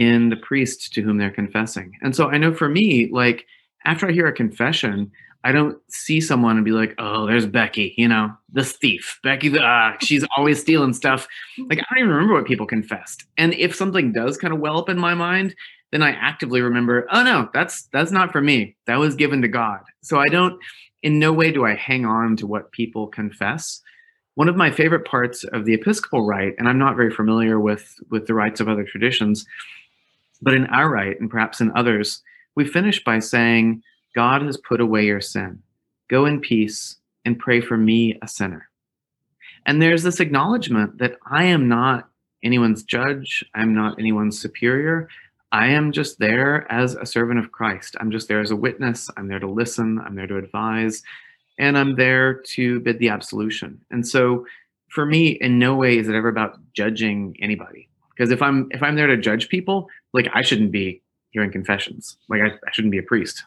in 0.00 0.30
the 0.30 0.36
priest 0.36 0.94
to 0.94 1.02
whom 1.02 1.18
they're 1.18 1.30
confessing. 1.30 1.92
And 2.00 2.16
so 2.16 2.30
I 2.30 2.38
know 2.38 2.54
for 2.54 2.70
me, 2.70 3.10
like 3.12 3.44
after 3.84 4.08
I 4.08 4.12
hear 4.12 4.26
a 4.26 4.32
confession, 4.32 5.12
I 5.44 5.52
don't 5.52 5.76
see 5.88 6.22
someone 6.22 6.56
and 6.56 6.64
be 6.64 6.70
like, 6.70 6.94
"Oh, 6.98 7.26
there's 7.26 7.44
Becky, 7.44 7.94
you 7.98 8.08
know, 8.08 8.32
the 8.50 8.64
thief. 8.64 9.20
Becky, 9.22 9.50
the 9.50 9.62
uh, 9.62 9.92
she's 10.00 10.24
always 10.36 10.58
stealing 10.58 10.94
stuff." 10.94 11.28
Like 11.58 11.80
I 11.80 11.84
don't 11.90 11.98
even 11.98 12.10
remember 12.10 12.32
what 12.32 12.46
people 12.46 12.66
confessed. 12.66 13.24
And 13.36 13.52
if 13.54 13.74
something 13.74 14.10
does 14.10 14.38
kind 14.38 14.54
of 14.54 14.60
well 14.60 14.78
up 14.78 14.88
in 14.88 14.98
my 14.98 15.12
mind, 15.12 15.54
then 15.92 16.02
I 16.02 16.12
actively 16.12 16.62
remember, 16.62 17.06
"Oh 17.12 17.22
no, 17.22 17.50
that's 17.52 17.82
that's 17.92 18.10
not 18.10 18.32
for 18.32 18.40
me. 18.40 18.76
That 18.86 18.98
was 18.98 19.14
given 19.14 19.42
to 19.42 19.48
God." 19.48 19.80
So 20.00 20.18
I 20.18 20.28
don't 20.28 20.58
in 21.02 21.18
no 21.18 21.30
way 21.30 21.52
do 21.52 21.66
I 21.66 21.74
hang 21.74 22.06
on 22.06 22.36
to 22.36 22.46
what 22.46 22.72
people 22.72 23.06
confess. 23.06 23.82
One 24.34 24.48
of 24.48 24.56
my 24.56 24.70
favorite 24.70 25.04
parts 25.04 25.44
of 25.44 25.66
the 25.66 25.74
Episcopal 25.74 26.24
rite, 26.24 26.54
and 26.58 26.68
I'm 26.68 26.78
not 26.78 26.96
very 26.96 27.10
familiar 27.10 27.60
with 27.60 27.94
with 28.10 28.26
the 28.26 28.34
rites 28.34 28.60
of 28.60 28.68
other 28.68 28.84
traditions, 28.84 29.44
but 30.42 30.54
in 30.54 30.66
our 30.66 30.88
rite, 30.90 31.20
and 31.20 31.30
perhaps 31.30 31.60
in 31.60 31.72
others, 31.76 32.22
we 32.56 32.64
finish 32.64 33.02
by 33.02 33.18
saying, 33.18 33.82
God 34.14 34.42
has 34.42 34.56
put 34.56 34.80
away 34.80 35.06
your 35.06 35.20
sin. 35.20 35.62
Go 36.08 36.26
in 36.26 36.40
peace 36.40 36.96
and 37.24 37.38
pray 37.38 37.60
for 37.60 37.76
me, 37.76 38.18
a 38.22 38.28
sinner. 38.28 38.68
And 39.66 39.80
there's 39.80 40.02
this 40.02 40.20
acknowledgement 40.20 40.98
that 40.98 41.16
I 41.30 41.44
am 41.44 41.68
not 41.68 42.08
anyone's 42.42 42.82
judge, 42.82 43.44
I'm 43.54 43.74
not 43.74 43.98
anyone's 43.98 44.40
superior. 44.40 45.08
I 45.52 45.66
am 45.66 45.92
just 45.92 46.18
there 46.20 46.70
as 46.70 46.94
a 46.94 47.04
servant 47.04 47.40
of 47.40 47.50
Christ. 47.50 47.96
I'm 48.00 48.12
just 48.12 48.28
there 48.28 48.40
as 48.40 48.52
a 48.52 48.56
witness. 48.56 49.10
I'm 49.16 49.26
there 49.26 49.40
to 49.40 49.50
listen. 49.50 49.98
I'm 49.98 50.14
there 50.14 50.28
to 50.28 50.36
advise. 50.36 51.02
And 51.58 51.76
I'm 51.76 51.96
there 51.96 52.34
to 52.34 52.78
bid 52.80 53.00
the 53.00 53.08
absolution. 53.08 53.80
And 53.90 54.06
so 54.06 54.46
for 54.88 55.04
me, 55.04 55.30
in 55.40 55.58
no 55.58 55.74
way 55.74 55.98
is 55.98 56.08
it 56.08 56.14
ever 56.14 56.28
about 56.28 56.58
judging 56.72 57.36
anybody 57.40 57.90
because 58.20 58.30
if 58.30 58.42
i'm 58.42 58.68
if 58.70 58.82
i'm 58.82 58.96
there 58.96 59.06
to 59.06 59.16
judge 59.16 59.48
people 59.48 59.88
like 60.12 60.28
i 60.34 60.42
shouldn't 60.42 60.72
be 60.72 61.02
hearing 61.30 61.52
confessions. 61.52 62.16
Like 62.28 62.40
i, 62.42 62.46
I 62.46 62.70
shouldn't 62.72 62.92
be 62.92 62.98
a 62.98 63.02
priest. 63.02 63.44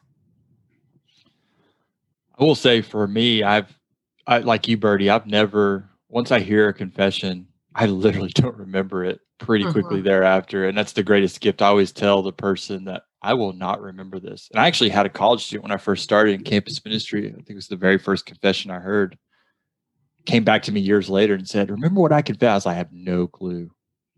I 2.38 2.44
will 2.44 2.56
say 2.56 2.82
for 2.82 3.08
me 3.08 3.44
i've 3.44 3.78
I, 4.26 4.40
like 4.40 4.68
you 4.68 4.78
Bertie 4.78 5.10
i've 5.10 5.28
never 5.28 5.90
once 6.10 6.32
i 6.32 6.40
hear 6.40 6.70
a 6.70 6.74
confession 6.74 7.48
i 7.76 7.86
literally 7.86 8.30
don't 8.36 8.58
remember 8.58 9.04
it 9.06 9.20
pretty 9.40 9.66
quickly 9.66 10.00
uh-huh. 10.00 10.04
thereafter 10.04 10.68
and 10.68 10.78
that's 10.78 10.94
the 10.94 11.04
greatest 11.04 11.42
gift 11.42 11.62
i 11.62 11.68
always 11.68 11.92
tell 11.92 12.22
the 12.22 12.32
person 12.32 12.86
that 12.86 13.04
i 13.22 13.34
will 13.34 13.54
not 13.54 13.82
remember 13.82 14.20
this. 14.20 14.50
And 14.52 14.62
i 14.62 14.68
actually 14.68 14.90
had 14.90 15.06
a 15.06 15.10
college 15.10 15.44
student 15.44 15.64
when 15.64 15.72
i 15.72 15.78
first 15.78 16.04
started 16.04 16.34
in 16.34 16.44
campus 16.44 16.84
ministry 16.86 17.28
i 17.28 17.34
think 17.34 17.50
it 17.50 17.56
was 17.56 17.68
the 17.68 17.76
very 17.76 17.98
first 17.98 18.26
confession 18.26 18.72
i 18.72 18.80
heard 18.80 19.18
came 20.26 20.44
back 20.44 20.64
to 20.64 20.72
me 20.72 20.80
years 20.80 21.10
later 21.10 21.34
and 21.34 21.48
said 21.48 21.70
remember 21.70 22.00
what 22.00 22.14
i 22.14 22.22
confessed? 22.22 22.66
I 22.66 22.74
have 22.74 22.92
no 22.94 23.28
clue 23.28 23.70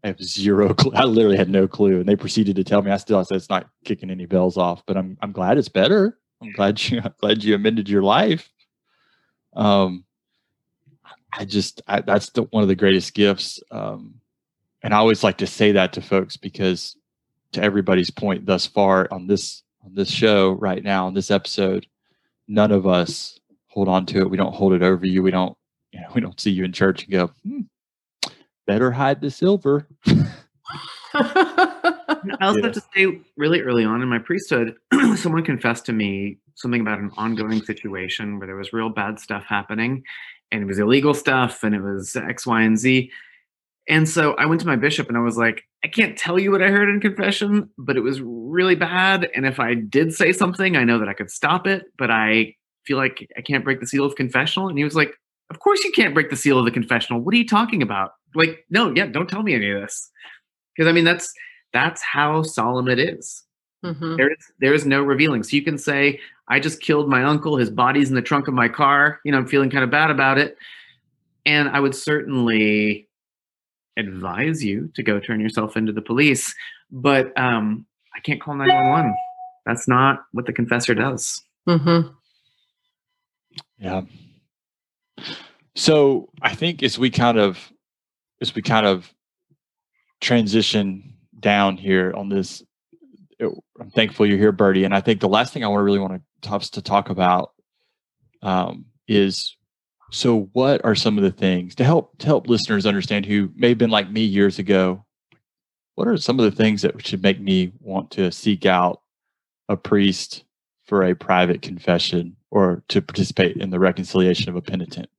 I 0.05 0.09
have 0.09 0.21
zero 0.21 0.71
clue. 0.71 0.91
I 0.93 1.03
literally 1.03 1.35
had 1.35 1.49
no 1.49 1.67
clue. 1.67 1.99
And 1.99 2.07
they 2.07 2.15
proceeded 2.15 2.55
to 2.57 2.63
tell 2.63 2.83
me 2.83 2.91
I 2.91 2.97
still 2.97 3.17
I 3.17 3.23
said 3.23 3.37
it's 3.37 3.49
not 3.49 3.67
kicking 3.85 4.11
any 4.11 4.27
bells 4.27 4.55
off, 4.55 4.83
but 4.85 4.97
I'm 4.97 5.17
I'm 5.19 5.31
glad 5.31 5.57
it's 5.57 5.67
better. 5.67 6.19
I'm 6.43 6.51
glad 6.51 6.79
you 6.83 7.01
I'm 7.03 7.15
glad 7.19 7.43
you 7.43 7.55
amended 7.55 7.89
your 7.89 8.03
life. 8.03 8.47
Um 9.55 10.05
I 11.33 11.43
just 11.43 11.81
I, 11.87 12.01
that's 12.01 12.29
the, 12.29 12.43
one 12.43 12.61
of 12.61 12.69
the 12.69 12.75
greatest 12.75 13.15
gifts. 13.15 13.59
Um 13.71 14.21
and 14.83 14.93
I 14.93 14.97
always 14.97 15.23
like 15.23 15.39
to 15.39 15.47
say 15.47 15.71
that 15.71 15.93
to 15.93 16.01
folks 16.01 16.37
because 16.37 16.95
to 17.53 17.63
everybody's 17.63 18.11
point 18.11 18.45
thus 18.45 18.67
far 18.67 19.07
on 19.09 19.25
this 19.25 19.63
on 19.83 19.95
this 19.95 20.11
show 20.11 20.51
right 20.51 20.83
now 20.83 21.07
on 21.07 21.15
this 21.15 21.31
episode, 21.31 21.87
none 22.47 22.71
of 22.71 22.85
us 22.85 23.39
hold 23.69 23.87
on 23.87 24.05
to 24.05 24.19
it. 24.19 24.29
We 24.29 24.37
don't 24.37 24.53
hold 24.53 24.73
it 24.73 24.83
over 24.83 25.07
you. 25.07 25.23
We 25.23 25.31
don't, 25.31 25.57
you 25.91 25.99
know, 25.99 26.07
we 26.13 26.21
don't 26.21 26.39
see 26.39 26.51
you 26.51 26.63
in 26.63 26.73
church 26.73 27.03
and 27.03 27.11
go, 27.11 27.31
hmm, 27.43 27.61
better 28.67 28.91
hide 28.91 29.21
the 29.21 29.31
silver. 29.31 29.87
I 31.13 32.37
also 32.41 32.59
yeah. 32.59 32.65
have 32.65 32.73
to 32.73 32.83
say, 32.93 33.19
really 33.37 33.61
early 33.61 33.85
on 33.85 34.01
in 34.01 34.09
my 34.09 34.19
priesthood, 34.19 34.75
someone 35.15 35.43
confessed 35.43 35.85
to 35.85 35.93
me 35.93 36.37
something 36.55 36.81
about 36.81 36.99
an 36.99 37.11
ongoing 37.17 37.61
situation 37.63 38.39
where 38.39 38.47
there 38.47 38.55
was 38.55 38.73
real 38.73 38.89
bad 38.89 39.19
stuff 39.19 39.45
happening, 39.47 40.03
and 40.51 40.63
it 40.63 40.65
was 40.65 40.79
illegal 40.79 41.13
stuff, 41.13 41.63
and 41.63 41.75
it 41.75 41.81
was 41.81 42.15
X, 42.15 42.45
Y, 42.45 42.61
and 42.61 42.77
Z. 42.77 43.11
And 43.87 44.09
so 44.09 44.33
I 44.33 44.45
went 44.45 44.61
to 44.61 44.67
my 44.67 44.75
bishop 44.75 45.09
and 45.09 45.17
I 45.17 45.21
was 45.21 45.37
like, 45.37 45.63
I 45.83 45.87
can't 45.87 46.17
tell 46.17 46.39
you 46.39 46.51
what 46.51 46.63
I 46.63 46.69
heard 46.69 46.89
in 46.89 46.99
confession, 46.99 47.69
but 47.77 47.97
it 47.97 48.01
was 48.01 48.19
really 48.19 48.75
bad. 48.75 49.29
And 49.35 49.45
if 49.45 49.59
I 49.59 49.75
did 49.75 50.13
say 50.13 50.31
something, 50.31 50.75
I 50.75 50.83
know 50.83 50.97
that 50.97 51.07
I 51.07 51.13
could 51.13 51.29
stop 51.29 51.67
it, 51.67 51.85
but 51.97 52.09
I 52.09 52.55
feel 52.85 52.97
like 52.97 53.27
I 53.37 53.41
can't 53.41 53.63
break 53.63 53.79
the 53.79 53.87
seal 53.87 54.05
of 54.05 54.15
confessional. 54.15 54.69
And 54.69 54.77
he 54.77 54.83
was 54.83 54.95
like, 54.95 55.13
Of 55.51 55.59
course 55.59 55.83
you 55.83 55.91
can't 55.91 56.15
break 56.15 56.31
the 56.31 56.35
seal 56.35 56.57
of 56.57 56.65
the 56.65 56.71
confessional. 56.71 57.21
What 57.21 57.35
are 57.35 57.37
you 57.37 57.47
talking 57.47 57.83
about? 57.83 58.13
Like 58.35 58.65
no 58.69 58.93
yeah 58.95 59.05
don't 59.05 59.29
tell 59.29 59.43
me 59.43 59.53
any 59.53 59.71
of 59.71 59.81
this. 59.81 60.09
Because 60.75 60.89
i 60.89 60.91
mean 60.93 61.05
that's 61.05 61.33
that's 61.73 62.01
how 62.01 62.43
solemn 62.43 62.87
it 62.87 62.99
is. 62.99 63.43
Mm-hmm. 63.83 64.15
there 64.15 64.31
is 64.31 64.51
there 64.59 64.73
is 64.73 64.85
no 64.85 65.01
revealing. 65.03 65.43
So 65.43 65.55
you 65.55 65.61
can 65.61 65.77
say 65.77 66.19
i 66.47 66.59
just 66.59 66.81
killed 66.81 67.07
my 67.09 67.23
uncle 67.23 67.57
his 67.57 67.69
body's 67.69 68.09
in 68.09 68.15
the 68.15 68.21
trunk 68.21 68.47
of 68.47 68.53
my 68.53 68.67
car 68.67 69.19
you 69.23 69.31
know 69.31 69.37
i'm 69.37 69.47
feeling 69.47 69.69
kind 69.69 69.83
of 69.83 69.91
bad 69.91 70.09
about 70.11 70.37
it. 70.37 70.57
And 71.45 71.69
i 71.69 71.79
would 71.79 71.93
certainly 71.95 73.07
advise 73.97 74.63
you 74.63 74.91
to 74.95 75.03
go 75.03 75.19
turn 75.19 75.39
yourself 75.39 75.77
into 75.77 75.91
the 75.91 76.01
police 76.01 76.53
but 76.91 77.37
um 77.39 77.85
i 78.15 78.19
can't 78.19 78.41
call 78.41 78.55
911 78.55 79.15
that's 79.65 79.87
not 79.87 80.25
what 80.31 80.45
the 80.45 80.53
confessor 80.53 80.93
does. 80.93 81.41
Mm-hmm. 81.67 82.09
yeah. 83.79 84.01
So 85.75 86.29
i 86.41 86.53
think 86.55 86.81
as 86.83 86.97
we 86.97 87.09
kind 87.09 87.37
of 87.37 87.71
as 88.45 88.53
we 88.53 88.61
kind 88.61 88.85
of 88.85 89.11
transition 90.21 91.15
down 91.39 91.77
here 91.77 92.13
on 92.15 92.29
this, 92.29 92.63
it, 93.39 93.51
I'm 93.79 93.89
thankful 93.89 94.27
you're 94.27 94.37
here, 94.37 94.51
Bertie. 94.51 94.83
And 94.83 94.93
I 94.93 95.01
think 95.01 95.19
the 95.19 95.27
last 95.27 95.51
thing 95.51 95.63
I 95.63 95.67
want 95.67 95.79
to 95.79 95.83
really 95.83 95.99
want 95.99 96.21
to 96.41 96.69
to 96.71 96.81
talk 96.81 97.09
about 97.09 97.53
um, 98.43 98.85
is 99.07 99.57
so 100.11 100.49
what 100.53 100.85
are 100.85 100.93
some 100.93 101.17
of 101.17 101.23
the 101.23 101.31
things 101.31 101.73
to 101.75 101.83
help 101.83 102.15
to 102.19 102.27
help 102.27 102.47
listeners 102.47 102.85
understand 102.85 103.25
who 103.25 103.49
may 103.55 103.69
have 103.69 103.79
been 103.79 103.89
like 103.89 104.11
me 104.11 104.21
years 104.21 104.59
ago? 104.59 105.03
What 105.95 106.07
are 106.07 106.17
some 106.17 106.39
of 106.39 106.45
the 106.45 106.55
things 106.55 106.83
that 106.83 107.03
should 107.05 107.23
make 107.23 107.39
me 107.39 107.71
want 107.79 108.11
to 108.11 108.31
seek 108.31 108.67
out 108.67 109.01
a 109.69 109.75
priest 109.75 110.43
for 110.85 111.03
a 111.03 111.15
private 111.15 111.63
confession 111.63 112.35
or 112.51 112.83
to 112.89 113.01
participate 113.01 113.57
in 113.57 113.71
the 113.71 113.79
reconciliation 113.79 114.49
of 114.49 114.55
a 114.55 114.61
penitent? 114.61 115.09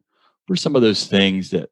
What 0.47 0.55
are 0.55 0.63
some 0.63 0.77
of 0.77 0.83
those 0.83 1.09
things 1.09 1.51
that 1.51 1.71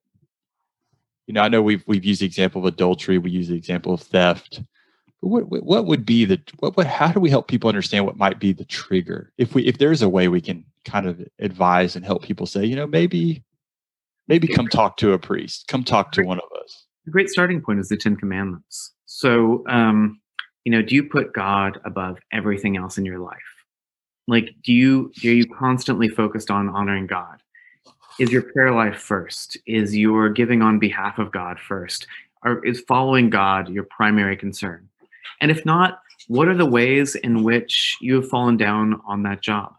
you 1.26 1.34
know, 1.34 1.42
I 1.42 1.48
know 1.48 1.62
we've 1.62 1.82
we've 1.86 2.04
used 2.04 2.20
the 2.20 2.26
example 2.26 2.60
of 2.60 2.66
adultery, 2.66 3.18
we 3.18 3.30
use 3.30 3.48
the 3.48 3.56
example 3.56 3.94
of 3.94 4.00
theft. 4.00 4.62
But 5.22 5.28
what 5.28 5.64
what 5.64 5.86
would 5.86 6.04
be 6.04 6.24
the 6.24 6.40
what 6.58 6.76
what 6.76 6.86
how 6.86 7.12
do 7.12 7.20
we 7.20 7.30
help 7.30 7.48
people 7.48 7.68
understand 7.68 8.04
what 8.04 8.16
might 8.16 8.38
be 8.38 8.52
the 8.52 8.64
trigger? 8.64 9.32
If 9.38 9.54
we 9.54 9.66
if 9.66 9.78
there's 9.78 10.02
a 10.02 10.08
way 10.08 10.28
we 10.28 10.40
can 10.40 10.64
kind 10.84 11.06
of 11.06 11.26
advise 11.38 11.96
and 11.96 12.04
help 12.04 12.22
people 12.22 12.46
say, 12.46 12.64
you 12.64 12.76
know, 12.76 12.86
maybe 12.86 13.42
maybe 14.28 14.46
come 14.46 14.68
talk 14.68 14.96
to 14.98 15.12
a 15.12 15.18
priest, 15.18 15.66
come 15.68 15.84
talk 15.84 16.12
to 16.12 16.22
one 16.22 16.38
of 16.38 16.62
us. 16.62 16.86
A 17.06 17.10
great 17.10 17.28
starting 17.28 17.60
point 17.60 17.80
is 17.80 17.88
the 17.88 17.96
Ten 17.96 18.16
Commandments. 18.16 18.92
So, 19.06 19.64
um, 19.68 20.20
you 20.64 20.72
know, 20.72 20.82
do 20.82 20.94
you 20.94 21.04
put 21.04 21.32
God 21.34 21.78
above 21.84 22.18
everything 22.32 22.76
else 22.76 22.98
in 22.98 23.04
your 23.04 23.18
life? 23.18 23.36
Like, 24.26 24.50
do 24.62 24.72
you 24.72 25.12
are 25.22 25.28
you 25.28 25.46
constantly 25.46 26.08
focused 26.08 26.50
on 26.50 26.68
honoring 26.68 27.06
God? 27.06 27.42
Is 28.20 28.30
your 28.30 28.42
prayer 28.42 28.70
life 28.70 28.98
first? 28.98 29.58
Is 29.66 29.96
your 29.96 30.28
giving 30.28 30.62
on 30.62 30.78
behalf 30.78 31.18
of 31.18 31.32
God 31.32 31.58
first? 31.58 32.06
Or 32.44 32.64
is 32.64 32.80
following 32.86 33.28
God 33.28 33.68
your 33.68 33.84
primary 33.84 34.36
concern? 34.36 34.88
And 35.40 35.50
if 35.50 35.66
not, 35.66 35.98
what 36.28 36.46
are 36.46 36.56
the 36.56 36.64
ways 36.64 37.16
in 37.16 37.42
which 37.42 37.96
you 38.00 38.14
have 38.14 38.28
fallen 38.28 38.56
down 38.56 39.00
on 39.04 39.24
that 39.24 39.40
job? 39.40 39.74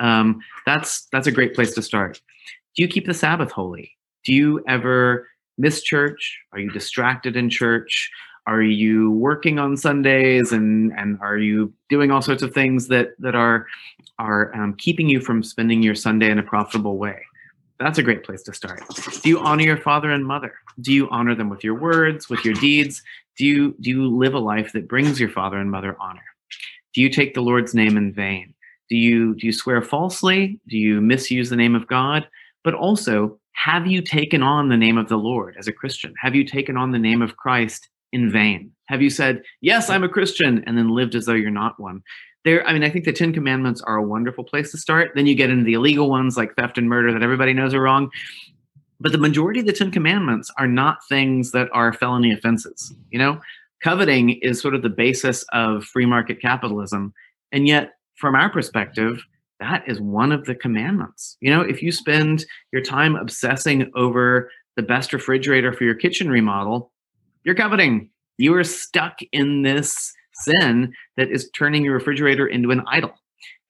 Um, 0.00 0.40
that's 0.66 1.06
that's 1.12 1.28
a 1.28 1.32
great 1.32 1.54
place 1.54 1.74
to 1.74 1.82
start. 1.82 2.20
Do 2.74 2.82
you 2.82 2.88
keep 2.88 3.06
the 3.06 3.14
Sabbath 3.14 3.52
holy? 3.52 3.92
Do 4.24 4.34
you 4.34 4.64
ever 4.66 5.28
miss 5.56 5.82
church? 5.82 6.40
Are 6.52 6.58
you 6.58 6.70
distracted 6.70 7.36
in 7.36 7.48
church? 7.48 8.10
Are 8.48 8.62
you 8.62 9.12
working 9.12 9.60
on 9.60 9.76
Sundays 9.76 10.50
and 10.50 10.92
and 10.98 11.18
are 11.20 11.38
you 11.38 11.72
doing 11.88 12.10
all 12.10 12.20
sorts 12.20 12.42
of 12.42 12.52
things 12.52 12.88
that 12.88 13.10
that 13.20 13.36
are 13.36 13.66
are 14.18 14.52
um, 14.56 14.74
keeping 14.74 15.08
you 15.08 15.20
from 15.20 15.44
spending 15.44 15.84
your 15.84 15.94
Sunday 15.94 16.30
in 16.30 16.38
a 16.40 16.42
profitable 16.42 16.98
way? 16.98 17.22
That's 17.78 17.98
a 17.98 18.02
great 18.02 18.24
place 18.24 18.42
to 18.44 18.54
start. 18.54 18.82
Do 19.22 19.28
you 19.28 19.38
honor 19.38 19.62
your 19.62 19.76
father 19.76 20.10
and 20.10 20.24
mother? 20.24 20.54
Do 20.80 20.92
you 20.92 21.08
honor 21.10 21.34
them 21.34 21.50
with 21.50 21.62
your 21.62 21.74
words, 21.74 22.28
with 22.28 22.44
your 22.44 22.54
deeds? 22.54 23.02
Do 23.36 23.44
you 23.44 23.74
do 23.80 23.90
you 23.90 24.06
live 24.06 24.34
a 24.34 24.38
life 24.38 24.72
that 24.72 24.88
brings 24.88 25.20
your 25.20 25.28
father 25.28 25.58
and 25.58 25.70
mother 25.70 25.96
honor? 26.00 26.24
Do 26.94 27.02
you 27.02 27.10
take 27.10 27.34
the 27.34 27.42
Lord's 27.42 27.74
name 27.74 27.96
in 27.96 28.12
vain? 28.12 28.54
Do 28.88 28.96
you 28.96 29.34
do 29.34 29.46
you 29.46 29.52
swear 29.52 29.82
falsely? 29.82 30.58
Do 30.68 30.78
you 30.78 31.00
misuse 31.00 31.50
the 31.50 31.56
name 31.56 31.74
of 31.74 31.86
God? 31.86 32.26
But 32.64 32.74
also, 32.74 33.38
have 33.52 33.86
you 33.86 34.00
taken 34.00 34.42
on 34.42 34.68
the 34.68 34.76
name 34.76 34.96
of 34.96 35.08
the 35.08 35.16
Lord 35.18 35.56
as 35.58 35.68
a 35.68 35.72
Christian? 35.72 36.14
Have 36.20 36.34
you 36.34 36.44
taken 36.44 36.76
on 36.76 36.92
the 36.92 36.98
name 36.98 37.20
of 37.20 37.36
Christ 37.36 37.88
in 38.12 38.30
vain? 38.30 38.72
Have 38.86 39.02
you 39.02 39.10
said, 39.10 39.42
"Yes, 39.60 39.90
I'm 39.90 40.04
a 40.04 40.08
Christian," 40.08 40.64
and 40.66 40.78
then 40.78 40.88
lived 40.88 41.14
as 41.14 41.26
though 41.26 41.34
you're 41.34 41.50
not 41.50 41.78
one? 41.78 42.02
There, 42.46 42.64
I 42.64 42.72
mean, 42.72 42.84
I 42.84 42.90
think 42.90 43.04
the 43.04 43.12
Ten 43.12 43.32
Commandments 43.32 43.80
are 43.80 43.96
a 43.96 44.02
wonderful 44.06 44.44
place 44.44 44.70
to 44.70 44.78
start. 44.78 45.10
Then 45.16 45.26
you 45.26 45.34
get 45.34 45.50
into 45.50 45.64
the 45.64 45.72
illegal 45.72 46.08
ones 46.08 46.36
like 46.36 46.54
theft 46.54 46.78
and 46.78 46.88
murder 46.88 47.12
that 47.12 47.20
everybody 47.20 47.52
knows 47.52 47.74
are 47.74 47.82
wrong. 47.82 48.08
But 49.00 49.10
the 49.10 49.18
majority 49.18 49.58
of 49.58 49.66
the 49.66 49.72
Ten 49.72 49.90
Commandments 49.90 50.48
are 50.56 50.68
not 50.68 50.98
things 51.08 51.50
that 51.50 51.68
are 51.72 51.92
felony 51.92 52.30
offenses. 52.32 52.94
You 53.10 53.18
know, 53.18 53.40
coveting 53.82 54.38
is 54.42 54.60
sort 54.60 54.76
of 54.76 54.82
the 54.82 54.88
basis 54.88 55.44
of 55.52 55.82
free 55.86 56.06
market 56.06 56.40
capitalism, 56.40 57.12
and 57.50 57.66
yet 57.66 57.94
from 58.14 58.36
our 58.36 58.48
perspective, 58.48 59.20
that 59.58 59.82
is 59.88 60.00
one 60.00 60.30
of 60.30 60.44
the 60.44 60.54
commandments. 60.54 61.36
You 61.40 61.50
know, 61.50 61.62
if 61.62 61.82
you 61.82 61.90
spend 61.90 62.46
your 62.72 62.80
time 62.80 63.16
obsessing 63.16 63.90
over 63.96 64.52
the 64.76 64.84
best 64.84 65.12
refrigerator 65.12 65.72
for 65.72 65.82
your 65.82 65.96
kitchen 65.96 66.30
remodel, 66.30 66.92
you're 67.42 67.56
coveting. 67.56 68.10
You 68.38 68.54
are 68.54 68.62
stuck 68.62 69.18
in 69.32 69.62
this 69.62 70.12
sin 70.44 70.92
that 71.16 71.30
is 71.30 71.50
turning 71.50 71.84
your 71.84 71.94
refrigerator 71.94 72.46
into 72.46 72.70
an 72.70 72.82
idol. 72.88 73.12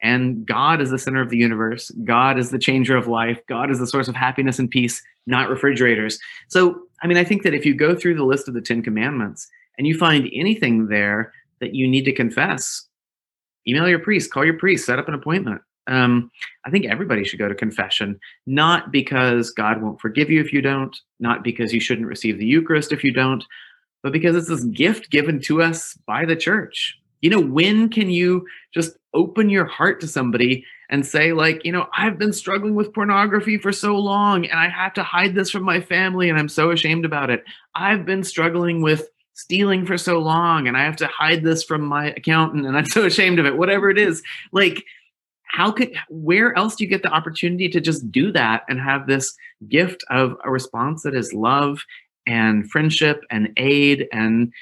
And 0.03 0.47
God 0.47 0.81
is 0.81 0.91
the 0.91 0.99
center 0.99 1.23
of 1.23 1.31
the 1.31 1.39
universe. 1.39 1.91
God 2.05 2.39
is 2.39 2.51
the 2.51 2.59
changer 2.59 2.97
of 2.97 3.07
life. 3.07 3.41
God 3.49 3.71
is 3.71 3.79
the 3.79 3.87
source 3.87 4.09
of 4.09 4.15
happiness 4.15 4.59
and 4.59 4.71
peace, 4.71 5.03
not 5.27 5.49
refrigerators. 5.49 6.19
So, 6.49 6.83
I 7.03 7.07
mean, 7.07 7.17
I 7.17 7.25
think 7.25 7.43
that 7.43 7.55
if 7.55 7.65
you 7.65 7.75
go 7.75 7.95
through 7.95 8.17
the 8.17 8.25
list 8.25 8.49
of 8.49 8.55
the 8.55 8.61
10 8.61 8.83
commandments 8.83 9.49
and 9.79 9.87
you 9.87 9.97
find 9.97 10.29
anything 10.35 10.89
there 10.89 11.33
that 11.61 11.75
you 11.75 11.89
need 11.89 12.05
to 12.05 12.13
confess, 12.13 12.87
email 13.67 13.89
your 13.89 13.99
priest, 13.99 14.31
call 14.31 14.45
your 14.45 14.59
priest, 14.59 14.87
set 14.87 14.99
up 14.99 15.09
an 15.09 15.15
appointment. 15.15 15.63
Um, 15.89 16.31
I 16.65 16.71
think 16.71 16.87
everybody 16.87 17.25
should 17.25 17.39
go 17.39 17.49
to 17.49 17.55
confession, 17.55 18.19
not 18.47 18.91
because 18.91 19.51
God 19.51 19.81
won't 19.81 20.01
forgive 20.01 20.31
you 20.31 20.41
if 20.41 20.53
you 20.53 20.61
don't, 20.61 20.97
not 21.21 21.45
because 21.45 21.73
you 21.73 21.81
shouldn't 21.81 22.09
receive 22.09 22.39
the 22.39 22.47
Eucharist 22.47 22.93
if 22.93 23.05
you 23.05 23.13
don't, 23.13 23.45
but 24.03 24.13
because 24.13 24.37
it's 24.37 24.49
this 24.49 24.65
gift 24.65 25.11
given 25.11 25.41
to 25.43 25.63
us 25.63 25.99
by 26.07 26.25
the 26.25 26.37
church. 26.37 26.99
You 27.21 27.31
know, 27.31 27.41
when 27.41 27.89
can 27.89 28.11
you 28.11 28.47
just 28.73 28.97
open 29.15 29.49
your 29.49 29.65
heart 29.65 30.01
to 30.01 30.07
somebody 30.07 30.65
and 30.91 31.05
say, 31.05 31.33
like, 31.33 31.65
you 31.65 31.73
know, 31.73 31.87
I've 31.97 32.19
been 32.19 32.33
struggling 32.33 32.75
with 32.75 32.93
pornography 32.93 33.59
for 33.59 33.73
so 33.73 33.97
long 33.97 34.45
and 34.45 34.59
I 34.59 34.69
have 34.69 34.93
to 34.95 35.03
hide 35.03 35.35
this 35.35 35.51
from 35.51 35.65
my 35.65 35.81
family 35.81 36.29
and 36.29 36.39
I'm 36.39 36.49
so 36.49 36.71
ashamed 36.71 37.05
about 37.05 37.31
it. 37.31 37.45
I've 37.75 38.05
been 38.05 38.23
struggling 38.23 38.83
with 38.83 39.09
stealing 39.35 39.85
for 39.85 39.99
so 39.99 40.19
long 40.19 40.69
and 40.69 40.77
I 40.77 40.85
have 40.85 40.97
to 40.97 41.07
hide 41.09 41.43
this 41.43 41.63
from 41.65 41.83
my 41.83 42.11
accountant 42.11 42.67
and 42.67 42.77
I'm 42.77 42.87
so 42.87 43.05
ashamed 43.05 43.39
of 43.39 43.47
it, 43.47 43.57
whatever 43.57 43.91
it 43.91 43.99
is. 43.99 44.23
Like, 44.53 44.85
how 45.45 45.71
could, 45.73 45.95
where 46.09 46.57
else 46.57 46.77
do 46.77 46.85
you 46.85 46.91
get 46.91 47.03
the 47.03 47.13
opportunity 47.13 47.69
to 47.71 47.81
just 47.81 48.11
do 48.11 48.31
that 48.33 48.65
and 48.69 48.81
have 48.81 49.07
this 49.07 49.35
gift 49.69 50.05
of 50.11 50.37
a 50.45 50.51
response 50.51 51.03
that 51.03 51.15
is 51.15 51.33
love 51.33 51.83
and 52.27 52.71
friendship 52.71 53.23
and 53.31 53.53
aid 53.57 54.09
and 54.13 54.53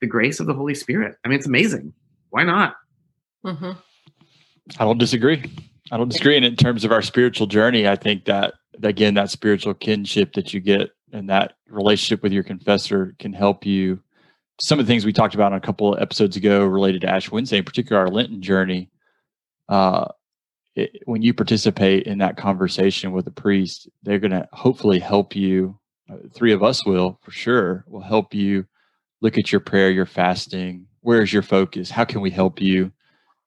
the 0.00 0.06
grace 0.06 0.40
of 0.40 0.46
the 0.46 0.54
Holy 0.54 0.74
Spirit? 0.74 1.16
I 1.24 1.28
mean, 1.28 1.38
it's 1.38 1.46
amazing. 1.46 1.92
Why 2.30 2.44
not? 2.44 2.76
Mm-hmm. 3.44 3.72
I 4.78 4.84
don't 4.84 4.98
disagree. 4.98 5.44
I 5.90 5.96
don't 5.96 6.08
disagree. 6.08 6.36
And 6.36 6.44
in 6.44 6.56
terms 6.56 6.84
of 6.84 6.92
our 6.92 7.02
spiritual 7.02 7.46
journey, 7.46 7.88
I 7.88 7.96
think 7.96 8.24
that, 8.24 8.54
again, 8.82 9.14
that 9.14 9.30
spiritual 9.30 9.74
kinship 9.74 10.32
that 10.34 10.52
you 10.52 10.60
get 10.60 10.90
and 11.12 11.30
that 11.30 11.54
relationship 11.68 12.22
with 12.22 12.32
your 12.32 12.42
confessor 12.42 13.14
can 13.18 13.32
help 13.32 13.64
you 13.64 14.02
some 14.60 14.78
of 14.78 14.86
the 14.86 14.92
things 14.92 15.04
we 15.04 15.12
talked 15.12 15.34
about 15.34 15.52
on 15.52 15.58
a 15.58 15.60
couple 15.60 15.94
of 15.94 16.00
episodes 16.00 16.36
ago 16.36 16.64
related 16.64 17.02
to 17.02 17.10
Ash 17.10 17.30
Wednesday, 17.30 17.58
in 17.58 17.64
particular 17.64 18.00
our 18.00 18.08
Lenten 18.08 18.40
journey, 18.40 18.90
uh, 19.68 20.06
it, 20.74 21.02
when 21.04 21.22
you 21.22 21.34
participate 21.34 22.04
in 22.04 22.18
that 22.18 22.36
conversation 22.36 23.12
with 23.12 23.26
a 23.26 23.30
priest, 23.30 23.88
they're 24.02 24.18
going 24.18 24.30
to 24.30 24.48
hopefully 24.52 24.98
help 24.98 25.36
you. 25.36 25.78
Uh, 26.10 26.16
three 26.32 26.52
of 26.52 26.62
us 26.62 26.86
will, 26.86 27.18
for 27.22 27.30
sure, 27.30 27.84
will 27.88 28.00
help 28.00 28.32
you 28.34 28.66
look 29.20 29.38
at 29.38 29.50
your 29.50 29.60
prayer, 29.60 29.90
your 29.90 30.06
fasting. 30.06 30.86
Where's 31.00 31.32
your 31.32 31.42
focus? 31.42 31.90
How 31.90 32.04
can 32.04 32.20
we 32.20 32.30
help 32.30 32.60
you 32.60 32.92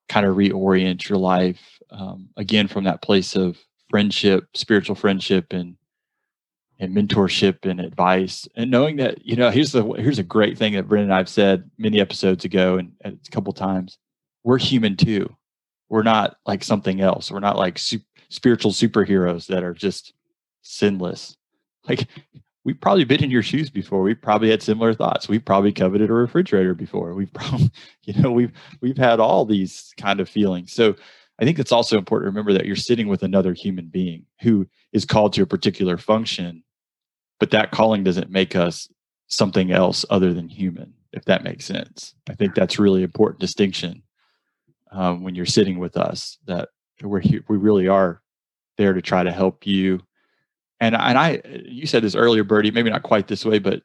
kind 0.08 0.26
of 0.26 0.36
reorient 0.36 1.08
your 1.08 1.18
life 1.18 1.60
um, 1.90 2.28
again 2.36 2.68
from 2.68 2.84
that 2.84 3.02
place 3.02 3.36
of 3.36 3.58
friendship, 3.88 4.44
spiritual 4.54 4.94
friendship, 4.94 5.52
and 5.52 5.76
and 6.78 6.96
mentorship 6.96 7.68
and 7.68 7.80
advice? 7.80 8.48
And 8.56 8.70
knowing 8.70 8.96
that 8.96 9.24
you 9.26 9.36
know 9.36 9.50
here's 9.50 9.72
the 9.72 9.84
here's 9.92 10.18
a 10.18 10.24
great 10.24 10.58
thing 10.58 10.74
that 10.74 10.88
Bryn 10.88 11.04
and 11.04 11.14
I've 11.14 11.28
said 11.28 11.70
many 11.78 12.00
episodes 12.00 12.44
ago 12.44 12.78
and, 12.78 12.92
and 13.02 13.18
a 13.26 13.30
couple 13.30 13.52
times. 13.52 13.98
We're 14.42 14.58
human 14.58 14.96
too. 14.96 15.34
We're 15.90 16.02
not 16.02 16.36
like 16.46 16.64
something 16.64 17.00
else. 17.00 17.30
We're 17.30 17.40
not 17.40 17.58
like 17.58 17.78
su- 17.78 18.00
spiritual 18.30 18.70
superheroes 18.70 19.46
that 19.48 19.64
are 19.64 19.74
just 19.74 20.14
sinless. 20.62 21.36
Like 21.88 22.08
we've 22.64 22.80
probably 22.80 23.04
been 23.04 23.24
in 23.24 23.30
your 23.30 23.42
shoes 23.42 23.70
before. 23.70 24.02
We've 24.02 24.20
probably 24.20 24.50
had 24.50 24.62
similar 24.62 24.94
thoughts. 24.94 25.28
We've 25.28 25.44
probably 25.44 25.72
coveted 25.72 26.10
a 26.10 26.14
refrigerator 26.14 26.74
before. 26.74 27.14
We've 27.14 27.32
probably 27.32 27.70
you 28.04 28.20
know 28.20 28.30
we've 28.32 28.52
we've 28.80 28.98
had 28.98 29.20
all 29.20 29.44
these 29.44 29.92
kind 29.96 30.20
of 30.20 30.28
feelings. 30.28 30.72
So 30.72 30.94
I 31.38 31.44
think 31.44 31.58
it's 31.58 31.72
also 31.72 31.96
important 31.96 32.26
to 32.26 32.30
remember 32.30 32.52
that 32.52 32.66
you're 32.66 32.76
sitting 32.76 33.08
with 33.08 33.22
another 33.22 33.54
human 33.54 33.86
being 33.86 34.26
who 34.42 34.68
is 34.92 35.04
called 35.04 35.32
to 35.34 35.42
a 35.42 35.46
particular 35.46 35.96
function 35.96 36.62
but 37.38 37.50
that 37.50 37.70
calling 37.70 38.04
doesn't 38.04 38.30
make 38.30 38.54
us 38.54 38.92
something 39.26 39.72
else 39.72 40.04
other 40.10 40.32
than 40.34 40.48
human 40.48 40.92
if 41.12 41.24
that 41.24 41.42
makes 41.42 41.64
sense. 41.64 42.14
I 42.28 42.34
think 42.34 42.54
that's 42.54 42.78
really 42.78 43.02
important 43.02 43.40
distinction 43.40 44.02
um, 44.92 45.24
when 45.24 45.34
you're 45.34 45.46
sitting 45.46 45.78
with 45.78 45.96
us 45.96 46.38
that 46.46 46.68
we're 47.02 47.20
here, 47.20 47.42
we 47.48 47.56
really 47.56 47.88
are 47.88 48.22
there 48.76 48.92
to 48.92 49.02
try 49.02 49.22
to 49.22 49.32
help 49.32 49.66
you 49.66 50.00
and 50.80 50.94
and 50.94 51.18
i 51.18 51.40
you 51.64 51.86
said 51.86 52.02
this 52.02 52.14
earlier 52.14 52.44
Bertie 52.44 52.70
maybe 52.70 52.90
not 52.90 53.02
quite 53.02 53.28
this 53.28 53.44
way 53.44 53.58
but 53.58 53.82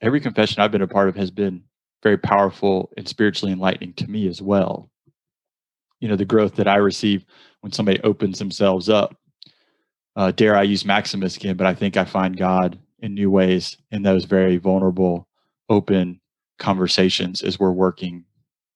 every 0.00 0.20
confession 0.20 0.62
i've 0.62 0.72
been 0.72 0.82
a 0.82 0.88
part 0.88 1.08
of 1.08 1.16
has 1.16 1.30
been 1.30 1.62
very 2.02 2.18
powerful 2.18 2.90
and 2.96 3.08
spiritually 3.08 3.52
enlightening 3.52 3.92
to 3.94 4.08
me 4.08 4.28
as 4.28 4.40
well 4.42 4.90
you 6.00 6.08
know 6.08 6.16
the 6.16 6.24
growth 6.24 6.54
that 6.56 6.68
i 6.68 6.76
receive 6.76 7.24
when 7.60 7.72
somebody 7.72 8.00
opens 8.02 8.38
themselves 8.38 8.88
up 8.88 9.16
uh, 10.18 10.32
dare 10.32 10.56
I 10.56 10.64
use 10.64 10.84
Maximus 10.84 11.36
again, 11.36 11.56
but 11.56 11.68
I 11.68 11.74
think 11.74 11.96
I 11.96 12.04
find 12.04 12.36
God 12.36 12.76
in 12.98 13.14
new 13.14 13.30
ways 13.30 13.76
in 13.92 14.02
those 14.02 14.24
very 14.24 14.56
vulnerable, 14.56 15.28
open 15.68 16.20
conversations 16.58 17.40
as 17.40 17.60
we're 17.60 17.70
working 17.70 18.24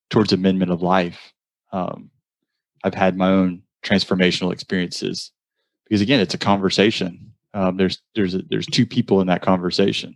towards 0.09 0.33
amendment 0.33 0.71
of 0.71 0.83
life. 0.83 1.33
Um, 1.73 2.13
I've 2.85 2.95
had 2.95 3.17
my 3.17 3.29
own 3.29 3.63
transformational 3.85 4.53
experiences 4.53 5.33
because 5.85 6.01
again, 6.01 6.21
it's 6.21 6.35
a 6.35 6.39
conversation. 6.39 7.32
Um, 7.55 7.77
there's 7.77 8.01
there's 8.15 8.35
a, 8.35 8.43
there's 8.49 8.67
two 8.67 8.87
people 8.87 9.21
in 9.21 9.27
that 9.27 9.43
conversation. 9.43 10.15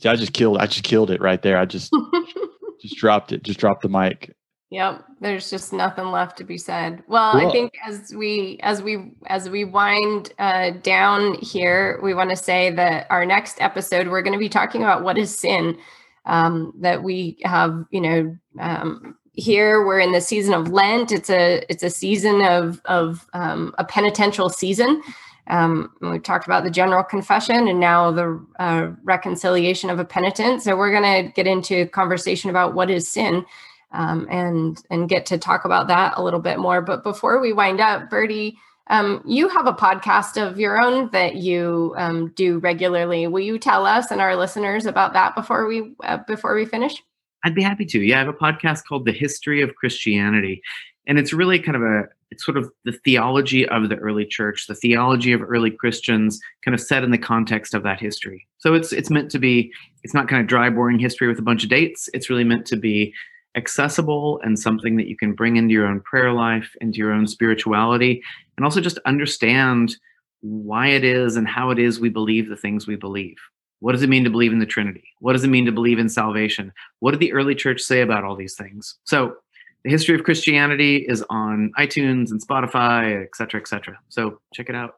See, 0.00 0.08
I 0.08 0.16
just 0.16 0.32
killed 0.32 0.58
I 0.58 0.66
just 0.66 0.84
killed 0.84 1.10
it 1.10 1.20
right 1.20 1.40
there. 1.40 1.56
I 1.56 1.64
just 1.64 1.92
just 2.82 2.96
dropped 2.96 3.32
it. 3.32 3.42
Just 3.42 3.58
dropped 3.60 3.82
the 3.82 3.88
mic. 3.88 4.34
Yep, 4.70 5.04
there's 5.20 5.50
just 5.50 5.72
nothing 5.72 6.06
left 6.06 6.36
to 6.38 6.44
be 6.44 6.58
said. 6.58 7.04
Well, 7.06 7.36
I 7.36 7.50
think 7.52 7.72
as 7.86 8.12
we 8.14 8.58
as 8.62 8.82
we 8.82 9.12
as 9.26 9.48
we 9.48 9.64
wind 9.64 10.32
uh, 10.38 10.70
down 10.82 11.34
here, 11.40 12.00
we 12.02 12.12
want 12.12 12.30
to 12.30 12.36
say 12.36 12.70
that 12.72 13.06
our 13.08 13.24
next 13.24 13.60
episode 13.60 14.08
we're 14.08 14.22
going 14.22 14.32
to 14.32 14.38
be 14.38 14.48
talking 14.48 14.82
about 14.82 15.04
what 15.04 15.16
is 15.16 15.36
sin. 15.36 15.78
Um, 16.26 16.72
that 16.80 17.02
we 17.02 17.36
have, 17.44 17.84
you 17.90 18.00
know, 18.00 18.36
um, 18.58 19.14
here 19.34 19.84
we're 19.84 19.98
in 19.98 20.12
the 20.12 20.20
season 20.20 20.54
of 20.54 20.70
Lent. 20.70 21.12
It's 21.12 21.30
a 21.30 21.64
it's 21.68 21.82
a 21.82 21.90
season 21.90 22.42
of 22.42 22.80
of 22.84 23.26
um, 23.34 23.74
a 23.78 23.84
penitential 23.84 24.48
season. 24.48 25.02
Um, 25.48 25.92
we 26.00 26.18
talked 26.18 26.46
about 26.46 26.64
the 26.64 26.70
general 26.70 27.04
confession 27.04 27.68
and 27.68 27.78
now 27.78 28.10
the 28.10 28.44
uh, 28.58 28.92
reconciliation 29.02 29.90
of 29.90 29.98
a 29.98 30.04
penitent. 30.04 30.62
So 30.62 30.74
we're 30.74 30.90
going 30.90 31.24
to 31.26 31.32
get 31.32 31.46
into 31.46 31.86
conversation 31.88 32.48
about 32.48 32.74
what 32.74 32.90
is 32.90 33.06
sin 33.10 33.44
um, 33.92 34.26
and 34.30 34.82
and 34.90 35.08
get 35.08 35.26
to 35.26 35.38
talk 35.38 35.64
about 35.64 35.88
that 35.88 36.14
a 36.16 36.22
little 36.22 36.40
bit 36.40 36.58
more. 36.58 36.80
But 36.80 37.02
before 37.02 37.40
we 37.40 37.52
wind 37.52 37.80
up, 37.80 38.08
Bertie, 38.08 38.56
um, 38.88 39.22
you 39.26 39.48
have 39.48 39.66
a 39.66 39.72
podcast 39.72 40.40
of 40.40 40.58
your 40.58 40.80
own 40.80 41.10
that 41.10 41.36
you 41.36 41.94
um, 41.96 42.30
do 42.36 42.58
regularly. 42.58 43.26
Will 43.26 43.40
you 43.40 43.58
tell 43.58 43.84
us 43.84 44.10
and 44.10 44.20
our 44.20 44.36
listeners 44.36 44.86
about 44.86 45.12
that 45.14 45.34
before 45.34 45.66
we 45.66 45.94
uh, 46.04 46.18
before 46.26 46.54
we 46.54 46.64
finish? 46.64 47.02
I'd 47.44 47.54
be 47.54 47.62
happy 47.62 47.84
to. 47.86 48.00
Yeah, 48.00 48.16
I 48.16 48.24
have 48.24 48.28
a 48.28 48.32
podcast 48.32 48.84
called 48.86 49.04
The 49.04 49.12
History 49.12 49.60
of 49.60 49.74
Christianity, 49.74 50.62
and 51.06 51.18
it's 51.18 51.32
really 51.32 51.58
kind 51.58 51.76
of 51.76 51.82
a 51.82 52.04
it's 52.30 52.44
sort 52.44 52.56
of 52.56 52.68
the 52.84 52.92
theology 52.92 53.68
of 53.68 53.88
the 53.88 53.96
early 53.96 54.26
church, 54.26 54.66
the 54.66 54.74
theology 54.74 55.32
of 55.32 55.42
early 55.42 55.70
Christians, 55.70 56.40
kind 56.64 56.74
of 56.74 56.80
set 56.80 57.04
in 57.04 57.12
the 57.12 57.18
context 57.18 57.74
of 57.74 57.84
that 57.84 58.00
history. 58.00 58.46
So 58.58 58.74
it's 58.74 58.92
it's 58.92 59.10
meant 59.10 59.30
to 59.30 59.38
be. 59.38 59.70
It's 60.02 60.14
not 60.14 60.28
kind 60.28 60.40
of 60.40 60.48
dry, 60.48 60.68
boring 60.70 60.98
history 60.98 61.28
with 61.28 61.38
a 61.38 61.42
bunch 61.42 61.64
of 61.64 61.70
dates. 61.70 62.08
It's 62.12 62.28
really 62.28 62.44
meant 62.44 62.66
to 62.66 62.76
be 62.76 63.12
accessible 63.56 64.40
and 64.42 64.58
something 64.58 64.96
that 64.96 65.06
you 65.06 65.16
can 65.16 65.32
bring 65.32 65.56
into 65.56 65.72
your 65.72 65.86
own 65.86 66.00
prayer 66.00 66.32
life, 66.32 66.74
into 66.80 66.98
your 66.98 67.12
own 67.12 67.26
spirituality, 67.26 68.22
and 68.56 68.64
also 68.64 68.80
just 68.80 68.98
understand 69.06 69.96
why 70.40 70.88
it 70.88 71.04
is 71.04 71.36
and 71.36 71.46
how 71.46 71.70
it 71.70 71.78
is 71.78 72.00
we 72.00 72.08
believe 72.08 72.48
the 72.48 72.56
things 72.56 72.86
we 72.86 72.96
believe. 72.96 73.36
What 73.80 73.92
does 73.92 74.02
it 74.02 74.08
mean 74.08 74.24
to 74.24 74.30
believe 74.30 74.52
in 74.52 74.58
the 74.58 74.66
Trinity? 74.66 75.04
What 75.20 75.32
does 75.32 75.44
it 75.44 75.48
mean 75.48 75.66
to 75.66 75.72
believe 75.72 75.98
in 75.98 76.08
salvation? 76.08 76.72
What 77.00 77.10
did 77.10 77.20
the 77.20 77.32
early 77.32 77.54
church 77.54 77.80
say 77.80 78.00
about 78.00 78.24
all 78.24 78.36
these 78.36 78.54
things? 78.54 78.96
So, 79.04 79.36
the 79.82 79.90
history 79.90 80.14
of 80.14 80.24
Christianity 80.24 80.96
is 80.96 81.22
on 81.28 81.70
iTunes 81.78 82.30
and 82.30 82.40
Spotify, 82.40 83.22
et 83.22 83.36
cetera, 83.36 83.60
et 83.60 83.68
cetera. 83.68 83.98
So, 84.08 84.40
check 84.54 84.70
it 84.70 84.74
out. 84.74 84.94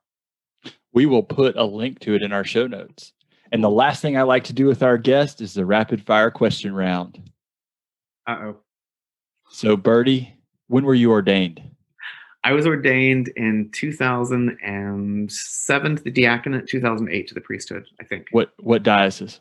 We 0.93 1.07
will 1.07 1.25
put 1.25 1.57
a 1.57 1.65
link 1.65 1.99
to 2.01 2.15
it 2.15 2.23
in 2.23 2.33
our 2.33 2.45
show 2.45 2.67
notes. 2.67 3.13
And 3.53 3.63
the 3.63 3.71
last 3.71 4.03
thing 4.03 4.17
I 4.17 4.23
like 4.23 4.45
to 4.45 4.53
do 4.53 4.67
with 4.67 4.83
our 4.83 4.99
guest 4.99 5.41
is 5.41 5.55
the 5.55 5.67
rapid 5.67 6.03
fire 6.03 6.31
question 6.31 6.75
round. 6.75 7.31
Uh 8.27 8.39
oh. 8.41 8.57
So, 9.51 9.77
Bertie, 9.77 10.35
when 10.69 10.85
were 10.85 10.95
you 10.95 11.11
ordained? 11.11 11.63
I 12.47 12.53
was 12.53 12.65
ordained 12.65 13.27
in 13.35 13.71
2007 13.73 15.97
to 15.97 16.03
the 16.05 16.11
diaconate, 16.13 16.69
2008 16.69 17.27
to 17.27 17.35
the 17.35 17.41
priesthood, 17.41 17.87
I 18.01 18.05
think. 18.05 18.29
What 18.31 18.53
what 18.61 18.85
diocese? 18.85 19.41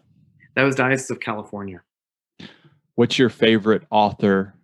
That 0.55 0.63
was 0.63 0.73
Diocese 0.73 1.11
of 1.11 1.19
California. 1.19 1.83
What's 2.95 3.19
your 3.19 3.29
favorite 3.29 3.83
author? 3.91 4.55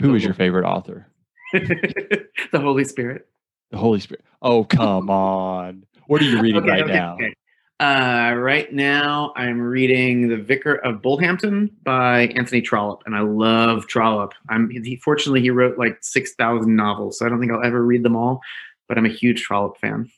Who 0.00 0.14
is 0.14 0.24
your 0.24 0.32
favorite 0.32 0.64
author? 0.64 1.08
the 1.52 2.26
Holy 2.54 2.84
Spirit. 2.84 3.28
The 3.70 3.76
Holy 3.76 4.00
Spirit. 4.00 4.24
Oh, 4.40 4.64
come 4.64 5.10
on. 5.10 5.84
What 6.06 6.22
are 6.22 6.24
you 6.24 6.40
reading 6.40 6.62
Okay, 6.62 6.70
right 6.70 6.84
okay, 6.84 6.92
now? 6.94 7.16
okay. 7.16 7.34
Uh, 7.80 8.34
rite 8.34 8.74
now, 8.74 9.32
I'm 9.36 9.58
reading 9.58 10.28
The 10.28 10.36
Vicar 10.36 10.74
of 10.84 11.00
Bullhampton 11.00 11.70
by 11.82 12.26
Anthony 12.36 12.60
Trollope, 12.60 13.02
and 13.06 13.16
I 13.16 13.20
love 13.20 13.86
Trollope. 13.86 14.34
I'm 14.50 14.68
he, 14.68 14.96
fortunately 14.96 15.40
he 15.40 15.48
wrote 15.48 15.78
like 15.78 15.96
six 16.02 16.34
thousand 16.34 16.76
novels, 16.76 17.18
so 17.18 17.24
I 17.24 17.30
don't 17.30 17.40
think 17.40 17.50
I'll 17.50 17.64
ever 17.64 17.82
read 17.82 18.02
them 18.02 18.16
all, 18.16 18.42
but 18.86 18.98
I'm 18.98 19.06
a 19.06 19.10
huge 19.10 19.44
Trollope 19.44 19.78
fan. 19.78 20.10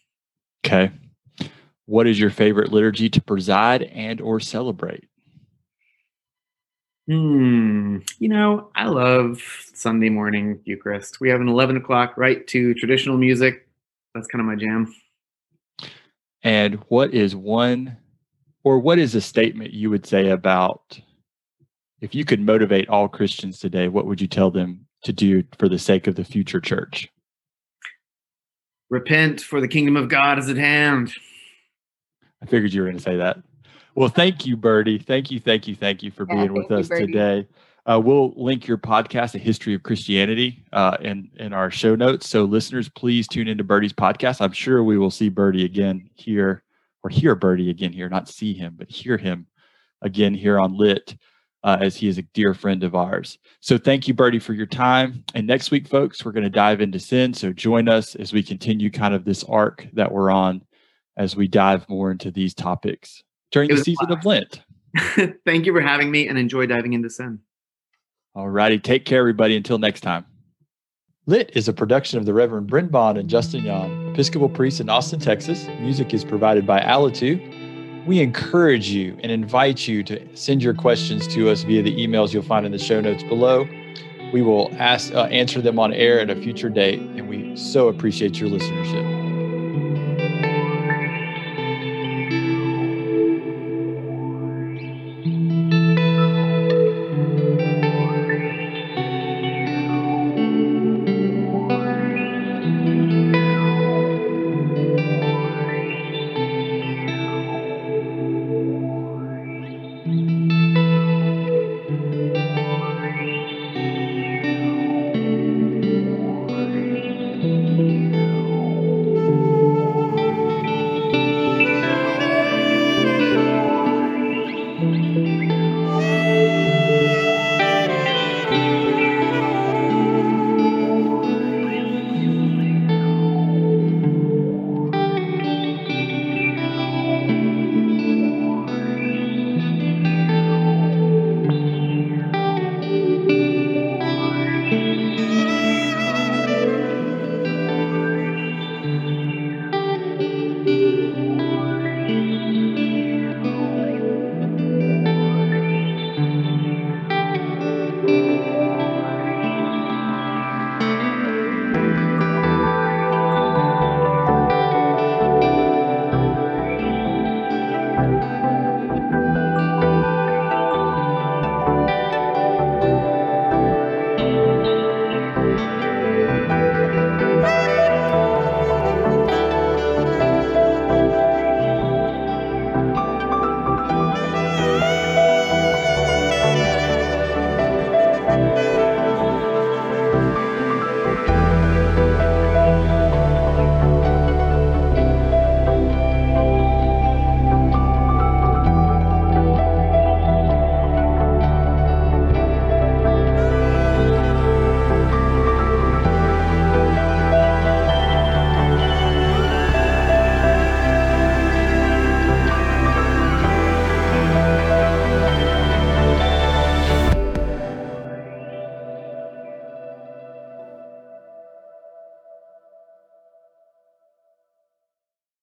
Okay. 0.66 0.90
What 1.86 2.08
is 2.08 2.18
your 2.18 2.30
favorite 2.30 2.72
liturgy 2.72 3.08
to 3.10 3.22
preside 3.22 3.84
and 3.84 4.20
or 4.20 4.40
celebrate? 4.40 5.04
Hmm. 7.06 7.98
You 8.18 8.28
know, 8.28 8.70
I 8.74 8.86
love 8.86 9.40
Sunday 9.72 10.08
morning 10.08 10.58
Eucharist. 10.64 11.20
We 11.20 11.28
have 11.28 11.40
an 11.40 11.48
eleven 11.48 11.76
o'clock 11.76 12.14
right 12.16 12.44
to 12.48 12.74
traditional 12.74 13.18
music. 13.18 13.68
That's 14.16 14.26
kind 14.26 14.40
of 14.40 14.46
my 14.46 14.56
jam. 14.56 14.92
And 16.42 16.76
what 16.88 17.14
is 17.14 17.36
one 17.36 17.96
or 18.64 18.78
what 18.78 18.98
is 18.98 19.14
a 19.14 19.20
statement 19.20 19.72
you 19.72 19.90
would 19.90 20.06
say 20.06 20.30
about 20.30 21.00
if 22.00 22.14
you 22.14 22.24
could 22.24 22.40
motivate 22.40 22.88
all 22.88 23.08
Christians 23.08 23.60
today, 23.60 23.88
what 23.88 24.06
would 24.06 24.20
you 24.20 24.26
tell 24.26 24.50
them 24.50 24.86
to 25.04 25.12
do 25.12 25.44
for 25.58 25.68
the 25.68 25.78
sake 25.78 26.06
of 26.08 26.16
the 26.16 26.24
future 26.24 26.60
church? 26.60 27.08
Repent, 28.90 29.40
for 29.40 29.60
the 29.60 29.68
kingdom 29.68 29.96
of 29.96 30.08
God 30.08 30.38
is 30.38 30.48
at 30.48 30.56
hand. 30.56 31.12
I 32.42 32.46
figured 32.46 32.72
you 32.72 32.82
were 32.82 32.88
going 32.88 32.98
to 32.98 33.02
say 33.02 33.16
that. 33.16 33.38
Well, 33.94 34.08
thank 34.08 34.46
you, 34.46 34.56
Bertie. 34.56 34.98
Thank 34.98 35.30
you, 35.30 35.38
thank 35.38 35.68
you, 35.68 35.76
thank 35.76 36.02
you 36.02 36.10
for 36.10 36.26
Yeah, 36.26 36.34
being 36.34 36.52
with 36.54 36.66
thank 36.66 36.70
you, 36.70 36.76
us 36.76 36.88
Bertie. 36.88 37.06
today. 37.06 37.48
Uh, 37.84 38.00
we'll 38.02 38.32
link 38.36 38.66
your 38.66 38.78
podcast, 38.78 39.34
A 39.34 39.38
History 39.38 39.74
of 39.74 39.82
Christianity, 39.82 40.64
uh, 40.72 40.96
in, 41.00 41.30
in 41.36 41.52
our 41.52 41.70
show 41.70 41.96
notes. 41.96 42.28
So, 42.28 42.44
listeners, 42.44 42.88
please 42.88 43.26
tune 43.26 43.48
into 43.48 43.64
Bertie's 43.64 43.92
podcast. 43.92 44.40
I'm 44.40 44.52
sure 44.52 44.84
we 44.84 44.98
will 44.98 45.10
see 45.10 45.28
Bertie 45.28 45.64
again 45.64 46.08
here, 46.14 46.62
or 47.02 47.10
hear 47.10 47.34
Bertie 47.34 47.70
again 47.70 47.92
here, 47.92 48.08
not 48.08 48.28
see 48.28 48.54
him, 48.54 48.74
but 48.78 48.88
hear 48.88 49.16
him 49.16 49.46
again 50.00 50.32
here 50.32 50.60
on 50.60 50.76
Lit, 50.76 51.16
uh, 51.64 51.78
as 51.80 51.96
he 51.96 52.06
is 52.06 52.18
a 52.18 52.22
dear 52.22 52.54
friend 52.54 52.84
of 52.84 52.94
ours. 52.94 53.38
So, 53.58 53.76
thank 53.78 54.06
you, 54.06 54.14
Bertie, 54.14 54.38
for 54.38 54.52
your 54.52 54.66
time. 54.66 55.24
And 55.34 55.44
next 55.44 55.72
week, 55.72 55.88
folks, 55.88 56.24
we're 56.24 56.32
going 56.32 56.44
to 56.44 56.50
dive 56.50 56.80
into 56.80 57.00
sin. 57.00 57.34
So, 57.34 57.52
join 57.52 57.88
us 57.88 58.14
as 58.14 58.32
we 58.32 58.44
continue 58.44 58.90
kind 58.90 59.12
of 59.12 59.24
this 59.24 59.42
arc 59.42 59.88
that 59.94 60.12
we're 60.12 60.30
on 60.30 60.62
as 61.16 61.34
we 61.34 61.48
dive 61.48 61.88
more 61.88 62.12
into 62.12 62.30
these 62.30 62.54
topics 62.54 63.24
during 63.50 63.68
the 63.68 63.78
season 63.78 64.12
of 64.12 64.24
Lent. 64.24 64.62
Thank 65.44 65.66
you 65.66 65.72
for 65.72 65.80
having 65.80 66.12
me 66.12 66.28
and 66.28 66.38
enjoy 66.38 66.66
diving 66.66 66.92
into 66.92 67.10
sin. 67.10 67.40
All 68.34 68.48
righty. 68.48 68.78
Take 68.78 69.04
care, 69.04 69.20
everybody. 69.20 69.56
Until 69.56 69.78
next 69.78 70.00
time. 70.00 70.24
Lit 71.26 71.52
is 71.54 71.68
a 71.68 71.72
production 71.72 72.18
of 72.18 72.26
the 72.26 72.34
Reverend 72.34 72.66
Bryn 72.66 72.88
Bond 72.88 73.16
and 73.16 73.28
Justin 73.28 73.64
Young, 73.64 74.10
Episcopal 74.10 74.48
priests 74.48 74.80
in 74.80 74.88
Austin, 74.88 75.20
Texas. 75.20 75.68
Music 75.78 76.12
is 76.12 76.24
provided 76.24 76.66
by 76.66 76.80
Alitu. 76.80 78.06
We 78.06 78.20
encourage 78.20 78.88
you 78.88 79.16
and 79.22 79.30
invite 79.30 79.86
you 79.86 80.02
to 80.02 80.36
send 80.36 80.64
your 80.64 80.74
questions 80.74 81.28
to 81.28 81.48
us 81.48 81.62
via 81.62 81.82
the 81.82 81.94
emails 81.94 82.32
you'll 82.32 82.42
find 82.42 82.66
in 82.66 82.72
the 82.72 82.78
show 82.78 83.00
notes 83.00 83.22
below. 83.22 83.68
We 84.32 84.42
will 84.42 84.74
ask 84.78 85.14
uh, 85.14 85.24
answer 85.24 85.60
them 85.60 85.78
on 85.78 85.92
air 85.92 86.18
at 86.18 86.30
a 86.30 86.34
future 86.34 86.70
date, 86.70 86.98
and 86.98 87.28
we 87.28 87.54
so 87.54 87.86
appreciate 87.86 88.40
your 88.40 88.48
listenership. 88.48 89.21